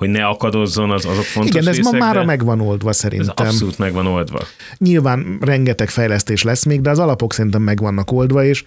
hogy 0.00 0.08
ne 0.08 0.26
akadozzon, 0.26 0.90
az, 0.90 1.04
azok 1.04 1.24
fontos 1.24 1.50
Igen, 1.50 1.68
ez 1.68 1.76
részek, 1.76 1.92
ma 1.92 1.98
már 1.98 2.24
megvan 2.24 2.60
oldva 2.60 2.92
szerintem. 2.92 3.46
Ez 3.46 3.52
abszolút 3.52 3.78
megvan 3.78 4.06
oldva. 4.06 4.40
Nyilván 4.78 5.38
rengeteg 5.40 5.88
fejlesztés 5.88 6.42
lesz 6.42 6.64
még, 6.64 6.80
de 6.80 6.90
az 6.90 6.98
alapok 6.98 7.32
szerintem 7.32 7.62
meg 7.62 7.78
vannak 7.78 8.10
oldva, 8.10 8.44
és 8.44 8.64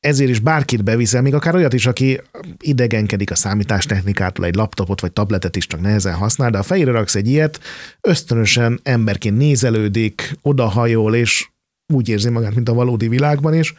ezért 0.00 0.30
is 0.30 0.38
bárkit 0.38 0.84
beviszel, 0.84 1.22
még 1.22 1.34
akár 1.34 1.54
olyat 1.54 1.72
is, 1.72 1.86
aki 1.86 2.20
idegenkedik 2.58 3.30
a 3.30 3.34
számítástechnikától, 3.34 4.44
egy 4.44 4.54
laptopot 4.54 5.00
vagy 5.00 5.12
tabletet 5.12 5.56
is 5.56 5.66
csak 5.66 5.80
nehezen 5.80 6.14
használ, 6.14 6.50
de 6.50 6.58
a 6.58 6.62
fejére 6.62 6.90
raksz 6.90 7.14
egy 7.14 7.28
ilyet, 7.28 7.60
ösztönösen 8.00 8.80
emberként 8.82 9.36
nézelődik, 9.36 10.36
odahajol, 10.42 11.14
és 11.14 11.48
úgy 11.92 12.08
érzi 12.08 12.30
magát, 12.30 12.54
mint 12.54 12.68
a 12.68 12.74
valódi 12.74 13.08
világban, 13.08 13.54
és 13.54 13.74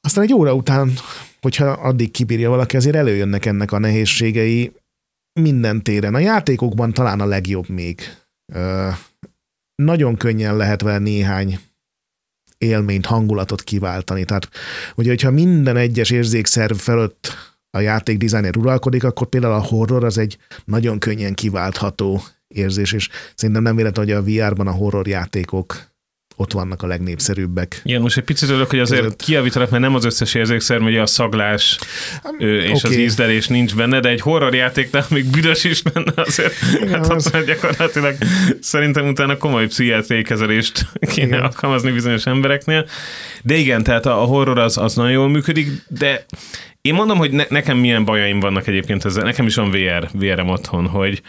aztán 0.00 0.24
egy 0.24 0.32
óra 0.32 0.54
után, 0.54 0.92
hogyha 1.40 1.66
addig 1.66 2.10
kibírja 2.10 2.50
valaki, 2.50 2.76
azért 2.76 2.96
előjönnek 2.96 3.46
ennek 3.46 3.72
a 3.72 3.78
nehézségei, 3.78 4.72
minden 5.40 5.82
téren. 5.82 6.14
A 6.14 6.18
játékokban 6.18 6.92
talán 6.92 7.20
a 7.20 7.26
legjobb 7.26 7.68
még. 7.68 8.00
Ö, 8.52 8.88
nagyon 9.74 10.16
könnyen 10.16 10.56
lehet 10.56 10.80
vele 10.80 10.98
néhány 10.98 11.58
élményt, 12.58 13.06
hangulatot 13.06 13.62
kiváltani. 13.62 14.24
Tehát, 14.24 14.48
ugye, 14.94 15.08
hogyha 15.08 15.30
minden 15.30 15.76
egyes 15.76 16.10
érzékszerv 16.10 16.76
felett 16.76 17.28
a 17.70 17.80
játék 17.80 18.18
designer 18.18 18.56
uralkodik, 18.56 19.04
akkor 19.04 19.26
például 19.26 19.54
a 19.54 19.62
horror 19.62 20.04
az 20.04 20.18
egy 20.18 20.38
nagyon 20.64 20.98
könnyen 20.98 21.34
kiváltható 21.34 22.22
érzés, 22.48 22.92
és 22.92 23.08
szerintem 23.34 23.62
nem 23.62 23.76
véletlen, 23.76 24.06
hogy 24.06 24.14
a 24.14 24.22
VR-ban 24.22 24.66
a 24.66 24.72
horror 24.72 25.06
játékok 25.06 25.88
ott 26.40 26.52
vannak 26.52 26.82
a 26.82 26.86
legnépszerűbbek. 26.86 27.80
Igen, 27.84 28.00
most 28.00 28.16
egy 28.16 28.24
picit 28.24 28.48
örülök, 28.48 28.70
hogy 28.70 28.78
azért 28.78 29.02
Között... 29.02 29.22
kiavítanak, 29.22 29.70
mert 29.70 29.82
nem 29.82 29.94
az 29.94 30.04
összes 30.04 30.34
érzékszer, 30.34 30.80
ugye 30.80 31.00
a 31.00 31.06
szaglás 31.06 31.78
ő, 32.38 32.62
és 32.62 32.82
okay. 32.82 32.90
az 32.90 32.96
ízlelés 32.96 33.46
nincs 33.46 33.74
benne, 33.74 34.00
de 34.00 34.08
egy 34.08 34.20
horror 34.20 34.54
játéknál 34.54 35.06
még 35.10 35.24
büdös 35.24 35.64
is 35.64 35.82
benne 35.82 36.12
azért. 36.14 36.54
Igen, 36.82 36.88
hát 36.88 37.12
az... 37.12 37.26
ott 37.34 37.46
gyakorlatilag 37.46 38.16
szerintem 38.60 39.08
utána 39.08 39.36
komoly 39.36 39.66
pszichiátriai 39.66 40.22
kezelést 40.22 40.86
kéne 41.14 41.26
igen. 41.26 41.40
alkalmazni 41.40 41.90
bizonyos 41.90 42.26
embereknél. 42.26 42.86
De 43.42 43.54
igen, 43.54 43.82
tehát 43.82 44.06
a 44.06 44.14
horror 44.14 44.58
az, 44.58 44.76
az 44.76 44.94
nagyon 44.94 45.12
jól 45.12 45.28
működik, 45.28 45.68
de 45.88 46.24
én 46.80 46.94
mondom, 46.94 47.18
hogy 47.18 47.30
ne, 47.30 47.44
nekem 47.48 47.78
milyen 47.78 48.04
bajaim 48.04 48.40
vannak 48.40 48.66
egyébként 48.66 49.04
ezzel. 49.04 49.24
Nekem 49.24 49.46
is 49.46 49.54
van 49.54 49.70
VR, 49.70 50.08
VR-em 50.12 50.48
otthon, 50.48 50.86
hogy 50.86 51.22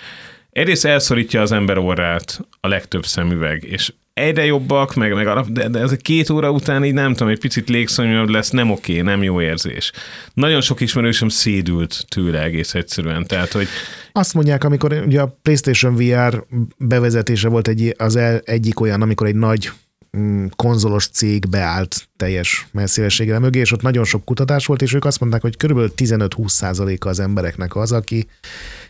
egyrészt 0.51 0.85
elszorítja 0.85 1.41
az 1.41 1.51
ember 1.51 1.77
orrát 1.77 2.39
a 2.59 2.67
legtöbb 2.67 3.05
szemüveg, 3.05 3.63
és 3.63 3.91
egyre 4.19 4.45
jobbak, 4.45 4.95
meg, 4.95 5.13
meg 5.13 5.27
arra, 5.27 5.45
de, 5.49 5.67
de 5.67 5.79
ez 5.79 5.91
a 5.91 5.95
két 5.95 6.29
óra 6.29 6.51
után 6.51 6.85
így 6.85 6.93
nem 6.93 7.11
tudom, 7.13 7.27
egy 7.27 7.39
picit 7.39 7.69
légszomjabb 7.69 8.29
lesz, 8.29 8.49
nem 8.49 8.71
oké, 8.71 9.01
nem 9.01 9.23
jó 9.23 9.41
érzés. 9.41 9.91
Nagyon 10.33 10.61
sok 10.61 10.81
ismerősöm 10.81 11.29
szédült 11.29 12.05
tőle 12.07 12.43
egész 12.43 12.73
egyszerűen, 12.73 13.25
tehát, 13.27 13.51
hogy 13.51 13.67
azt 14.11 14.33
mondják, 14.33 14.63
amikor 14.63 15.03
ugye 15.05 15.21
a 15.21 15.37
PlayStation 15.41 15.95
VR 15.95 16.45
bevezetése 16.77 17.47
volt 17.47 17.67
egy, 17.67 17.95
az 17.97 18.15
el, 18.15 18.41
egyik 18.43 18.79
olyan, 18.79 19.01
amikor 19.01 19.27
egy 19.27 19.35
nagy 19.35 19.71
mm, 20.17 20.45
konzolos 20.55 21.07
cég 21.07 21.49
beállt 21.49 22.07
teljes 22.17 22.67
messzélességre 22.71 23.39
mögé, 23.39 23.59
és 23.59 23.71
ott 23.71 23.81
nagyon 23.81 24.03
sok 24.03 24.25
kutatás 24.25 24.65
volt, 24.65 24.81
és 24.81 24.93
ők 24.93 25.05
azt 25.05 25.19
mondták, 25.19 25.41
hogy 25.41 25.57
körülbelül 25.57 25.91
15-20 25.97 26.47
százaléka 26.47 27.09
az 27.09 27.19
embereknek 27.19 27.75
az, 27.75 27.91
aki 27.91 28.27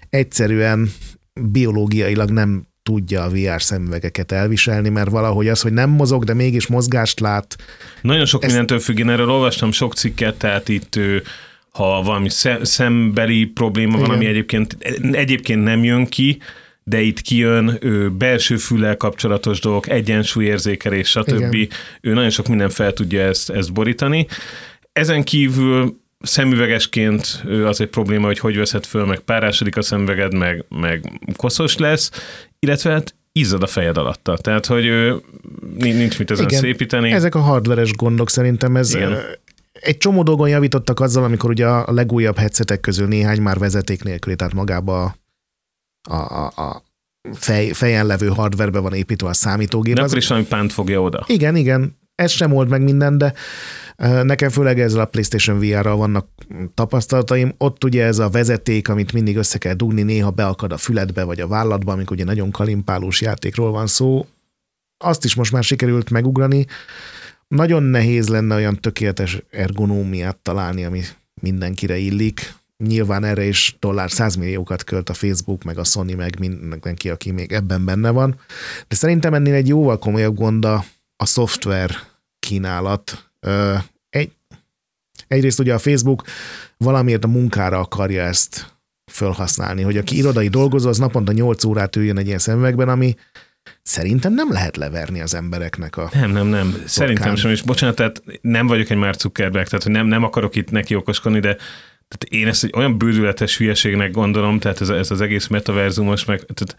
egyszerűen 0.09 0.91
biológiailag 1.33 2.29
nem 2.29 2.67
tudja 2.89 3.23
a 3.23 3.29
VR 3.29 3.61
szemüvegeket 3.61 4.31
elviselni, 4.31 4.89
mert 4.89 5.09
valahogy 5.09 5.47
az, 5.47 5.61
hogy 5.61 5.73
nem 5.73 5.89
mozog, 5.89 6.23
de 6.23 6.33
mégis 6.33 6.67
mozgást 6.67 7.19
lát. 7.19 7.55
Nagyon 8.01 8.25
sok 8.25 8.43
ezt... 8.43 8.51
mindentől 8.51 8.79
függ, 8.79 8.99
én 8.99 9.09
erről 9.09 9.29
olvastam 9.29 9.71
sok 9.71 9.93
cikket, 9.93 10.35
tehát 10.35 10.69
itt 10.69 10.99
ha 11.71 12.01
valami 12.01 12.29
szembeli 12.61 13.45
probléma 13.45 13.95
Igen. 13.95 14.07
van, 14.07 14.15
ami 14.15 14.25
egyébként, 14.25 14.77
egyébként 15.11 15.63
nem 15.63 15.83
jön 15.83 16.05
ki, 16.05 16.37
de 16.83 17.01
itt 17.01 17.21
kijön 17.21 17.77
ő, 17.81 18.09
belső 18.09 18.57
füllel 18.57 18.97
kapcsolatos 18.97 19.59
dolgok, 19.59 19.89
egyensúlyérzékelés, 19.89 21.09
stb. 21.09 21.53
Igen. 21.53 21.67
Ő 22.01 22.13
nagyon 22.13 22.29
sok 22.29 22.47
minden 22.47 22.69
fel 22.69 22.93
tudja 22.93 23.21
ezt, 23.21 23.49
ezt 23.49 23.73
borítani. 23.73 24.27
Ezen 24.91 25.23
kívül 25.23 25.99
szemüvegesként 26.21 27.43
az 27.65 27.81
egy 27.81 27.87
probléma, 27.87 28.25
hogy 28.25 28.39
hogy 28.39 28.57
veszed 28.57 28.85
föl, 28.85 29.05
meg 29.05 29.19
párásodik 29.19 29.77
a 29.77 29.81
szemüveged, 29.81 30.33
meg, 30.33 30.65
meg 30.69 31.19
koszos 31.35 31.77
lesz, 31.77 32.11
illetve 32.59 32.91
hát 32.91 33.15
izzad 33.31 33.63
a 33.63 33.67
fejed 33.67 33.97
alatta. 33.97 34.37
Tehát, 34.37 34.65
hogy 34.65 34.85
nincs 35.75 36.19
mit 36.19 36.31
ezen 36.31 36.45
Igen, 36.45 36.59
szépíteni. 36.59 37.11
Ezek 37.11 37.35
a 37.35 37.39
hardveres 37.39 37.91
gondok 37.93 38.29
szerintem 38.29 38.75
ez 38.75 38.95
Igen. 38.95 39.17
Egy 39.71 39.97
csomó 39.97 40.23
dolgon 40.23 40.49
javítottak 40.49 40.99
azzal, 40.99 41.23
amikor 41.23 41.49
ugye 41.49 41.67
a 41.67 41.93
legújabb 41.93 42.37
headsetek 42.37 42.79
közül 42.79 43.07
néhány 43.07 43.41
már 43.41 43.57
vezeték 43.57 44.03
nélküli, 44.03 44.35
tehát 44.35 44.53
magába 44.53 45.15
a, 46.09 46.15
a, 46.15 46.45
a 46.45 46.83
fej, 47.33 47.69
fejen 47.69 48.05
levő 48.05 48.27
hardverbe 48.27 48.79
van 48.79 48.93
építve 48.93 49.27
a 49.27 49.33
számítógép. 49.33 49.95
De 49.95 50.01
akkor 50.01 50.17
is 50.17 50.27
valami 50.27 50.45
pánt 50.45 50.73
fogja 50.73 51.01
oda. 51.01 51.23
Igen, 51.27 51.55
igen. 51.55 51.98
Ez 52.19 52.31
sem 52.31 52.53
old 52.53 52.69
meg 52.69 52.81
minden, 52.81 53.17
de 53.17 53.33
Nekem 54.23 54.49
főleg 54.49 54.79
ezzel 54.79 54.99
a 54.99 55.05
PlayStation 55.05 55.59
VR-ral 55.59 55.95
vannak 55.95 56.27
tapasztalataim. 56.73 57.53
Ott 57.57 57.83
ugye 57.83 58.05
ez 58.05 58.19
a 58.19 58.29
vezeték, 58.29 58.89
amit 58.89 59.13
mindig 59.13 59.37
össze 59.37 59.57
kell 59.57 59.73
dugni, 59.73 60.01
néha 60.01 60.31
beakad 60.31 60.71
a 60.71 60.77
füledbe 60.77 61.23
vagy 61.23 61.39
a 61.39 61.47
vállatba, 61.47 61.91
amikor 61.91 62.15
ugye 62.15 62.25
nagyon 62.25 62.51
kalimpálós 62.51 63.21
játékról 63.21 63.71
van 63.71 63.87
szó. 63.87 64.25
Azt 64.97 65.25
is 65.25 65.35
most 65.35 65.51
már 65.51 65.63
sikerült 65.63 66.09
megugrani. 66.09 66.65
Nagyon 67.47 67.83
nehéz 67.83 68.27
lenne 68.27 68.55
olyan 68.55 68.79
tökéletes 68.81 69.41
ergonómiát 69.49 70.37
találni, 70.37 70.85
ami 70.85 71.01
mindenkire 71.41 71.97
illik. 71.97 72.53
Nyilván 72.77 73.23
erre 73.23 73.43
is 73.43 73.75
dollár 73.79 74.11
százmilliókat 74.11 74.83
költ 74.83 75.09
a 75.09 75.13
Facebook, 75.13 75.63
meg 75.63 75.77
a 75.77 75.83
Sony, 75.83 76.15
meg 76.15 76.39
mindenki, 76.39 77.09
aki 77.09 77.31
még 77.31 77.51
ebben 77.51 77.85
benne 77.85 78.09
van. 78.09 78.35
De 78.87 78.95
szerintem 78.95 79.33
ennél 79.33 79.53
egy 79.53 79.67
jóval 79.67 79.99
komolyabb 79.99 80.35
gond 80.35 80.65
a, 80.65 80.85
a 81.21 81.25
szoftver 81.25 81.95
kínálat, 82.39 83.31
egy, 84.09 84.31
egyrészt 85.27 85.59
ugye 85.59 85.73
a 85.73 85.79
Facebook 85.79 86.23
valamiért 86.77 87.23
a 87.23 87.27
munkára 87.27 87.79
akarja 87.79 88.23
ezt 88.23 88.77
felhasználni, 89.11 89.81
hogy 89.81 89.97
aki 89.97 90.17
irodai 90.17 90.47
dolgozó, 90.47 90.89
az 90.89 90.97
naponta 90.97 91.31
8 91.31 91.63
órát 91.63 91.95
üljön 91.95 92.17
egy 92.17 92.27
ilyen 92.27 92.39
szemüvegben, 92.39 92.89
ami 92.89 93.15
szerintem 93.81 94.33
nem 94.33 94.51
lehet 94.51 94.77
leverni 94.77 95.21
az 95.21 95.33
embereknek 95.33 95.97
a 95.97 96.09
Nem, 96.13 96.31
nem, 96.31 96.47
nem. 96.47 96.69
Torkán. 96.69 96.87
Szerintem 96.87 97.35
sem, 97.35 97.51
és 97.51 97.61
bocsánat, 97.61 97.95
tehát 97.95 98.23
nem 98.41 98.67
vagyok 98.67 98.89
egy 98.89 98.97
már 98.97 99.15
Zuckerberg, 99.15 99.67
tehát 99.67 99.83
hogy 99.83 99.93
nem, 99.93 100.07
nem 100.07 100.23
akarok 100.23 100.55
itt 100.55 100.71
neki 100.71 100.95
okoskodni, 100.95 101.39
de 101.39 101.55
tehát 102.07 102.23
én 102.29 102.47
ezt 102.47 102.63
egy 102.63 102.73
olyan 102.75 102.97
bődületes 102.97 103.57
hülyeségnek 103.57 104.11
gondolom, 104.11 104.59
tehát 104.59 104.81
ez, 104.81 104.89
ez 104.89 105.11
az 105.11 105.21
egész 105.21 105.47
metaverzumos, 105.47 106.25
meg 106.25 106.45
tehát 106.53 106.75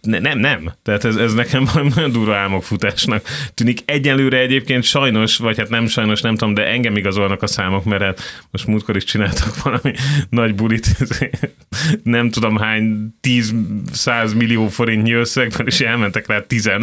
nem, 0.00 0.38
nem. 0.38 0.72
Tehát 0.82 1.04
ez, 1.04 1.16
ez 1.16 1.34
nekem 1.34 1.64
valami 1.72 1.90
nagyon 1.94 2.12
durva 2.12 2.36
álmokfutásnak 2.36 3.22
tűnik. 3.54 3.80
Egyelőre 3.84 4.38
egyébként 4.38 4.82
sajnos, 4.82 5.36
vagy 5.36 5.58
hát 5.58 5.68
nem 5.68 5.86
sajnos, 5.86 6.20
nem 6.20 6.36
tudom, 6.36 6.54
de 6.54 6.66
engem 6.66 6.96
igazolnak 6.96 7.42
a 7.42 7.46
számok, 7.46 7.84
mert 7.84 8.02
hát 8.02 8.20
most 8.50 8.66
múltkor 8.66 8.96
is 8.96 9.04
csináltak 9.04 9.56
valami 9.62 9.92
nagy 10.30 10.54
bulit, 10.54 10.86
nem 12.02 12.30
tudom 12.30 12.56
hány, 12.56 13.14
10-100 13.28 14.36
millió 14.36 14.68
forintnyi 14.68 15.12
összegben, 15.12 15.66
és 15.66 15.80
elmentek 15.80 16.26
rá 16.26 16.40
tizen 16.40 16.82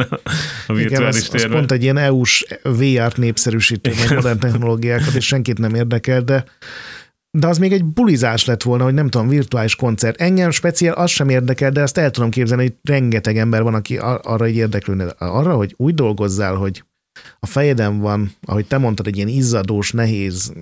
a 0.68 0.74
virtuális 0.74 0.88
Igen, 0.88 1.04
az, 1.04 1.30
az 1.34 1.48
pont 1.52 1.72
egy 1.72 1.84
ilyen 1.84 1.98
EU-s 1.98 2.46
VR-t 2.64 3.18
népszerűsítő, 3.18 3.92
modern 4.16 4.40
technológiákat, 4.40 5.14
és 5.14 5.26
senkit 5.26 5.58
nem 5.58 5.76
érdekel, 5.76 6.22
de 6.22 6.44
de 7.38 7.48
az 7.48 7.58
még 7.58 7.72
egy 7.72 7.86
bulizás 7.86 8.46
lett 8.46 8.64
volna, 8.64 8.84
hogy 8.84 8.94
nem 8.94 9.10
tudom, 9.10 9.28
virtuális 9.28 9.76
koncert. 9.76 10.22
Engem 10.22 10.52
speciál 10.52 10.94
az 10.94 11.10
sem 11.10 11.30
érdekel, 11.30 11.72
de 11.72 11.82
azt 11.82 11.98
el 11.98 12.12
tudom 12.12 12.30
képzelni, 12.30 12.64
hogy 12.64 12.76
rengeteg 12.82 13.38
ember 13.38 13.64
van, 13.64 13.74
aki 13.74 13.98
arra 13.98 14.48
így 14.48 14.56
érdeklődne. 14.56 15.06
Arra, 15.18 15.56
hogy 15.56 15.74
úgy 15.78 15.94
dolgozzál, 15.94 16.56
hogy 16.56 16.84
a 17.40 17.46
fejeden 17.46 18.00
van, 18.00 18.32
ahogy 18.42 18.68
te 18.68 18.78
mondtad, 18.78 19.08
egy 19.08 19.16
ilyen 19.16 19.28
izzadós, 19.28 19.92
nehéz 19.92 20.54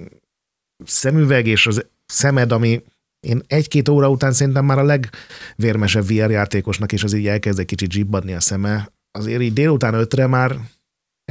szemüveg, 0.86 1.48
és 1.48 1.68
az 1.68 1.86
szemed, 2.06 2.52
ami 2.52 2.84
én 3.28 3.42
egy-két 3.48 3.90
óra 3.90 4.10
után 4.10 4.32
szerintem 4.32 4.66
már 4.66 4.78
a 4.78 4.84
legvérmesebb 4.84 6.06
VR 6.08 6.32
játékosnak, 6.32 6.92
és 6.92 7.04
az 7.04 7.14
így 7.14 7.28
elkezd 7.28 7.60
egy 7.60 7.66
kicsit 7.66 7.92
zsibbadni 7.92 8.34
a 8.34 8.40
szeme. 8.40 8.92
Azért 9.12 9.42
így 9.42 9.54
délután 9.54 9.94
ötre 9.94 10.28
már 10.28 10.56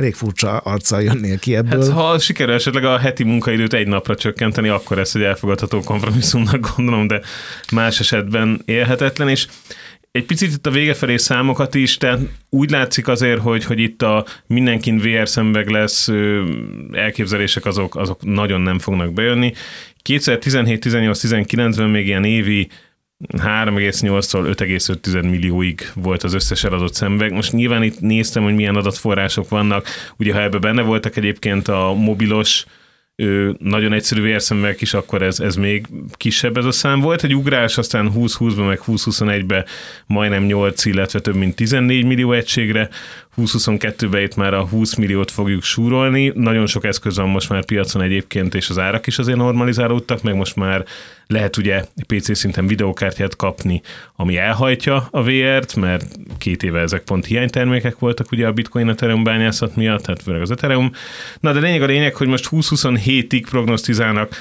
elég 0.01 0.15
furcsa 0.15 0.57
arccal 0.57 1.03
jönnél 1.03 1.39
ki 1.39 1.57
ebből. 1.57 1.81
Hát, 1.81 1.93
ha 1.93 2.19
sikerül 2.19 2.55
esetleg 2.55 2.85
a 2.85 2.99
heti 2.99 3.25
munkaidőt 3.25 3.73
egy 3.73 3.87
napra 3.87 4.15
csökkenteni, 4.15 4.69
akkor 4.69 4.99
ez 4.99 5.13
egy 5.15 5.23
elfogadható 5.23 5.81
kompromisszumnak 5.83 6.75
gondolom, 6.77 7.07
de 7.07 7.21
más 7.73 8.01
esetben 8.01 8.63
élhetetlen, 8.65 9.29
és 9.29 9.47
egy 10.13 10.25
picit 10.25 10.53
itt 10.53 10.67
a 10.67 10.71
vége 10.71 10.95
felé 10.95 11.17
számokat 11.17 11.75
is, 11.75 11.97
tehát 11.97 12.21
úgy 12.51 12.71
látszik 12.71 13.09
azért, 13.09 13.41
hogy, 13.41 13.65
hogy 13.65 13.79
itt 13.79 14.03
a 14.03 14.25
mindenkin 14.47 14.99
VR 14.99 15.29
szemüveg 15.29 15.69
lesz, 15.69 16.09
elképzelések 16.93 17.65
azok, 17.65 17.97
azok 17.97 18.23
nagyon 18.23 18.61
nem 18.61 18.79
fognak 18.79 19.13
bejönni. 19.13 19.53
2017, 20.03 20.81
18, 20.81 21.21
19-ben 21.23 21.89
még 21.89 22.07
ilyen 22.07 22.25
évi 22.25 22.69
3,8-tól 23.29 24.55
5,5 24.57 25.31
millióig 25.31 25.91
volt 25.95 26.23
az 26.23 26.35
összes 26.35 26.65
eladott 26.65 26.95
szemüveg. 26.95 27.33
Most 27.33 27.53
nyilván 27.53 27.83
itt 27.83 28.01
néztem, 28.01 28.43
hogy 28.43 28.55
milyen 28.55 28.77
adatforrások 28.77 29.49
vannak. 29.49 29.87
Ugye 30.17 30.33
ha 30.33 30.43
ebbe 30.43 30.59
benne 30.59 30.83
voltak 30.83 31.17
egyébként 31.17 31.69
a 31.69 31.95
mobilos 31.95 32.65
nagyon 33.59 33.93
egyszerű 33.93 34.23
vérszemüveg 34.23 34.77
is, 34.81 34.95
akkor 34.95 35.23
ez, 35.23 35.41
ez 35.41 35.57
még 35.57 35.87
kisebb 36.13 36.57
ez 36.57 36.65
a 36.65 36.71
szám 36.71 37.01
volt. 37.01 37.25
Egy 37.25 37.35
ugrás, 37.35 37.79
aztán 37.79 38.13
20-20-ban, 38.15 38.67
meg 38.67 38.81
20-21-ben 38.87 39.65
majdnem 40.07 40.45
8, 40.45 40.85
illetve 40.85 41.21
több 41.21 41.35
mint 41.35 41.55
14 41.55 42.05
millió 42.05 42.33
egységre, 42.33 42.89
2022-ben 43.37 44.23
itt 44.23 44.37
már 44.37 44.55
a 44.55 44.67
20 44.67 44.95
milliót 44.95 45.31
fogjuk 45.31 45.63
súrolni. 45.63 46.33
Nagyon 46.35 46.67
sok 46.67 46.85
eszköz 46.85 47.17
van 47.17 47.29
most 47.29 47.49
már 47.49 47.65
piacon 47.65 48.03
egyébként, 48.03 48.55
és 48.55 48.69
az 48.69 48.79
árak 48.79 49.07
is 49.07 49.19
azért 49.19 49.39
normalizálódtak, 49.39 50.23
meg 50.23 50.35
most 50.35 50.57
már 50.57 50.85
lehet 51.27 51.57
ugye 51.57 51.85
PC 52.07 52.37
szinten 52.37 52.67
videókártyát 52.67 53.37
kapni, 53.37 53.83
ami 54.17 54.37
elhajtja 54.37 55.09
a 55.11 55.23
VR-t, 55.23 55.77
mert 55.77 56.19
két 56.39 56.63
éve 56.63 56.81
ezek 56.81 57.03
pont 57.03 57.27
hiánytermékek 57.27 57.99
voltak 57.99 58.33
ugye 58.33 58.47
a 58.47 58.53
Bitcoin 58.53 58.89
Ethereum 58.89 59.25
bányászat 59.25 59.77
miatt, 59.77 60.03
tehát 60.03 60.23
főleg 60.23 60.41
az 60.41 60.51
Ethereum. 60.51 60.93
Na 61.41 61.53
de 61.53 61.61
lényeg 61.61 61.83
a 61.83 61.87
lényeg, 61.87 62.15
hogy 62.15 62.27
most 62.27 62.49
2027-ig 62.51 63.45
prognosztizálnak 63.51 64.37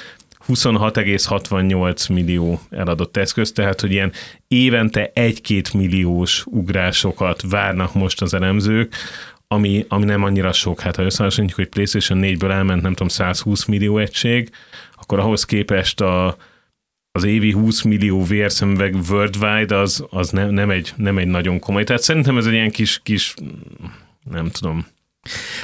26,68 0.50 2.14
millió 2.14 2.60
eladott 2.70 3.18
eszköz, 3.18 3.52
tehát 3.52 3.82
hogy 3.82 3.92
ilyen 3.92 4.12
évente 4.48 5.12
1-2 5.16 5.78
milliós 5.78 6.46
ugrásokat 6.46 7.42
várnak 7.50 7.94
most 7.94 8.22
az 8.22 8.34
elemzők, 8.34 8.96
ami, 9.48 9.86
ami 9.88 10.06
nem 10.06 10.24
annyira 10.24 10.52
sok. 10.52 10.80
Hát 10.80 10.96
ha 10.96 11.04
összehasonlítjuk, 11.04 11.60
hogy 11.60 11.70
PlayStation 11.74 12.20
4-ből 12.24 12.52
elment 12.52 12.82
nem 12.82 12.92
tudom 12.92 13.08
120 13.08 13.66
millió 13.66 13.98
egység, 13.98 14.50
akkor 14.96 15.20
ahhoz 15.20 15.46
képest 15.46 16.02
a, 16.02 16.38
az 17.12 17.24
évi 17.24 17.52
20 17.52 17.82
millió 17.82 18.24
vérszemüveg 18.24 18.96
worldwide 19.10 19.76
az, 19.76 20.06
az 20.10 20.30
ne, 20.30 20.50
nem, 20.50 20.70
egy, 20.70 20.94
nem 20.96 21.18
egy 21.18 21.28
nagyon 21.28 21.60
komoly. 21.60 21.84
Tehát 21.84 22.02
szerintem 22.02 22.38
ez 22.38 22.46
egy 22.46 22.54
ilyen 22.54 22.72
kis, 22.72 23.00
kis 23.04 23.34
nem 24.30 24.50
tudom. 24.50 24.86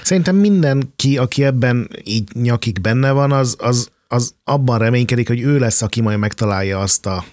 Szerintem 0.03 0.35
mindenki, 0.35 1.17
aki 1.17 1.43
ebben 1.43 1.89
így 2.03 2.29
nyakik 2.33 2.81
benne 2.81 3.11
van, 3.11 3.31
az, 3.31 3.55
az, 3.59 3.91
az 4.07 4.35
abban 4.43 4.79
reménykedik, 4.79 5.27
hogy 5.27 5.41
ő 5.41 5.59
lesz, 5.59 5.81
aki 5.81 6.01
majd 6.01 6.19
megtalálja 6.19 6.79
azt, 6.79 7.05
a, 7.05 7.25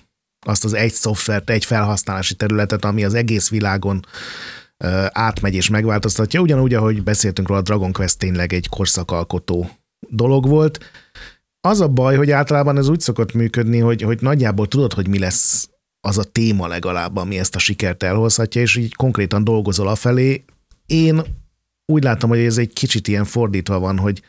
azt 0.46 0.64
az 0.64 0.72
egy 0.72 0.92
szoftvert, 0.92 1.50
egy 1.50 1.64
felhasználási 1.64 2.34
területet, 2.34 2.84
ami 2.84 3.04
az 3.04 3.14
egész 3.14 3.48
világon 3.48 4.06
átmegy 5.08 5.54
és 5.54 5.68
megváltoztatja. 5.68 6.40
Ugyanúgy, 6.40 6.74
ahogy 6.74 7.02
beszéltünk 7.02 7.48
róla, 7.48 7.60
a 7.60 7.62
Dragon 7.62 7.92
Quest 7.92 8.18
tényleg 8.18 8.52
egy 8.52 8.68
korszakalkotó 8.68 9.70
dolog 10.08 10.48
volt. 10.48 10.78
Az 11.60 11.80
a 11.80 11.88
baj, 11.88 12.16
hogy 12.16 12.30
általában 12.30 12.78
ez 12.78 12.88
úgy 12.88 13.00
szokott 13.00 13.32
működni, 13.32 13.78
hogy, 13.78 14.02
hogy 14.02 14.20
nagyjából 14.20 14.68
tudod, 14.68 14.92
hogy 14.92 15.08
mi 15.08 15.18
lesz 15.18 15.68
az 16.00 16.18
a 16.18 16.24
téma 16.24 16.66
legalább, 16.66 17.16
ami 17.16 17.38
ezt 17.38 17.54
a 17.54 17.58
sikert 17.58 18.02
elhozhatja, 18.02 18.60
és 18.60 18.76
így 18.76 18.94
konkrétan 18.94 19.44
dolgozol 19.44 19.88
afelé. 19.88 20.44
Én 20.86 21.22
úgy 21.86 22.02
látom, 22.02 22.30
hogy 22.30 22.38
ez 22.38 22.58
egy 22.58 22.72
kicsit 22.72 23.08
ilyen 23.08 23.24
fordítva 23.24 23.78
van, 23.78 23.98
hogy 23.98 24.22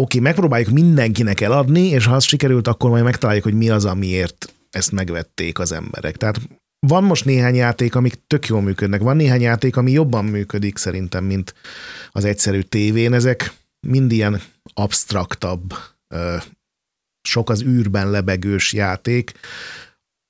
oké, 0.00 0.18
megpróbáljuk 0.18 0.70
mindenkinek 0.70 1.40
eladni, 1.40 1.86
és 1.86 2.04
ha 2.04 2.14
az 2.14 2.24
sikerült, 2.24 2.68
akkor 2.68 2.90
majd 2.90 3.04
megtaláljuk, 3.04 3.44
hogy 3.44 3.54
mi 3.54 3.70
az, 3.70 3.84
amiért 3.84 4.54
ezt 4.70 4.92
megvették 4.92 5.58
az 5.58 5.72
emberek. 5.72 6.16
Tehát 6.16 6.40
van 6.86 7.04
most 7.04 7.24
néhány 7.24 7.54
játék, 7.54 7.94
amik 7.94 8.14
tök 8.26 8.46
jól 8.46 8.62
működnek. 8.62 9.00
Van 9.00 9.16
néhány 9.16 9.40
játék, 9.40 9.76
ami 9.76 9.90
jobban 9.90 10.24
működik 10.24 10.78
szerintem, 10.78 11.24
mint 11.24 11.54
az 12.10 12.24
egyszerű 12.24 12.60
tévén. 12.60 13.12
Ezek 13.12 13.52
mind 13.86 14.12
ilyen 14.12 14.42
abstraktabb, 14.74 15.74
sok 17.22 17.50
az 17.50 17.62
űrben 17.62 18.10
lebegős 18.10 18.72
játék, 18.72 19.32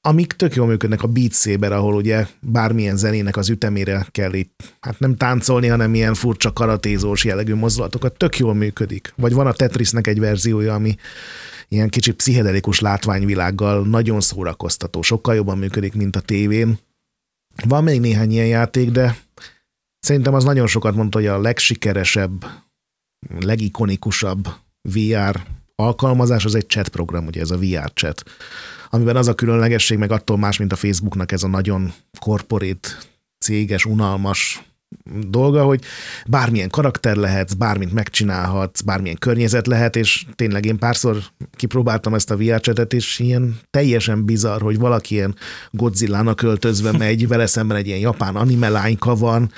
amik 0.00 0.32
tök 0.32 0.54
jól 0.54 0.66
működnek 0.66 1.02
a 1.02 1.06
Beat 1.06 1.32
Saber, 1.32 1.72
ahol 1.72 1.94
ugye 1.94 2.26
bármilyen 2.40 2.96
zenének 2.96 3.36
az 3.36 3.48
ütemére 3.48 4.06
kell 4.10 4.32
itt, 4.32 4.74
hát 4.80 4.98
nem 4.98 5.16
táncolni, 5.16 5.66
hanem 5.66 5.94
ilyen 5.94 6.14
furcsa 6.14 6.52
karatézós 6.52 7.24
jellegű 7.24 7.54
mozdulatokat, 7.54 8.16
tök 8.16 8.38
jól 8.38 8.54
működik. 8.54 9.12
Vagy 9.16 9.32
van 9.32 9.46
a 9.46 9.52
Tetrisnek 9.52 10.06
egy 10.06 10.20
verziója, 10.20 10.74
ami 10.74 10.96
ilyen 11.68 11.88
kicsit 11.88 12.16
pszichedelikus 12.16 12.80
látványvilággal 12.80 13.86
nagyon 13.86 14.20
szórakoztató, 14.20 15.02
sokkal 15.02 15.34
jobban 15.34 15.58
működik, 15.58 15.94
mint 15.94 16.16
a 16.16 16.20
tévén. 16.20 16.78
Van 17.64 17.84
még 17.84 18.00
néhány 18.00 18.30
ilyen 18.30 18.46
játék, 18.46 18.90
de 18.90 19.16
szerintem 19.98 20.34
az 20.34 20.44
nagyon 20.44 20.66
sokat 20.66 20.94
mondta, 20.94 21.18
hogy 21.18 21.26
a 21.26 21.40
legsikeresebb, 21.40 22.44
legikonikusabb 23.40 24.48
VR 24.82 25.40
alkalmazás 25.80 26.44
az 26.44 26.54
egy 26.54 26.68
chat 26.68 26.88
program, 26.88 27.26
ugye 27.26 27.40
ez 27.40 27.50
a 27.50 27.58
VR 27.58 27.92
chat, 27.94 28.22
amiben 28.90 29.16
az 29.16 29.28
a 29.28 29.34
különlegesség, 29.34 29.98
meg 29.98 30.12
attól 30.12 30.38
más, 30.38 30.58
mint 30.58 30.72
a 30.72 30.76
Facebooknak 30.76 31.32
ez 31.32 31.42
a 31.42 31.48
nagyon 31.48 31.92
korporét, 32.18 33.08
céges, 33.38 33.84
unalmas 33.84 34.62
dolga, 35.28 35.64
hogy 35.64 35.82
bármilyen 36.26 36.68
karakter 36.68 37.16
lehetsz, 37.16 37.52
bármit 37.52 37.92
megcsinálhatsz, 37.92 38.80
bármilyen 38.80 39.18
környezet 39.18 39.66
lehet, 39.66 39.96
és 39.96 40.26
tényleg 40.34 40.64
én 40.64 40.78
párszor 40.78 41.22
kipróbáltam 41.56 42.14
ezt 42.14 42.30
a 42.30 42.36
VR 42.36 42.60
chat 42.60 42.92
és 42.92 43.18
ilyen 43.18 43.58
teljesen 43.70 44.24
bizarr, 44.24 44.60
hogy 44.60 44.78
valaki 44.78 45.14
ilyen 45.14 45.34
Godzilla-nak 45.70 46.36
költözve 46.36 46.92
megy, 46.92 47.28
vele 47.28 47.46
szemben 47.46 47.76
egy 47.76 47.86
ilyen 47.86 47.98
japán 47.98 48.36
anime 48.36 48.68
lányka 48.68 49.14
van, 49.14 49.52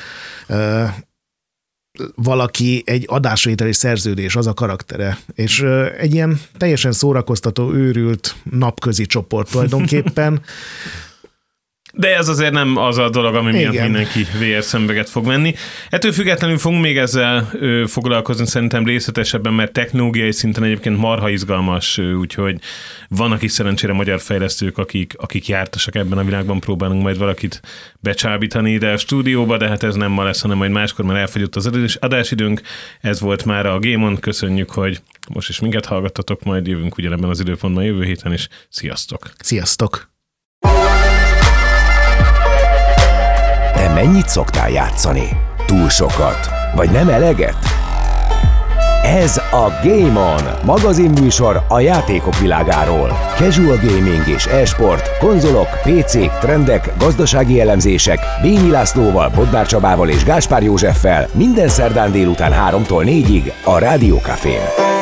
valaki 2.15 2.83
egy 2.87 3.05
adásvételi 3.09 3.73
szerződés, 3.73 4.37
az 4.37 4.47
a 4.47 4.55
karaktere. 4.55 5.19
És 5.35 5.61
egy 5.99 6.15
ilyen 6.15 6.41
teljesen 6.57 6.93
szórakoztató, 6.93 7.73
őrült 7.73 8.35
napközi 8.51 9.07
csoport 9.07 9.51
tulajdonképpen, 9.51 10.41
de 11.95 12.17
ez 12.17 12.29
azért 12.29 12.53
nem 12.53 12.77
az 12.77 12.99
a 12.99 13.11
dolog, 13.11 13.35
ami 13.35 13.51
miatt 13.51 13.73
Igen. 13.73 13.85
mindenki 13.85 14.23
VR 14.23 14.63
szemüveget 14.63 15.11
fog 15.11 15.27
venni. 15.27 15.55
Ettől 15.89 16.13
függetlenül 16.13 16.59
fogunk 16.59 16.83
még 16.83 16.99
ezzel 16.99 17.51
ö, 17.53 17.85
foglalkozni 17.87 18.47
szerintem 18.47 18.85
részletesebben, 18.85 19.53
mert 19.53 19.73
technológiai 19.73 20.33
szinten 20.33 20.65
egyébként 20.65 20.97
marha 20.97 21.29
izgalmas, 21.29 21.99
ö, 21.99 22.13
úgyhogy 22.13 22.59
vannak 23.09 23.43
is 23.43 23.53
szerencsére 23.53 23.93
magyar 23.93 24.21
fejlesztők, 24.21 24.79
akik, 24.79 25.15
akik 25.17 25.49
jártasak 25.49 25.95
ebben 25.95 26.19
a 26.19 26.25
világban, 26.25 26.61
próbálunk 26.61 27.03
majd 27.03 27.19
valakit 27.19 27.61
becsábítani 28.01 28.73
ide 28.73 28.93
a 28.93 28.97
stúdióba, 28.97 29.57
de 29.57 29.69
hát 29.69 29.83
ez 29.83 29.95
nem 29.95 30.11
ma 30.11 30.25
lesz, 30.25 30.41
hanem 30.41 30.57
majd 30.57 30.71
máskor, 30.71 31.05
mert 31.05 31.19
elfogyott 31.19 31.57
az 31.57 31.99
adásidőnk. 32.01 32.61
Ez 33.01 33.21
volt 33.21 33.45
már 33.45 33.67
a 33.67 33.79
Gémon, 33.79 34.17
köszönjük, 34.17 34.71
hogy 34.71 35.01
most 35.29 35.49
is 35.49 35.61
minket 35.61 35.87
hallgattatok, 35.87 36.43
majd 36.45 36.67
jövünk 36.67 36.97
ugyanebben 36.97 37.31
az 37.31 37.41
időpontban 37.41 37.85
jövő 37.85 38.05
héten, 38.05 38.33
és 38.33 38.49
sziasztok! 38.69 39.31
Sziasztok! 39.39 40.12
Te 43.83 43.89
mennyit 43.89 44.29
szoktál 44.29 44.71
játszani? 44.71 45.29
Túl 45.67 45.89
sokat? 45.89 46.49
Vagy 46.75 46.91
nem 46.91 47.09
eleget? 47.09 47.57
Ez 49.05 49.37
a 49.37 49.69
Game 49.83 50.21
On, 50.21 50.43
magazinműsor 50.65 51.65
a 51.69 51.81
játékok 51.81 52.39
világáról. 52.39 53.19
Casual 53.37 53.77
gaming 53.77 54.29
és 54.29 54.47
e-sport, 54.47 55.19
konzolok, 55.19 55.69
PC-k, 55.83 56.39
trendek, 56.41 56.93
gazdasági 56.99 57.61
elemzések, 57.61 58.19
Bényi 58.43 58.71
Lászlóval, 58.71 59.31
Bodnár 59.35 59.67
Csabával 59.67 60.09
és 60.09 60.25
Gáspár 60.25 60.63
Józseffel 60.63 61.29
minden 61.33 61.69
szerdán 61.69 62.13
délután 62.13 62.53
3-tól 62.53 63.05
4-ig 63.05 63.53
a 63.65 63.79
Rádió 63.79 64.17
Cafén. 64.17 65.01